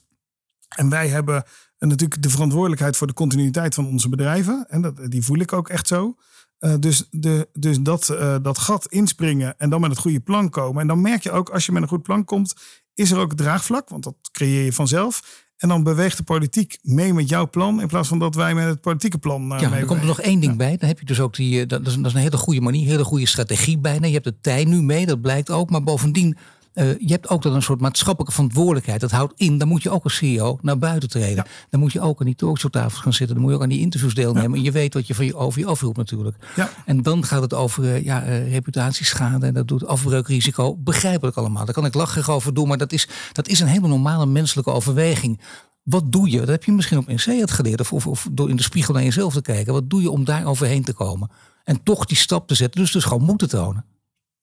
En 0.75 0.89
wij 0.89 1.07
hebben 1.07 1.43
natuurlijk 1.79 2.21
de 2.21 2.29
verantwoordelijkheid 2.29 2.97
voor 2.97 3.07
de 3.07 3.13
continuïteit 3.13 3.73
van 3.73 3.87
onze 3.87 4.09
bedrijven. 4.09 4.65
En 4.69 4.81
dat, 4.81 5.11
die 5.11 5.23
voel 5.23 5.39
ik 5.39 5.53
ook 5.53 5.69
echt 5.69 5.87
zo. 5.87 6.15
Uh, 6.59 6.73
dus 6.79 7.07
de, 7.11 7.49
dus 7.53 7.79
dat, 7.79 8.05
dat 8.41 8.57
gat 8.57 8.85
inspringen 8.85 9.57
en 9.57 9.69
dan 9.69 9.81
met 9.81 9.89
het 9.89 9.99
goede 9.99 10.19
plan 10.19 10.49
komen. 10.49 10.81
En 10.81 10.87
dan 10.87 11.01
merk 11.01 11.23
je 11.23 11.31
ook, 11.31 11.49
als 11.49 11.65
je 11.65 11.71
met 11.71 11.81
een 11.81 11.87
goed 11.87 12.03
plan 12.03 12.25
komt, 12.25 12.53
is 12.93 13.11
er 13.11 13.17
ook 13.17 13.33
draagvlak, 13.33 13.89
want 13.89 14.03
dat 14.03 14.15
creëer 14.31 14.63
je 14.63 14.73
vanzelf. 14.73 15.44
En 15.57 15.67
dan 15.67 15.83
beweegt 15.83 16.17
de 16.17 16.23
politiek 16.23 16.77
mee 16.81 17.13
met 17.13 17.29
jouw 17.29 17.49
plan, 17.49 17.81
in 17.81 17.87
plaats 17.87 18.07
van 18.07 18.19
dat 18.19 18.35
wij 18.35 18.55
met 18.55 18.65
het 18.65 18.81
politieke 18.81 19.17
plan. 19.17 19.53
Uh, 19.53 19.59
ja, 19.59 19.71
er 19.71 19.85
komt 19.85 19.99
er 19.99 20.05
nog 20.05 20.21
één 20.21 20.39
ding 20.39 20.57
bij. 20.57 20.77
Dan 20.77 20.87
heb 20.87 20.99
je 20.99 21.05
dus 21.05 21.19
ook 21.19 21.35
die. 21.35 21.65
Dat 21.65 21.87
is, 21.87 21.95
dat 21.95 22.05
is 22.05 22.13
een 22.13 22.19
hele 22.19 22.37
goede 22.37 22.61
manier, 22.61 22.87
hele 22.87 23.03
goede 23.03 23.27
strategie 23.27 23.77
bijna. 23.77 24.07
Je 24.07 24.13
hebt 24.13 24.25
de 24.25 24.39
tijd 24.41 24.67
nu 24.67 24.81
mee, 24.81 25.05
dat 25.05 25.21
blijkt 25.21 25.49
ook. 25.49 25.69
Maar 25.69 25.83
bovendien 25.83 26.37
uh, 26.75 26.99
je 26.99 27.11
hebt 27.11 27.29
ook 27.29 27.41
dan 27.41 27.53
een 27.53 27.61
soort 27.61 27.79
maatschappelijke 27.79 28.33
verantwoordelijkheid. 28.33 29.01
Dat 29.01 29.11
houdt 29.11 29.33
in, 29.35 29.57
dan 29.57 29.67
moet 29.67 29.83
je 29.83 29.89
ook 29.89 30.03
als 30.03 30.15
CEO 30.15 30.59
naar 30.61 30.77
buiten 30.77 31.09
treden. 31.09 31.45
Dan 31.69 31.79
moet 31.79 31.91
je 31.91 32.01
ook 32.01 32.19
aan 32.19 32.25
die 32.25 32.35
talkshowtafels 32.35 33.01
gaan 33.01 33.13
zitten. 33.13 33.35
Dan 33.35 33.43
moet 33.43 33.51
je 33.51 33.57
ook 33.57 33.63
aan 33.63 33.69
die 33.69 33.79
interviews 33.79 34.13
deelnemen. 34.13 34.57
En 34.57 34.63
je 34.63 34.71
weet 34.71 34.93
wat 34.93 35.07
je 35.07 35.15
van 35.15 35.25
je 35.25 35.35
over 35.35 35.59
je 35.59 35.65
afroept 35.65 35.97
natuurlijk. 35.97 36.37
Ja. 36.55 36.69
En 36.85 37.01
dan 37.01 37.25
gaat 37.25 37.41
het 37.41 37.53
over 37.53 37.83
uh, 37.83 38.03
ja, 38.03 38.27
uh, 38.27 38.51
reputatieschade. 38.51 39.45
En 39.45 39.53
dat 39.53 39.67
doet 39.67 39.87
afbreukrisico. 39.87 40.75
Begrijpelijk 40.75 41.37
allemaal. 41.37 41.65
Daar 41.65 41.73
kan 41.73 41.85
ik 41.85 41.93
lachen 41.93 42.33
over 42.33 42.53
doen. 42.53 42.67
Maar 42.67 42.77
dat 42.77 42.91
is, 42.91 43.07
dat 43.31 43.47
is 43.47 43.59
een 43.59 43.67
hele 43.67 43.87
normale 43.87 44.25
menselijke 44.25 44.71
overweging. 44.71 45.39
Wat 45.83 46.11
doe 46.11 46.29
je? 46.29 46.39
Dat 46.39 46.47
heb 46.47 46.63
je 46.63 46.71
misschien 46.71 46.97
op 46.97 47.07
NC 47.07 47.23
het 47.23 47.51
geleerd. 47.51 47.79
Of, 47.79 47.93
of, 47.93 48.07
of, 48.07 48.27
door 48.31 48.49
in 48.49 48.55
de 48.55 48.63
spiegel 48.63 48.93
naar 48.93 49.03
jezelf 49.03 49.33
te 49.33 49.41
kijken. 49.41 49.73
Wat 49.73 49.89
doe 49.89 50.01
je 50.01 50.11
om 50.11 50.23
daar 50.23 50.45
overheen 50.45 50.83
te 50.83 50.93
komen? 50.93 51.29
En 51.63 51.83
toch 51.83 52.05
die 52.05 52.17
stap 52.17 52.47
te 52.47 52.55
zetten. 52.55 52.81
Dus 52.81 52.91
dus 52.91 53.03
gewoon 53.03 53.23
moeten 53.23 53.49
tonen. 53.49 53.85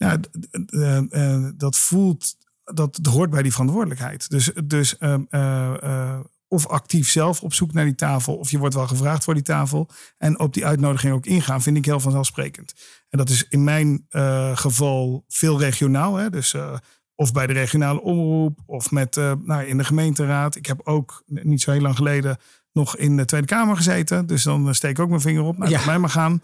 Ja, 0.03 0.19
uh, 0.71 1.01
uh, 1.11 1.49
dat 1.57 1.79
voelt, 1.79 2.37
dat, 2.65 2.99
hoort 3.03 3.31
bij 3.31 3.43
die 3.43 3.53
verantwoordelijkheid. 3.53 4.31
Dus, 4.31 4.51
dus 4.65 4.97
uh, 5.01 6.21
of 6.49 6.67
actief 6.67 7.11
zelf 7.11 7.43
op 7.43 7.55
zoek 7.55 7.73
naar 7.73 7.85
die 7.85 7.95
tafel, 7.95 8.35
of 8.35 8.51
je 8.51 8.59
wordt 8.59 8.75
wel 8.75 8.87
gevraagd 8.87 9.25
voor 9.25 9.35
die 9.35 9.43
tafel. 9.43 9.89
En 10.19 10.39
op 10.39 10.55
die 10.55 10.67
uitnodiging 10.67 11.15
ook 11.15 11.27
ingaan, 11.27 11.63
vind 11.63 11.77
ik 11.77 11.85
heel 11.85 12.01
vanzelfsprekend. 12.01 12.75
En 13.09 13.19
dat 13.19 13.29
is 13.29 13.47
in 13.49 13.65
mijn 13.65 14.07
geval 14.55 15.25
veel 15.29 15.59
regionaal. 15.59 16.17
Hè? 16.17 16.31
Dus 16.31 16.55
of 17.15 17.33
bij 17.33 17.47
de 17.47 17.53
regionale 17.53 18.01
omroep, 18.01 18.59
of 18.67 18.91
met, 18.91 19.17
nou, 19.45 19.65
in 19.65 19.77
de 19.77 19.85
gemeenteraad. 19.85 20.57
Ik 20.57 20.67
heb 20.67 20.81
ook 20.85 21.23
niet 21.27 21.63
zo 21.63 21.71
heel 21.71 21.81
lang 21.81 21.97
geleden 21.97 22.37
nog 22.73 22.97
in 22.97 23.17
de 23.17 23.25
Tweede 23.25 23.47
Kamer 23.47 23.77
gezeten. 23.77 24.27
Dus 24.27 24.43
dan 24.43 24.75
steek 24.75 24.91
ik 24.91 24.99
ook 24.99 25.09
mijn 25.09 25.21
vinger 25.21 25.43
op. 25.43 25.59
Nou, 25.59 25.71
ja, 25.71 25.85
mij 25.87 25.99
maar 25.99 26.11
gaan. 26.11 26.43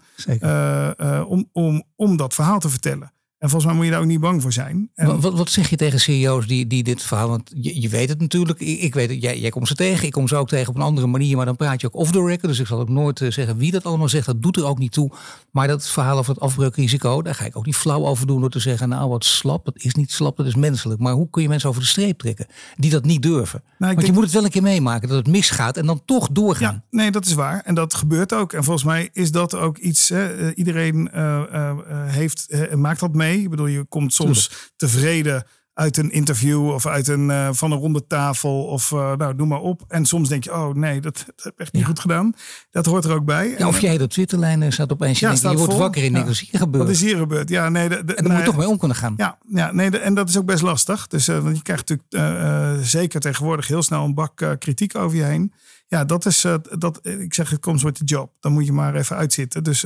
om, 1.27 1.49
om, 1.51 1.83
om 1.95 2.17
dat 2.17 2.33
verhaal 2.33 2.59
te 2.59 2.69
vertellen. 2.69 3.11
En 3.39 3.49
volgens 3.49 3.65
mij 3.65 3.75
moet 3.75 3.85
je 3.85 3.91
daar 3.91 4.01
ook 4.01 4.07
niet 4.07 4.19
bang 4.19 4.41
voor 4.41 4.53
zijn. 4.53 4.89
En... 4.95 5.21
Wat, 5.21 5.33
wat, 5.33 5.49
zeg 5.49 5.69
je 5.69 5.75
tegen 5.75 5.99
CEO's 5.99 6.47
die, 6.47 6.67
die 6.67 6.83
dit 6.83 7.03
verhaal? 7.03 7.29
Want 7.29 7.51
je, 7.55 7.81
je 7.81 7.89
weet 7.89 8.09
het 8.09 8.19
natuurlijk. 8.19 8.59
Ik, 8.59 8.79
ik 8.79 8.93
weet 8.93 9.09
het. 9.09 9.21
Jij, 9.21 9.39
jij 9.39 9.49
komt 9.49 9.67
ze 9.67 9.75
tegen. 9.75 10.05
Ik 10.05 10.11
kom 10.11 10.27
ze 10.27 10.35
ook 10.35 10.47
tegen 10.47 10.69
op 10.69 10.75
een 10.75 10.81
andere 10.81 11.07
manier. 11.07 11.35
Maar 11.37 11.45
dan 11.45 11.55
praat 11.55 11.81
je 11.81 11.87
ook 11.87 11.95
off 11.95 12.11
the 12.11 12.25
record. 12.25 12.47
Dus 12.47 12.59
ik 12.59 12.67
zal 12.67 12.79
ook 12.79 12.89
nooit 12.89 13.19
uh, 13.19 13.31
zeggen 13.31 13.57
wie 13.57 13.71
dat 13.71 13.83
allemaal 13.83 14.09
zegt. 14.09 14.25
Dat 14.25 14.41
doet 14.41 14.57
er 14.57 14.65
ook 14.65 14.77
niet 14.77 14.91
toe. 14.91 15.11
Maar 15.51 15.67
dat 15.67 15.89
verhaal 15.89 16.17
over 16.17 16.33
het 16.33 16.43
afbreukrisico. 16.43 17.21
Daar 17.21 17.35
ga 17.35 17.45
ik 17.45 17.57
ook 17.57 17.65
niet 17.65 17.75
flauw 17.75 18.05
over 18.05 18.27
doen. 18.27 18.39
Door 18.39 18.49
te 18.49 18.59
zeggen. 18.59 18.89
Nou 18.89 19.09
wat 19.09 19.25
slap. 19.25 19.65
Dat 19.65 19.77
is 19.77 19.95
niet 19.95 20.11
slap. 20.11 20.37
Dat 20.37 20.45
is 20.45 20.55
menselijk. 20.55 20.99
Maar 20.99 21.13
hoe 21.13 21.29
kun 21.29 21.41
je 21.41 21.47
mensen 21.47 21.69
over 21.69 21.81
de 21.81 21.87
streep 21.87 22.19
trekken? 22.19 22.47
Die 22.75 22.91
dat 22.91 23.05
niet 23.05 23.21
durven. 23.21 23.63
Nou, 23.77 23.93
Want 23.93 24.07
je 24.07 24.13
moet 24.13 24.23
het 24.23 24.33
wel 24.33 24.43
een 24.43 24.49
keer 24.49 24.61
meemaken. 24.61 25.07
Dat 25.07 25.17
het 25.17 25.27
misgaat. 25.27 25.77
En 25.77 25.85
dan 25.85 26.01
toch 26.05 26.29
doorgaan. 26.31 26.83
Ja, 26.89 26.97
nee 26.97 27.11
dat 27.11 27.25
is 27.25 27.33
waar. 27.33 27.61
En 27.65 27.75
dat 27.75 27.93
gebeurt 27.93 28.33
ook. 28.33 28.53
En 28.53 28.63
volgens 28.63 28.85
mij 28.85 29.09
is 29.13 29.31
dat 29.31 29.55
ook 29.55 29.77
iets. 29.77 30.09
Hè, 30.09 30.35
eh, 30.35 30.51
iedereen 30.55 31.09
uh, 31.15 31.41
uh, 31.53 31.73
heeft, 32.05 32.47
maakt 32.75 32.99
dat 32.99 33.13
mee. 33.13 33.28
Ik 33.33 33.49
bedoel 33.49 33.67
je 33.67 33.85
komt 33.85 34.13
soms 34.13 34.71
tevreden 34.75 35.45
uit 35.79 35.97
een 35.97 36.11
interview 36.11 36.69
of 36.69 36.85
uit 36.85 37.07
een, 37.07 37.29
uh, 37.29 37.49
van 37.51 37.71
een 37.71 37.77
ronde 37.77 38.07
tafel 38.07 38.65
of 38.65 38.91
uh, 38.91 39.15
nou, 39.15 39.35
noem 39.35 39.47
maar 39.47 39.59
op. 39.59 39.81
En 39.87 40.05
soms 40.05 40.29
denk 40.29 40.43
je, 40.43 40.53
oh 40.53 40.73
nee, 40.73 41.01
dat, 41.01 41.23
dat 41.35 41.43
heb 41.43 41.53
ik 41.53 41.59
echt 41.59 41.73
niet 41.73 41.85
goed 41.85 41.99
gedaan. 41.99 42.33
Dat 42.71 42.85
hoort 42.85 43.05
er 43.05 43.13
ook 43.13 43.25
bij. 43.25 43.55
Ja, 43.57 43.67
of 43.67 43.79
jij 43.79 43.97
de 43.97 44.07
Twitterlijn 44.07 44.71
staat 44.73 44.91
opeens, 44.91 45.19
ja, 45.19 45.31
je, 45.31 45.49
je 45.49 45.57
wordt 45.57 45.77
wakker 45.77 46.03
in 46.03 46.13
ja. 46.13 46.25
is 46.25 46.39
hier 46.39 46.59
gebeurd. 46.59 46.83
Wat 46.83 46.93
is 46.93 47.01
hier 47.01 47.17
gebeurd? 47.17 47.49
Ja, 47.49 47.69
nee. 47.69 47.89
De, 47.89 48.05
de, 48.05 48.15
en 48.15 48.23
daar 48.23 48.33
moet 48.33 48.41
je 48.41 48.47
toch 48.47 48.57
mee 48.57 48.67
om 48.67 48.77
kunnen 48.77 48.97
gaan. 48.97 49.13
Ja, 49.17 49.37
ja 49.49 49.71
nee, 49.71 49.99
en 49.99 50.13
dat 50.13 50.29
is 50.29 50.37
ook 50.37 50.45
best 50.45 50.61
lastig. 50.61 51.07
Dus 51.07 51.29
uh, 51.29 51.39
want 51.39 51.57
je 51.57 51.63
krijgt 51.63 51.89
natuurlijk 51.89 52.85
zeker 52.85 53.19
tegenwoordig 53.19 53.67
heel 53.67 53.83
snel 53.83 54.03
een 54.05 54.13
bak 54.13 54.55
kritiek 54.59 54.95
over 54.95 55.17
je 55.17 55.23
heen. 55.23 55.53
Ja, 55.87 56.05
dat 56.05 56.25
is, 56.25 56.45
dat, 56.77 56.99
ik 57.03 57.33
zeg, 57.33 57.49
het 57.49 57.59
komt 57.59 57.83
met 57.83 57.97
de 57.97 58.05
job. 58.05 58.31
Dan 58.39 58.51
moet 58.51 58.65
je 58.65 58.73
maar 58.73 58.95
even 58.95 59.15
uitzitten. 59.15 59.63
Dus 59.63 59.85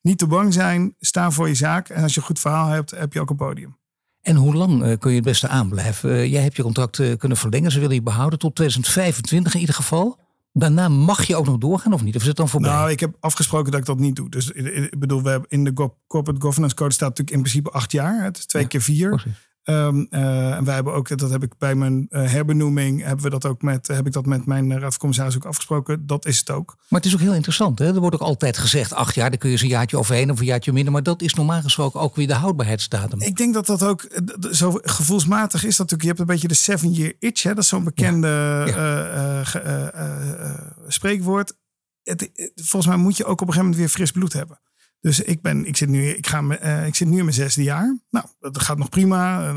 niet 0.00 0.18
te 0.18 0.26
bang 0.26 0.52
zijn, 0.52 0.94
sta 0.98 1.30
voor 1.30 1.48
je 1.48 1.54
zaak. 1.54 1.88
En 1.88 2.02
als 2.02 2.14
je 2.14 2.20
een 2.20 2.26
goed 2.26 2.38
verhaal 2.38 2.68
hebt, 2.68 2.90
heb 2.90 3.12
je 3.12 3.20
ook 3.20 3.30
een 3.30 3.36
podium. 3.36 3.78
En 4.22 4.36
hoe 4.36 4.54
lang 4.54 4.84
uh, 4.84 4.98
kun 4.98 5.10
je 5.10 5.16
het 5.16 5.24
beste 5.24 5.48
aanblijven? 5.48 6.10
Uh, 6.10 6.26
jij 6.26 6.42
hebt 6.42 6.56
je 6.56 6.62
contract 6.62 6.98
uh, 6.98 7.16
kunnen 7.16 7.38
verlengen. 7.38 7.70
Ze 7.70 7.80
willen 7.80 7.94
je 7.94 8.02
behouden 8.02 8.38
tot 8.38 8.54
2025 8.54 9.54
in 9.54 9.60
ieder 9.60 9.74
geval. 9.74 10.18
Daarna 10.52 10.88
mag 10.88 11.24
je 11.24 11.36
ook 11.36 11.46
nog 11.46 11.58
doorgaan 11.58 11.92
of 11.92 12.02
niet? 12.02 12.14
Of 12.16 12.20
is 12.20 12.28
het 12.28 12.36
dan 12.36 12.48
voorbij? 12.48 12.70
Nou, 12.70 12.90
ik 12.90 13.00
heb 13.00 13.16
afgesproken 13.20 13.70
dat 13.70 13.80
ik 13.80 13.86
dat 13.86 13.98
niet 13.98 14.16
doe. 14.16 14.28
Dus 14.28 14.50
ik 14.50 14.98
bedoel, 14.98 15.22
we 15.22 15.30
hebben 15.30 15.50
in 15.50 15.64
de 15.64 15.72
Corporate 16.06 16.40
Governance 16.40 16.74
Code 16.74 16.92
staat 16.92 17.08
natuurlijk 17.08 17.36
in 17.36 17.42
principe 17.42 17.70
acht 17.70 17.92
jaar. 17.92 18.24
Het 18.24 18.38
is 18.38 18.46
twee 18.46 18.66
keer 18.66 18.80
vier. 18.82 19.24
Um, 19.70 20.06
uh, 20.10 20.54
en 20.54 20.64
wij 20.64 20.74
hebben 20.74 20.92
ook, 20.92 21.18
dat 21.18 21.30
heb 21.30 21.42
ik 21.42 21.58
bij 21.58 21.74
mijn 21.74 22.06
uh, 22.10 22.30
herbenoeming, 22.30 23.02
hebben 23.02 23.24
we 23.24 23.30
dat 23.30 23.46
ook 23.46 23.62
met, 23.62 23.86
heb 23.86 24.06
ik 24.06 24.12
dat 24.12 24.26
met 24.26 24.46
mijn 24.46 24.72
raad 24.72 24.80
van 24.80 24.98
commissaris 24.98 25.36
ook 25.36 25.44
afgesproken. 25.44 26.06
Dat 26.06 26.26
is 26.26 26.38
het 26.38 26.50
ook. 26.50 26.76
Maar 26.88 27.00
het 27.00 27.08
is 27.08 27.14
ook 27.14 27.20
heel 27.20 27.34
interessant. 27.34 27.78
Hè? 27.78 27.86
Er 27.86 28.00
wordt 28.00 28.14
ook 28.14 28.28
altijd 28.28 28.58
gezegd, 28.58 28.92
acht 28.92 29.14
jaar, 29.14 29.30
dan 29.30 29.38
kun 29.38 29.48
je 29.48 29.54
eens 29.54 29.64
een 29.64 29.70
jaartje 29.70 29.98
overheen 29.98 30.30
of 30.30 30.38
een 30.38 30.44
jaartje 30.44 30.72
minder. 30.72 30.92
Maar 30.92 31.02
dat 31.02 31.22
is 31.22 31.34
normaal 31.34 31.62
gesproken 31.62 32.00
ook 32.00 32.16
weer 32.16 32.26
de 32.26 32.34
houdbaarheidsdatum. 32.34 33.20
Ik 33.20 33.36
denk 33.36 33.54
dat 33.54 33.66
dat 33.66 33.82
ook, 33.82 34.06
zo 34.50 34.80
gevoelsmatig 34.82 35.64
is 35.64 35.76
dat 35.76 35.90
natuurlijk. 35.90 36.02
Je 36.02 36.08
hebt 36.08 36.20
een 36.20 36.26
beetje 36.26 36.48
de 36.48 36.54
seven 36.54 36.92
year 36.92 37.12
itch. 37.18 37.42
Hè? 37.42 37.54
Dat 37.54 37.62
is 37.62 37.68
zo'n 37.68 37.84
bekende 37.84 38.28
ja. 38.66 39.42
Uh, 39.64 40.54
spreekwoord. 40.88 41.56
Het, 42.02 42.52
volgens 42.54 42.86
mij 42.86 42.96
moet 42.96 43.16
je 43.16 43.24
ook 43.24 43.40
op 43.40 43.46
een 43.46 43.52
gegeven 43.52 43.64
moment 43.64 43.80
weer 43.80 43.88
fris 43.88 44.10
bloed 44.10 44.32
hebben. 44.32 44.60
Dus 45.00 45.20
ik, 45.20 45.42
ben, 45.42 45.66
ik, 45.66 45.76
zit 45.76 45.88
nu, 45.88 46.08
ik, 46.08 46.26
ga, 46.26 46.42
uh, 46.42 46.86
ik 46.86 46.94
zit 46.94 47.08
nu 47.08 47.16
in 47.18 47.24
mijn 47.24 47.36
zesde 47.36 47.62
jaar. 47.62 47.98
Nou, 48.10 48.26
dat 48.40 48.62
gaat 48.62 48.78
nog 48.78 48.88
prima. 48.88 49.48
Uh, 49.48 49.54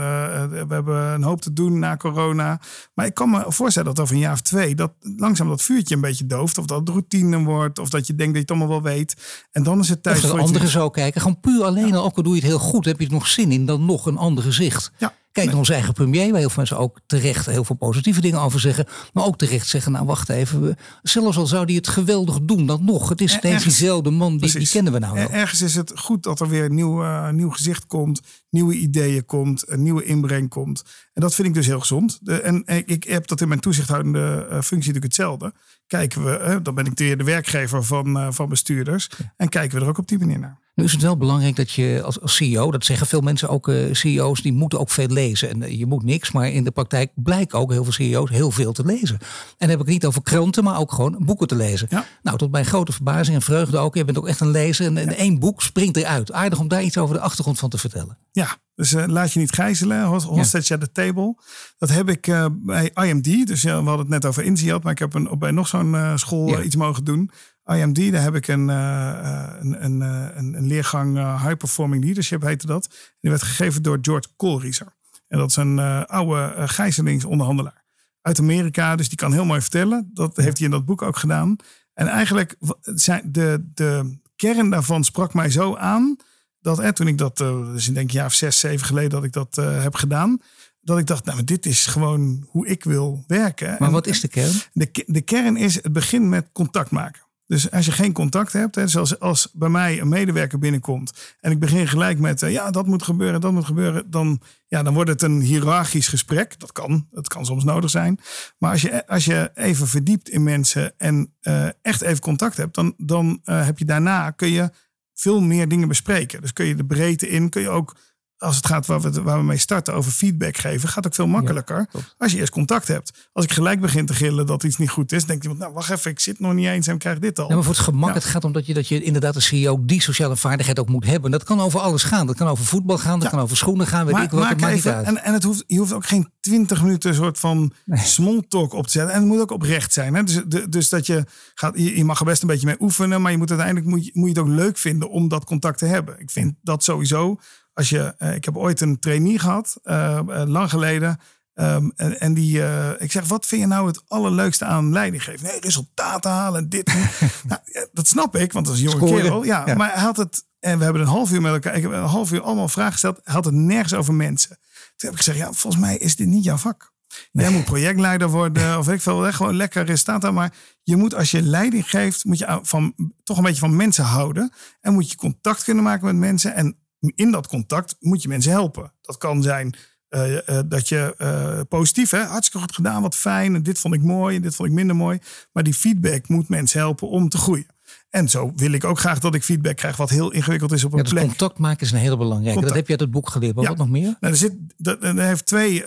we 0.66 0.74
hebben 0.74 0.96
een 0.96 1.24
hoop 1.24 1.42
te 1.42 1.54
doen 1.54 1.80
na 1.80 1.98
corona. 1.98 2.60
Maar 2.94 3.06
ik 3.06 3.14
kan 3.14 3.30
me 3.30 3.44
voorstellen 3.48 3.94
dat 3.94 4.04
over 4.04 4.16
een 4.16 4.22
jaar 4.22 4.34
of 4.34 4.42
twee... 4.42 4.76
dat 4.76 4.94
langzaam 5.00 5.48
dat 5.48 5.62
vuurtje 5.62 5.96
een 5.96 6.02
beetje 6.02 6.26
dooft. 6.26 6.58
Of 6.58 6.66
dat 6.66 6.80
het 6.80 6.90
routine 6.90 7.44
wordt. 7.44 7.80
Of 7.80 7.90
dat 7.90 8.08
je 8.08 8.16
denkt 8.16 8.34
dat 8.34 8.48
je 8.48 8.54
het 8.54 8.62
allemaal 8.62 8.82
wel 8.82 8.94
weet. 8.94 9.46
En 9.52 9.64
dan 9.64 9.80
is 9.80 9.90
het 9.90 10.04
tijd 10.04 10.20
voor... 10.20 10.40
anderen 10.40 10.68
zo 10.68 10.90
kijken. 10.90 11.22
Gewoon 11.22 11.40
puur 11.40 11.64
alleen 11.64 11.88
ja. 11.88 11.96
al, 11.96 12.04
ook 12.04 12.18
al 12.18 12.24
doe 12.24 12.36
je 12.36 12.40
het 12.40 12.50
heel 12.50 12.60
goed... 12.60 12.86
heb 12.86 13.00
je 13.00 13.06
er 13.06 13.12
nog 13.12 13.28
zin 13.28 13.52
in 13.52 13.66
dan 13.66 13.86
nog 13.86 14.06
een 14.06 14.18
ander 14.18 14.44
gezicht. 14.44 14.92
Ja. 14.98 15.14
Kijk 15.34 15.48
naar 15.48 15.58
onze 15.58 15.74
eigen 15.74 15.94
premier, 15.94 16.30
waar 16.30 16.40
heel 16.40 16.50
veel 16.50 16.58
mensen 16.58 16.78
ook 16.78 17.00
terecht 17.06 17.46
heel 17.46 17.64
veel 17.64 17.76
positieve 17.76 18.22
dingen 18.22 18.40
over 18.40 18.60
zeggen. 18.60 18.86
Maar 19.14 19.26
ook 19.26 19.38
terecht 19.38 19.68
zeggen, 19.68 19.92
nou 19.92 20.06
wacht 20.06 20.30
even, 20.30 20.78
zelfs 21.02 21.38
al 21.38 21.46
zou 21.46 21.66
die 21.66 21.76
het 21.76 21.88
geweldig 21.88 22.40
doen, 22.42 22.66
dan 22.66 22.86
nog. 22.86 23.10
Het 23.10 23.22
is 23.22 23.32
steeds 23.32 23.64
diezelfde 23.64 24.10
man, 24.10 24.38
die, 24.38 24.58
die, 24.58 24.68
kennen 24.68 24.94
we 24.94 25.00
nou 25.00 25.14
wel. 25.14 25.30
Ergens 25.30 25.62
is 25.62 25.76
het 25.76 25.92
goed 25.96 26.24
dat 26.24 26.40
er 26.40 26.50
weer 26.50 26.66
een 26.66 26.76
nieuw, 26.76 27.04
uh, 27.04 27.30
nieuw 27.30 27.50
gezicht 27.50 27.86
komt, 27.86 28.22
nieuwe 28.54 28.74
ideeën 28.74 29.26
komt, 29.26 29.70
een 29.70 29.84
nieuwe 29.84 30.04
inbreng 30.04 30.50
komt. 30.50 30.84
En 31.14 31.22
dat 31.22 31.36
vind 31.36 31.48
ik 31.48 31.54
dus 31.54 31.66
heel 31.66 31.80
gezond. 31.80 32.20
En, 32.24 32.64
ik 32.86 33.04
heb 33.04 33.28
dat 33.28 33.42
in 33.42 33.48
mijn 33.48 33.60
toezichthoudende 33.60 34.20
uh, 34.20 34.52
functie 34.52 34.78
natuurlijk 34.78 35.04
hetzelfde. 35.04 35.54
Kijken 35.88 36.24
we, 36.24 36.60
dan 36.64 36.76
ben 36.76 36.86
ik 36.86 36.98
weer 36.98 37.18
de 37.18 37.24
werkgever 37.24 37.84
van, 37.84 38.34
van 38.34 38.50
bestuurders. 38.50 39.10
En 39.38 39.50
kijken 39.50 39.78
we 39.78 39.84
er 39.84 39.90
ook 39.90 39.98
op 39.98 40.08
die 40.08 40.20
manier 40.20 40.40
naar. 40.40 40.62
Nu 40.76 40.84
is 40.84 40.92
het 40.92 41.02
wel 41.02 41.18
belangrijk 41.18 41.56
dat 41.56 41.72
je 41.72 42.02
als, 42.04 42.22
als 42.22 42.36
CEO, 42.36 42.72
dat 42.72 42.86
zeggen 42.86 43.08
veel 43.08 43.22
mensen 43.22 43.50
ook, 43.50 43.68
uh, 43.68 43.94
CEO's, 43.94 44.42
die 44.42 44.54
moeten 44.54 44.80
ook 44.80 44.90
veel 44.90 45.08
lezen. 45.08 45.50
En 45.50 45.62
uh, 45.62 45.78
je 45.80 45.86
moet 45.86 46.04
niks, 46.04 46.32
maar 46.32 46.50
in 46.50 46.64
de 46.64 46.72
praktijk 46.72 47.12
blijkt 47.16 47.54
ook 47.54 47.72
heel 47.72 47.84
veel 47.84 47.94
CEO's 47.94 48.30
heel 48.30 48.52
veel 48.52 48.72
te 48.72 48.86
lezen. 48.86 49.18
En 49.20 49.28
dan 49.58 49.70
heb 49.70 49.80
ik 49.80 49.86
niet 49.86 50.06
over 50.06 50.24
kranten, 50.24 50.64
maar 50.64 50.80
ook 50.80 50.92
gewoon 50.92 51.18
boeken 51.20 51.48
te 51.48 51.56
lezen. 51.56 51.88
Ja. 51.90 52.06
Nou, 52.22 52.38
tot 52.38 52.52
mijn 52.52 52.66
grote 52.66 52.92
verbazing 52.92 53.36
en 53.36 53.42
vreugde 53.42 53.78
ook. 53.78 53.96
Je 53.96 54.06
bent 54.06 54.18
ook 54.18 54.28
echt 54.28 54.40
een 54.40 54.52
lezer 54.52 54.86
en, 54.86 54.98
en 54.98 55.10
Ja. 55.10 55.16
één 55.16 55.40
boek 55.40 55.62
springt 55.62 55.98
eruit. 55.98 56.32
Aardig 56.32 56.60
om 56.60 56.68
daar 56.68 56.84
iets 56.84 56.98
over 56.98 57.16
de 57.16 57.22
achtergrond 57.22 57.60
van 57.60 57.70
te 57.70 57.78
vertellen. 57.78 58.18
Ja, 58.32 58.43
dus 58.76 58.94
eh, 58.94 59.06
laat 59.08 59.34
je 59.34 59.40
niet 59.40 59.54
gijzelen. 59.54 60.04
Host- 60.06 60.26
Hostage 60.26 60.74
at 60.74 60.80
the 60.80 60.92
table. 60.92 61.36
Dat 61.78 61.90
heb 61.90 62.10
ik 62.10 62.28
eh, 62.28 62.46
bij 62.52 62.92
IMD. 62.94 63.48
Dus 63.48 63.62
ja, 63.62 63.70
we 63.80 63.88
hadden 63.88 64.00
het 64.00 64.08
net 64.10 64.26
over 64.26 64.44
INSEAD. 64.44 64.84
Maar 64.84 64.92
ik 64.92 65.00
heb 65.00 65.14
een, 65.14 65.30
op 65.30 65.40
bij 65.40 65.52
nog 65.52 65.68
zo'n 65.68 65.96
eh, 65.96 66.16
school 66.16 66.48
Ja. 66.48 66.62
iets 66.62 66.76
mogen 66.76 67.04
doen. 67.04 67.32
IMD, 67.66 68.12
daar 68.12 68.22
heb 68.22 68.36
ik 68.36 68.48
een, 68.48 68.68
een, 68.68 69.84
een, 69.84 70.02
een, 70.38 70.68
leergang 70.68 71.16
High 71.42 71.56
Performing 71.56 72.04
Leadership 72.04 72.42
heette 72.42 72.68
dat. 72.68 72.90
Die 73.20 73.30
werd 73.30 73.44
gegeven 73.44 73.82
door 73.82 73.98
George 74.02 74.28
Koolrieser. 74.36 74.96
En 75.28 75.38
dat 75.38 75.50
is 75.50 75.56
een 75.56 75.80
oude 76.06 76.54
gijzelingsonderhandelaar. 76.68 77.84
Uit 78.22 78.40
Amerika, 78.40 78.96
dus 78.96 79.10
die 79.10 79.18
kan 79.18 79.34
heel 79.34 79.46
mooi 79.46 79.62
vertellen. 79.62 80.10
Dat 80.14 80.38
heeft 80.38 80.58
hij 80.58 80.66
in 80.66 80.72
dat 80.72 80.86
boek 80.86 81.02
ook 81.02 81.18
gedaan. 81.18 81.56
En 81.94 82.08
eigenlijk 82.08 82.56
zijn 82.82 83.22
de, 83.32 83.70
de 83.74 84.20
kern 84.36 84.70
daarvan 84.70 85.04
sprak 85.04 85.34
mij 85.34 85.50
zo 85.50 85.76
aan 85.76 86.16
dat 86.64 86.80
eh, 86.80 86.90
toen 86.90 87.08
ik 87.08 87.18
dat, 87.18 87.42
eh, 87.42 87.72
dus 87.72 87.88
ik 87.88 87.94
denk 87.94 88.10
een 88.10 88.16
jaar 88.16 88.26
of 88.26 88.34
zes, 88.34 88.60
zeven 88.60 88.86
geleden 88.86 89.10
dat 89.10 89.24
ik 89.24 89.34
dat 89.34 89.58
eh, 89.58 89.82
heb 89.82 89.96
gedaan, 89.96 90.42
dat 90.82 90.98
ik 90.98 91.08
dacht, 91.08 91.26
nou, 91.26 91.44
dit 91.44 91.66
is 91.66 91.86
gewoon 91.86 92.46
hoe 92.50 92.68
ik 92.68 92.84
wil 92.84 93.24
werken. 93.28 93.76
Maar 93.80 93.92
wat 93.92 94.08
is 94.08 94.22
de 94.22 94.28
kern? 94.28 94.52
de, 94.74 95.04
de 95.06 95.22
kern 95.22 95.58
is, 95.58 95.76
het 95.76 95.94
begint 95.94 96.26
met 96.26 96.50
contact 96.52 96.92
maken. 96.92 97.22
Dus 97.46 97.72
als 97.72 97.86
je 97.86 97.92
geen 97.92 98.14
contact 98.14 98.54
hebt, 98.54 98.76
hè, 98.76 98.88
zoals 98.88 99.20
als 99.20 99.50
bij 99.54 99.70
mij 99.70 100.02
een 100.02 100.08
medewerker 100.08 100.60
binnenkomt 100.60 101.36
en 101.40 101.52
ik 101.52 101.60
begin 101.60 101.88
gelijk 101.88 102.20
met, 102.20 102.42
eh, 102.42 102.52
ja, 102.52 102.72
dat 102.72 102.88
moet 102.88 103.04
gebeuren, 103.04 103.42
dat 103.42 103.52
moet 103.52 103.66
gebeuren, 103.66 104.12
dan, 104.12 104.42
ja, 104.68 104.84
dan 104.84 104.94
wordt 104.94 105.10
het 105.10 105.22
een 105.22 105.42
hiërarchisch 105.42 106.08
gesprek. 106.08 106.60
Dat 106.60 106.72
kan, 106.72 107.08
dat 107.12 107.28
kan 107.28 107.46
soms 107.46 107.64
nodig 107.64 107.90
zijn. 107.90 108.20
Maar 108.58 108.72
als 108.72 108.82
je, 108.82 109.08
als 109.08 109.26
je 109.26 109.52
even 109.54 109.88
verdiept 109.88 110.30
in 110.30 110.44
mensen 110.44 110.94
en 110.98 111.34
echt 111.82 112.02
even 112.02 112.20
contact 112.20 112.58
hebt, 112.58 112.76
dan, 112.76 112.94
dan 112.98 113.40
heb 113.44 113.80
je 113.80 113.86
daarna, 113.86 114.32
kun 114.32 114.52
je 114.52 114.70
veel 115.14 115.42
meer 115.42 115.68
dingen 115.68 115.88
bespreken. 115.88 116.42
Dus 116.42 116.54
kun 116.54 116.66
je 116.66 116.76
de 116.76 116.86
breedte 116.86 117.30
in, 117.30 117.50
kun 117.50 117.62
je 117.62 117.70
ook, 117.70 117.96
als 118.44 118.56
het 118.56 118.66
gaat 118.66 118.86
waar 118.86 119.02
we, 119.02 119.22
waar 119.22 119.38
we 119.38 119.44
mee 119.44 119.58
starten 119.58 119.94
over 119.94 120.12
feedback 120.12 120.58
geven, 120.58 120.90
gaat 120.90 121.06
ook 121.06 121.16
veel 121.16 121.28
makkelijker 121.28 121.88
als 122.18 122.32
je 122.32 122.38
eerst 122.38 122.52
contact 122.52 122.88
hebt. 122.88 123.12
Als 123.34 123.46
ik 123.46 123.52
gelijk 123.52 123.80
begin 123.82 124.06
te 124.06 124.14
gillen 124.14 124.46
dat 124.46 124.64
iets 124.64 124.78
niet 124.78 124.90
goed 124.90 125.12
is, 125.12 125.26
denkt 125.26 125.44
iemand, 125.44 125.62
nou 125.62 125.74
wacht 125.74 125.90
even, 125.90 126.12
ik 126.12 126.20
zit 126.20 126.40
nog 126.40 126.54
niet 126.54 126.68
eens 126.68 126.88
en 126.88 126.98
krijg 126.98 127.20
dit 127.20 127.40
al. 127.40 127.48
Ja, 127.50 127.54
maar 127.56 127.64
voor 127.64 127.74
het 127.74 127.84
gemak, 127.84 128.10
Ja. 128.10 128.16
het 128.16 128.24
gaat 128.26 128.44
om 128.44 128.52
dat 128.52 128.66
je, 128.66 128.74
dat 128.74 128.88
je 128.88 129.04
inderdaad 129.04 129.36
als 129.36 129.46
CEO 129.46 129.78
die 129.86 130.02
sociale 130.02 130.36
vaardigheid 130.36 130.80
ook 130.80 130.90
moet 130.90 131.06
hebben. 131.06 131.32
Dat 131.32 131.44
kan 131.44 131.60
over 131.60 131.80
alles 131.80 132.04
gaan. 132.04 132.28
Dat 132.28 132.36
kan 132.36 132.48
over 132.48 132.66
voetbal 132.66 132.98
gaan, 132.98 133.20
dat 133.20 133.30
kan 133.30 133.40
over 133.40 133.58
schoenen 133.58 133.88
gaan, 133.88 134.06
weet 134.06 134.16
ik 134.16 134.32
wat. 134.32 134.48
Het 134.50 134.60
maakt 134.60 134.74
niet 134.74 134.86
even, 134.86 135.06
en, 135.06 135.24
en 135.24 135.34
het 135.34 135.44
hoeft, 135.44 135.64
je 135.68 135.78
hoeft 135.78 135.94
ook 135.94 136.06
geen 136.06 136.30
twintig 136.40 136.82
minuten 136.82 137.10
een 137.10 137.16
soort 137.16 137.40
van 137.40 137.74
Nee. 137.86 138.00
small 138.06 138.44
talk 138.48 138.74
op 138.74 138.86
te 138.86 138.92
zetten. 138.92 139.14
En 139.14 139.20
het 139.20 139.30
moet 139.30 139.40
ook 139.40 139.52
oprecht 139.52 139.94
zijn. 139.94 140.14
Hè? 140.14 140.24
Dus, 140.24 140.42
de- 140.48 140.70
dus 140.70 140.90
dat 140.90 141.06
je 141.06 141.24
gaat, 141.54 141.78
je, 141.78 141.98
je 141.98 142.04
mag 142.06 142.20
er 142.20 142.26
best 142.26 142.42
een 142.42 142.48
beetje 142.48 142.66
mee 142.66 142.76
oefenen, 142.80 143.22
maar 143.22 143.32
je 143.32 143.38
moet 143.38 143.50
uiteindelijk 143.50 143.88
moet 143.90 144.06
je, 144.06 144.12
moet 144.14 144.30
je 144.34 144.40
het 144.40 144.50
ook 144.50 144.56
leuk 144.56 144.78
vinden 144.78 145.10
om 145.10 145.28
dat 145.28 145.44
contact 145.46 145.78
te 145.78 145.86
hebben. 145.86 146.20
Ik 146.20 146.32
vind 146.32 146.54
dat 146.62 146.84
sowieso. 146.84 147.40
Als 147.74 147.90
je, 147.90 148.16
eh, 148.18 148.36
ik 148.36 148.46
heb 148.46 148.58
ooit 148.58 148.82
een 148.82 149.00
trainee 149.00 149.40
gehad, 149.40 149.78
eh, 149.84 150.18
eh, 150.18 150.48
lang 150.48 150.70
geleden. 150.70 151.20
Ehm, 151.54 151.90
en, 151.96 152.20
en 152.20 152.34
die, 152.34 152.62
ik 152.98 153.12
zeg, 153.12 153.28
wat 153.28 153.46
vind 153.46 153.62
je 153.62 153.68
nou 153.68 153.88
het 153.88 154.02
allerleukste 154.08 154.66
aan 154.66 154.92
leiding 154.92 155.24
geven? 155.24 155.48
Nee, 155.48 155.60
resultaten 155.60 156.32
halen 156.32 156.62
en 156.62 156.70
dit. 156.70 156.94
nou, 157.50 157.62
dat 157.92 158.08
snap 158.08 158.36
ik, 158.36 158.54
want 158.54 158.66
dat 158.66 158.76
is 158.76 158.82
een 158.82 158.90
jonge 158.90 159.12
kerel. 159.12 159.44
Ja, 159.44 159.64
Ja. 159.66 159.76
maar 159.76 159.94
hij 159.94 160.04
had 160.04 160.18
het, 160.18 160.46
en 160.60 160.78
we 160.78 160.84
hebben 160.84 161.02
een 161.02 161.08
half 161.08 161.32
uur 161.32 161.42
met 161.42 161.54
elkaar, 161.54 161.76
ik 161.76 161.82
heb 161.82 161.92
een 161.92 162.04
half 162.04 162.32
uur 162.32 162.42
allemaal 162.42 162.68
vragen 162.68 162.92
gesteld. 162.92 163.20
Hij 163.24 163.34
had 163.34 163.46
het 163.46 163.54
nergens 163.54 163.94
over 163.94 164.14
mensen. 164.14 164.50
Toen 164.50 165.10
heb 165.10 165.12
ik 165.12 165.18
gezegd, 165.18 165.38
ja, 165.38 165.52
volgens 165.54 165.84
mij 165.84 165.98
is 165.98 166.16
dit 166.16 166.28
niet 166.28 166.44
jouw 166.44 166.58
vak. 166.58 166.92
Jij 167.32 167.50
moet 167.50 167.66
projectleider 167.66 168.30
worden 168.30 168.78
of 168.80 168.90
ik 168.90 169.02
veel, 169.02 169.32
gewoon 169.32 169.56
lekker 169.56 169.86
resultaten. 169.86 170.34
Maar 170.34 170.54
je 170.84 170.96
moet 170.96 171.16
als 171.16 171.32
je 171.32 171.42
leiding 171.42 171.90
geeft, 171.90 172.26
moet 172.26 172.38
je 172.38 172.60
van, 172.62 172.94
toch 173.24 173.38
een 173.38 173.44
beetje 173.44 173.60
van 173.60 173.76
mensen 173.76 174.04
houden. 174.04 174.52
En 174.82 174.94
moet 174.94 175.10
je 175.12 175.16
contact 175.18 175.64
kunnen 175.64 175.84
maken 175.84 176.06
met 176.06 176.16
mensen. 176.16 176.54
En 176.54 176.78
in 177.16 177.32
dat 177.32 177.48
contact 177.48 177.96
moet 178.00 178.22
je 178.22 178.28
mensen 178.28 178.52
helpen. 178.52 178.94
Dat 179.02 179.18
kan 179.18 179.44
zijn 179.44 179.76
eh, 180.14 180.48
eh, 180.48 180.64
dat 180.66 180.90
je 180.90 181.16
eh, 181.18 181.60
positief, 181.70 182.10
hè, 182.12 182.24
hartstikke 182.24 182.60
goed 182.66 182.76
gedaan, 182.76 183.02
wat 183.02 183.16
fijn. 183.16 183.56
En 183.56 183.64
dit 183.64 183.80
vond 183.80 183.94
ik 183.94 184.02
mooi 184.02 184.36
en 184.36 184.42
dit 184.42 184.56
vond 184.56 184.70
ik 184.70 184.76
minder 184.76 184.96
mooi. 184.96 185.20
Maar 185.52 185.64
die 185.64 185.74
feedback 185.74 186.28
moet 186.28 186.50
mensen 186.50 186.80
helpen 186.80 187.10
om 187.10 187.30
te 187.30 187.38
groeien. 187.38 187.66
En 188.10 188.30
zo 188.30 188.52
wil 188.56 188.72
ik 188.72 188.84
ook 188.84 189.00
graag 189.00 189.20
dat 189.20 189.36
ik 189.36 189.44
feedback 189.44 189.76
krijg 189.76 189.98
wat 189.98 190.10
heel 190.10 190.32
ingewikkeld 190.32 190.72
is 190.72 190.84
op 190.84 190.92
een 190.92 190.98
Ja, 190.98 191.04
dus 191.04 191.12
plek. 191.14 191.26
contact 191.26 191.58
maken 191.58 191.86
is 191.86 191.92
een 191.92 191.98
hele 191.98 192.18
belangrijke. 192.18 192.54
Contact. 192.60 192.68
Dat 192.68 192.76
heb 192.76 192.86
je 192.86 192.92
uit 192.92 193.02
het 193.02 193.12
boek 193.12 193.30
geleerd. 193.30 193.56
Maar 193.56 193.64
Ja. 193.64 193.70
wat 193.70 193.78
nog 193.78 193.90
meer? 193.90 194.16
Nou, 194.20 194.34
er, 194.34 194.36
zit, 194.36 194.54
dat, 194.78 195.02
heeft 195.02 195.46
twee, 195.46 195.84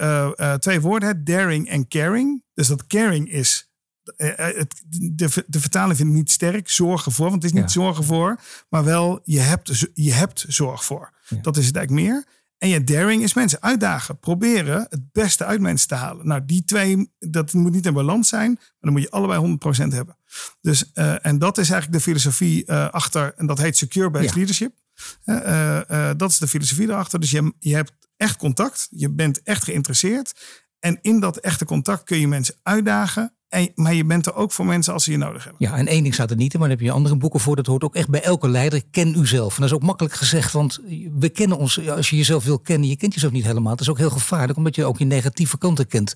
twee 0.59 0.81
woorden, 0.81 1.09
hè, 1.09 1.23
daring 1.23 1.69
en 1.69 1.89
caring. 1.89 2.45
Dus 2.55 2.67
dat 2.67 2.87
caring 2.87 3.31
is, 3.31 3.71
het, 4.17 4.83
de, 4.89 5.45
de 5.47 5.61
vertaling 5.61 5.97
vind 5.97 6.09
ik 6.09 6.15
niet 6.15 6.31
sterk, 6.31 6.71
zorgen 6.71 7.13
voor. 7.13 7.31
Want 7.31 7.43
het 7.43 7.53
is 7.53 7.53
niet 7.61 7.73
Ja. 7.73 7.81
zorgen 7.83 8.05
voor, 8.05 8.41
maar 8.69 8.85
wel 8.85 9.21
je 9.25 9.41
hebt, 9.41 9.91
je 9.95 10.13
hebt 10.13 10.45
zorg 10.49 10.85
voor. 10.85 11.13
Ja. 11.29 11.37
Dat 11.43 11.57
is 11.57 11.67
het 11.67 11.77
eigenlijk 11.77 12.07
meer. 12.07 12.25
En 12.59 12.69
je 12.69 12.85
daring 12.85 13.23
is 13.23 13.35
mensen 13.35 13.63
uitdagen, 13.63 14.19
proberen 14.19 14.87
het 14.91 15.13
beste 15.13 15.45
uit 15.45 15.61
mensen 15.61 15.89
te 15.89 15.95
halen. 15.95 16.27
Nou, 16.27 16.45
die 16.45 16.65
twee, 16.65 17.13
dat 17.19 17.53
moet 17.53 17.73
niet 17.73 17.87
in 17.87 17.93
balans 17.93 18.29
zijn, 18.29 18.51
maar 18.55 18.69
dan 18.81 18.93
moet 18.93 19.03
je 19.03 19.11
allebei 19.11 19.39
100% 19.41 19.93
hebben. 19.93 20.17
Dus, 20.61 20.93
eh, 20.93 21.27
en 21.27 21.39
dat 21.39 21.59
is 21.59 21.71
eigenlijk 21.71 21.93
de 22.05 22.11
filosofie 22.11 22.65
eh, 22.65 22.89
achter, 22.89 23.35
en 23.37 23.47
dat 23.47 23.59
heet 23.59 23.77
Secure 23.77 24.11
Based 24.11 24.29
Ja. 24.29 24.35
Leadership. 24.37 24.75
Eh, 25.25 25.37
eh, 25.37 26.09
eh, 26.11 26.17
dat 26.19 26.31
is 26.31 26.39
de 26.39 26.49
filosofie 26.49 26.89
erachter. 26.89 27.21
Dus 27.21 27.31
je, 27.31 27.53
je 27.59 27.75
hebt 27.75 27.93
echt 28.17 28.37
contact, 28.37 28.87
je 28.91 29.11
bent 29.11 29.43
echt 29.43 29.65
geïnteresseerd. 29.65 30.35
En 30.79 30.99
in 31.03 31.21
dat 31.21 31.37
echte 31.37 31.65
contact 31.65 32.05
kun 32.05 32.19
je 32.21 32.29
mensen 32.29 32.55
uitdagen. 32.63 33.36
Maar 33.75 33.95
je 33.95 34.05
bent 34.05 34.27
er 34.27 34.35
ook 34.35 34.53
voor 34.53 34.67
mensen 34.67 34.93
als 34.93 35.05
ze 35.05 35.11
je 35.11 35.17
nodig 35.17 35.45
hebben. 35.45 35.69
Ja, 35.69 35.77
en 35.77 35.87
één 35.87 36.03
ding 36.03 36.15
staat 36.15 36.31
er 36.31 36.37
niet 36.37 36.55
in, 36.55 36.59
maar 36.59 36.69
daar 36.69 36.77
heb 36.77 36.87
je 36.87 36.93
andere 36.93 37.17
boeken 37.17 37.41
voor. 37.41 37.57
Dat 37.57 37.67
hoort 37.67 37.85
ook 37.85 37.95
echt 37.95 38.09
bij 38.09 38.23
elke 38.23 38.49
leider. 38.49 38.83
Ken 38.91 39.19
uzelf. 39.19 39.55
En 39.55 39.61
dat 39.61 39.71
is 39.71 39.77
ook 39.77 39.83
makkelijk 39.83 40.15
gezegd, 40.15 40.53
want 40.53 40.81
we 41.19 41.29
kennen 41.29 41.59
ons. 41.59 41.89
Als 41.89 42.11
je 42.11 42.17
jezelf 42.17 42.45
wil 42.45 42.59
kennen, 42.59 42.89
je 42.89 42.97
kent 42.97 43.15
jezelf 43.15 43.33
niet 43.33 43.45
helemaal. 43.45 43.73
Het 43.73 43.81
is 43.81 43.91
ook 43.91 43.99
heel 43.99 44.11
gevaarlijk, 44.11 44.59
omdat 44.59 44.75
je 44.75 44.85
ook 44.85 44.99
je 44.99 45.05
negatieve 45.05 45.59
kanten 45.59 45.87
kent. 45.87 46.15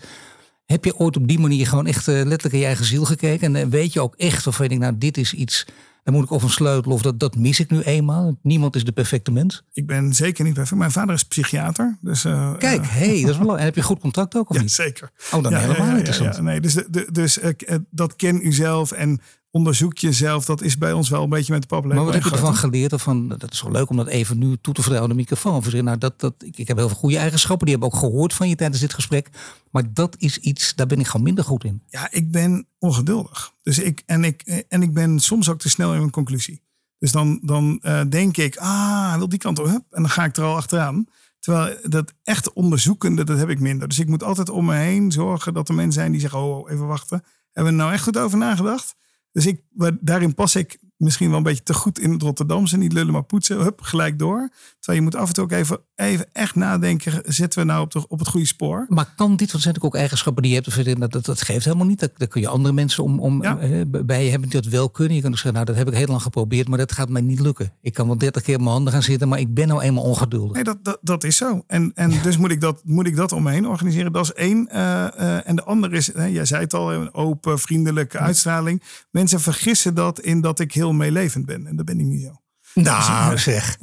Heb 0.67 0.85
je 0.85 0.97
ooit 0.97 1.17
op 1.17 1.29
die 1.29 1.39
manier 1.39 1.67
gewoon 1.67 1.87
echt 1.87 2.09
eh, 2.09 2.15
letterlijk 2.15 2.53
in 2.53 2.59
je 2.59 2.67
eigen 2.67 2.85
ziel 2.85 3.05
gekeken? 3.05 3.55
En 3.55 3.63
eh, 3.63 3.69
weet 3.69 3.93
je 3.93 4.01
ook 4.01 4.15
echt 4.17 4.47
of 4.47 4.59
weet 4.59 4.71
ik, 4.71 4.79
nou, 4.79 4.99
dit 4.99 5.17
is 5.17 5.35
iets. 5.35 5.67
Daar 6.05 6.15
moet 6.15 6.25
ik 6.25 6.31
of 6.31 6.43
een 6.43 6.51
sleutel 6.51 6.93
of 6.93 7.03
dat, 7.03 7.21
dat 7.21 7.37
mis 7.37 7.61
ik 7.61 7.71
nu 7.71 7.81
eenmaal. 7.81 8.37
Niemand 8.43 8.77
is 8.77 8.85
de 8.85 8.93
perfecte 8.93 9.31
mens. 9.31 9.63
Ik 9.73 9.87
ben 9.87 10.15
zeker 10.15 10.45
niet 10.45 10.55
perfect. 10.55 10.79
Mijn 10.79 10.91
vader 10.91 11.15
is 11.15 11.23
psychiater. 11.23 11.99
Dus, 12.01 12.25
eh, 12.25 12.57
Kijk, 12.59 12.81
eh, 12.83 12.89
hé, 12.91 13.07
hey, 13.07 13.21
dat 13.21 13.31
is 13.31 13.39
belangrijk. 13.45 13.59
En 13.59 13.65
heb 13.65 13.75
je 13.75 13.83
goed 13.83 14.01
contact 14.01 14.37
ook 14.37 14.51
of 14.51 14.57
ja, 14.57 14.63
niet? 14.63 14.73
zeker. 14.73 15.11
Oh, 15.33 15.43
dan 15.43 15.53
Ja, 15.53 15.59
helemaal 15.59 15.87
ja, 15.87 15.97
interessant. 15.97 16.37
ja, 16.37 16.43
nee, 16.43 16.61
dus 16.61 16.75
de, 16.75 16.87
de- 16.91 17.09
dus 17.13 17.39
eh, 17.39 17.51
eh, 17.67 17.77
dat 17.91 18.17
ken 18.17 18.41
u 18.47 18.53
zelf 18.53 18.93
en 18.93 19.21
onderzoek 19.51 19.99
jezelf. 19.99 20.45
Dat 20.45 20.63
is 20.63 20.79
bij 20.79 20.93
ons 20.93 21.09
wel 21.09 21.23
een 21.23 21.29
beetje 21.29 21.53
met 21.53 21.63
de 21.63 21.69
paplepel. 21.69 21.97
Maar 21.97 22.05
wat 22.05 22.15
heb 22.15 22.33
je 22.33 22.39
ervan 22.39 22.57
geleerd? 22.57 22.93
Of 22.93 23.03
van, 23.03 23.29
dat 23.29 23.53
is 23.53 23.63
wel 23.63 23.73
leuk 23.73 23.91
om 23.91 23.97
dat 23.97 24.07
even 24.07 24.39
nu 24.39 24.57
toe 24.61 24.75
te 24.75 24.81
vertellen 24.81 25.05
aan 25.05 25.11
de 25.11 25.17
microfoon. 25.17 25.63
Nou, 25.85 25.99
dat, 25.99 26.21
dat, 26.21 26.35
ik, 26.39 26.59
ik 26.59 26.69
heb 26.69 26.77
heel 26.77 26.89
veel 26.89 26.97
goede 26.97 27.17
eigenschappen. 27.17 27.67
Die 27.67 27.75
heb 27.77 27.85
ik 27.85 27.95
ook 27.95 28.01
gehoord 28.01 28.35
van 28.35 28.49
je 28.49 28.57
tijdens 28.57 28.81
dit 28.81 28.95
gesprek. 28.95 29.29
Maar 29.71 29.93
dat 29.93 30.17
is 30.19 30.39
iets, 30.39 30.75
daar 30.75 30.87
ben 30.87 31.01
ik 31.01 31.07
gewoon 31.07 31.23
minder 31.23 31.45
goed 31.45 31.65
in. 31.65 31.83
Ja, 31.89 32.09
ik 32.11 32.31
ben 32.31 32.67
ongeduldig. 32.79 33.53
Dus 33.63 33.79
ik, 33.79 34.03
en, 34.07 34.25
ik, 34.25 34.65
en 34.69 34.83
ik 34.83 34.95
ben 34.95 35.21
soms 35.21 35.49
ook 35.49 35.59
te 35.59 35.69
snel 35.69 35.93
in 35.93 35.99
mijn 35.99 36.11
conclusie. 36.11 36.63
Dus 36.99 37.13
dan, 37.13 37.39
dan 37.43 37.79
eh, 37.83 38.01
denk 38.09 38.37
ik, 38.37 38.57
ah, 38.57 39.17
wil 39.17 39.29
die 39.29 39.39
kant 39.39 39.59
op. 39.59 39.67
Hup, 39.67 39.85
en 39.91 40.03
dan 40.03 40.11
ga 40.11 40.25
ik 40.25 40.37
er 40.37 40.45
al 40.45 40.57
achteraan. 40.57 41.07
Terwijl 41.39 41.77
dat 41.83 42.13
echt 42.23 42.53
onderzoekende, 42.53 43.25
dat 43.25 43.39
heb 43.39 43.49
ik 43.49 43.61
minder. 43.61 43.89
Dus 43.89 43.99
ik 43.99 44.09
moet 44.09 44.23
altijd 44.23 44.51
om 44.51 44.65
me 44.65 44.75
heen 44.75 45.13
zorgen 45.13 45.55
dat 45.55 45.69
er 45.69 45.75
mensen 45.75 45.93
zijn 45.93 46.13
die 46.13 46.21
zeggen, 46.21 46.39
oh, 46.39 46.59
oh, 46.59 46.71
even 46.71 46.87
wachten. 46.87 47.25
Hebben 47.53 47.73
we 47.73 47.79
er 47.79 47.85
nou 47.85 47.93
echt 47.93 48.03
goed 48.03 48.19
over 48.19 48.39
nagedacht? 48.39 48.97
Dus 49.33 49.47
ik, 49.47 49.63
daarin 50.01 50.35
pas 50.35 50.57
ik 50.57 50.79
misschien 51.01 51.29
wel 51.29 51.37
een 51.37 51.43
beetje 51.43 51.63
te 51.63 51.75
goed 51.75 51.99
in 51.99 52.13
het 52.13 52.23
Rotterdamse. 52.23 52.77
Niet 52.77 52.93
lullen, 52.93 53.13
maar 53.13 53.23
poetsen. 53.23 53.61
Hup, 53.63 53.81
gelijk 53.83 54.19
door. 54.19 54.51
Terwijl 54.79 54.99
je 55.05 55.11
moet 55.11 55.21
af 55.21 55.29
en 55.29 55.35
toe 55.35 55.45
ook 55.45 55.53
even, 55.53 55.79
even 55.97 56.27
echt 56.33 56.55
nadenken. 56.55 57.23
Zitten 57.25 57.59
we 57.61 57.65
nou 57.67 57.83
op, 57.83 57.91
de, 57.93 58.09
op 58.09 58.19
het 58.19 58.29
goede 58.29 58.47
spoor? 58.47 58.87
Maar 58.89 59.13
kan 59.17 59.37
dit, 59.37 59.51
want 59.53 59.63
zijn 59.63 59.83
ook 59.83 59.95
eigenschappen 59.95 60.43
die 60.43 60.53
je 60.53 60.57
hebt. 60.59 60.69
Of 60.69 60.77
je- 60.85 60.95
dat, 60.99 61.13
dat, 61.13 61.25
dat 61.25 61.43
geeft 61.43 61.65
helemaal 61.65 61.87
niet. 61.87 62.01
Dat, 62.01 62.11
daar 62.17 62.29
kun 62.29 62.41
je 62.41 62.49
andere 62.49 62.75
mensen 62.75 63.05
om, 63.05 63.21
om 63.21 63.43
Ja. 63.43 63.59
eh, 63.59 63.81
bij 64.05 64.25
je 64.25 64.31
hebben 64.31 64.49
die 64.49 64.61
dat 64.61 64.71
wel 64.71 64.91
kunnen. 64.91 65.15
Je 65.15 65.21
kan 65.23 65.31
ook 65.31 65.37
zeggen, 65.37 65.55
nou 65.55 65.65
dat 65.65 65.77
heb 65.77 65.89
ik 65.89 65.95
heel 65.95 66.07
lang 66.07 66.23
geprobeerd. 66.23 66.69
Maar 66.69 66.79
dat 66.79 66.93
gaat 66.93 67.09
mij 67.09 67.21
niet 67.23 67.41
lukken. 67.41 67.73
Ik 67.81 67.95
kan 67.95 68.07
wel 68.07 68.19
dertig 68.19 68.43
keer 68.43 68.55
op 68.55 68.61
mijn 68.61 68.73
handen 68.73 68.93
gaan 68.93 69.03
zitten. 69.03 69.29
Maar 69.29 69.39
ik 69.39 69.55
ben 69.55 69.69
nou 69.69 69.81
eenmaal 69.83 70.05
ongeduldig. 70.05 70.55
Nee, 70.55 70.65
dat, 70.65 70.79
dat, 70.85 70.99
dat 71.03 71.25
is 71.25 71.37
zo. 71.37 71.65
En, 71.67 71.93
en 71.95 72.13
dus 72.23 72.37
moet 72.37 72.51
ik, 72.51 72.61
dat, 72.61 72.81
moet 72.85 73.07
ik 73.07 73.17
dat 73.17 73.33
om 73.33 73.43
me 73.43 73.51
heen 73.51 73.67
organiseren. 73.69 74.13
Dat 74.13 74.25
is 74.25 74.33
één. 74.33 74.69
Eh, 74.69 75.07
eh, 75.07 75.49
en 75.49 75.57
de 75.57 75.65
andere 75.65 75.97
is, 75.97 76.13
hè, 76.15 76.25
jij 76.25 76.45
zei 76.45 76.63
het 76.63 76.75
al, 76.75 76.93
een 76.93 77.15
open, 77.15 77.59
vriendelijke 77.59 78.19
uitstraling. 78.19 78.83
Mensen 79.11 79.41
vergissen 79.41 79.95
dat 79.95 80.21
in 80.21 80.41
dat 80.41 80.59
ik 80.61 80.73
heel 80.75 80.90
meelevend 80.97 81.47
ben. 81.47 81.67
En 81.67 81.77
dat 81.77 81.85
ben 81.85 82.01
ik 82.01 82.07
niet 82.07 82.23
zo. 82.23 82.41
Nou 82.75 83.39
zeg. 83.39 83.79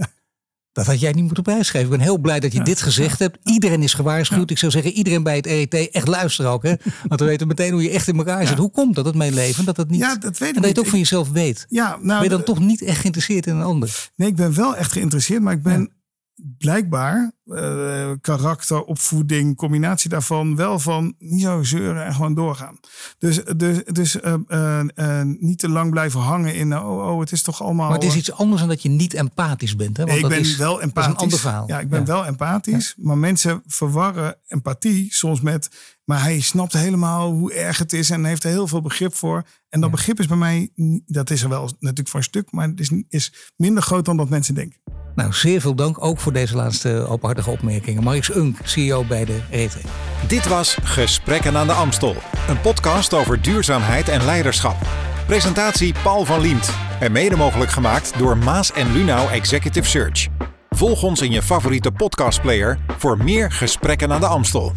Dat 0.77 0.85
had 0.85 0.99
jij 0.99 1.11
niet 1.11 1.23
moeten 1.23 1.43
prijsgeven. 1.43 1.81
Ik 1.81 1.89
ben 1.89 1.99
heel 1.99 2.17
blij 2.17 2.39
dat 2.39 2.53
je 2.53 2.61
dit 2.61 2.81
gezegd 2.81 3.19
hebt. 3.19 3.37
Iedereen 3.43 3.83
is 3.83 3.93
gewaarschuwd. 3.93 4.51
Ik 4.51 4.57
zou 4.57 4.71
zeggen, 4.71 4.91
iedereen 4.91 5.23
bij 5.23 5.35
het 5.35 5.45
RET 5.45 5.89
echt 5.91 6.07
luisteren 6.07 6.51
ook. 6.51 6.63
Hè? 6.63 6.73
Want 7.07 7.19
we 7.19 7.25
weten 7.35 7.47
meteen 7.47 7.71
hoe 7.71 7.83
je 7.83 7.89
echt 7.89 8.07
in 8.07 8.17
elkaar 8.17 8.47
zit. 8.47 8.57
Hoe 8.57 8.71
komt 8.71 8.95
dat, 8.95 9.05
het 9.05 9.15
mijn 9.15 9.33
leven? 9.33 9.65
Dat 9.65 9.77
het 9.77 9.89
niet, 9.89 9.99
Ja, 9.99 10.15
dat 10.15 10.37
weet 10.37 10.49
ik 10.49 10.55
en 10.55 10.61
dat 10.61 10.71
je 10.71 10.75
het 10.75 10.79
ook 10.79 10.87
van 10.87 10.99
jezelf 10.99 11.29
weet. 11.29 11.65
Ja, 11.69 11.89
nou, 11.89 12.05
ben 12.05 12.23
je 12.23 12.29
dan 12.29 12.43
toch 12.43 12.59
niet 12.59 12.81
echt 12.81 12.99
geïnteresseerd 12.99 13.45
in 13.45 13.55
een 13.55 13.63
ander? 13.63 14.09
Nee, 14.15 14.27
ik 14.27 14.35
ben 14.35 14.53
wel 14.53 14.75
echt 14.75 14.91
geïnteresseerd, 14.91 15.41
maar 15.41 15.53
ik 15.53 15.63
ben 15.63 15.91
blijkbaar 16.57 17.31
eh, 17.45 18.11
karakter, 18.21 18.83
opvoeding, 18.83 19.55
combinatie 19.55 20.09
daarvan 20.09 20.55
wel 20.55 20.79
van 20.79 21.15
niet 21.19 21.41
zo 21.41 21.63
zeuren 21.63 22.05
en 22.05 22.13
gewoon 22.13 22.33
doorgaan. 22.33 22.79
Dus, 23.17 23.43
dus, 23.57 23.83
dus 23.83 24.19
eh, 24.19 24.79
eh, 24.95 25.21
niet 25.39 25.59
te 25.59 25.69
lang 25.69 25.91
blijven 25.91 26.19
hangen 26.19 26.55
in 26.55 26.77
oh, 26.77 27.07
oh, 27.07 27.19
het 27.19 27.31
is 27.31 27.41
toch 27.41 27.61
allemaal. 27.61 27.89
Maar 27.89 27.97
het 27.97 28.07
is 28.07 28.15
iets 28.15 28.31
anders 28.31 28.59
dan 28.59 28.69
dat 28.69 28.81
je 28.81 28.89
niet 28.89 29.13
empathisch 29.13 29.75
bent. 29.75 29.97
Hè? 29.97 30.05
Want 30.05 30.07
Nee, 30.07 30.15
ik 30.15 30.21
dat 30.21 30.31
ben 30.31 30.39
is, 30.39 30.57
wel 30.57 30.71
dat 30.71 30.79
is 30.79 30.85
empathisch. 30.85 31.13
een 31.13 31.19
ander 31.19 31.39
verhaal. 31.39 31.67
Ja, 31.67 31.79
ik 31.79 31.89
ben 31.89 32.05
wel 32.05 32.25
empathisch. 32.25 32.93
Maar 32.97 33.17
mensen 33.17 33.63
verwarren 33.65 34.35
empathie 34.47 35.13
soms 35.13 35.41
met. 35.41 35.69
Maar 36.03 36.21
hij 36.21 36.39
snapt 36.39 36.73
helemaal 36.73 37.31
hoe 37.31 37.53
erg 37.53 37.77
het 37.77 37.93
is 37.93 38.09
en 38.09 38.25
heeft 38.25 38.43
er 38.43 38.49
heel 38.49 38.67
veel 38.67 38.81
begrip 38.81 39.15
voor. 39.15 39.43
En 39.69 39.81
dat 39.81 39.91
begrip 39.91 40.19
is 40.19 40.27
bij 40.27 40.37
mij, 40.37 40.71
dat 41.05 41.29
is 41.29 41.43
er 41.43 41.49
wel 41.49 41.71
natuurlijk 41.79 42.09
voor 42.09 42.19
een 42.19 42.25
stuk, 42.25 42.51
maar 42.51 42.67
het 42.67 42.79
is, 42.79 42.91
is 43.09 43.51
minder 43.55 43.83
groot 43.83 44.05
dan 44.05 44.17
dat 44.17 44.29
mensen 44.29 44.55
denken. 44.55 44.79
Nou, 45.17 45.33
zeer 45.33 45.61
veel 45.61 45.75
dank 45.75 46.03
ook 46.03 46.19
voor 46.19 46.33
deze 46.33 46.55
laatste 46.55 47.05
openhartige 47.09 47.49
opmerkingen. 47.49 48.03
Marix 48.03 48.35
Unk, 48.35 48.57
CEO 48.63 49.03
bij 49.03 49.25
de 49.25 49.39
RET. 49.51 49.77
Dit 50.27 50.47
was 50.47 50.77
Gesprekken 50.83 51.57
aan 51.57 51.67
de 51.67 51.73
Amstel. 51.73 52.15
Een 52.47 52.61
podcast 52.61 53.13
over 53.13 53.41
duurzaamheid 53.41 54.09
en 54.09 54.25
leiderschap. 54.25 54.75
Presentatie 55.27 55.93
Paul 56.03 56.25
van 56.25 56.41
Liemt. 56.41 56.73
En 56.99 57.11
mede 57.11 57.35
mogelijk 57.35 57.71
gemaakt 57.71 58.13
door 58.17 58.37
Maas 58.37 58.71
en 58.71 58.91
Lunau 58.91 59.31
Executive 59.31 59.89
Search. 59.89 60.27
Volg 60.69 61.03
ons 61.03 61.21
in 61.21 61.31
je 61.31 61.41
favoriete 61.41 61.91
podcastplayer 61.91 62.77
voor 62.97 63.17
meer 63.23 63.51
Gesprekken 63.51 64.11
aan 64.13 64.19
de 64.19 64.27
Amstel. 64.27 64.71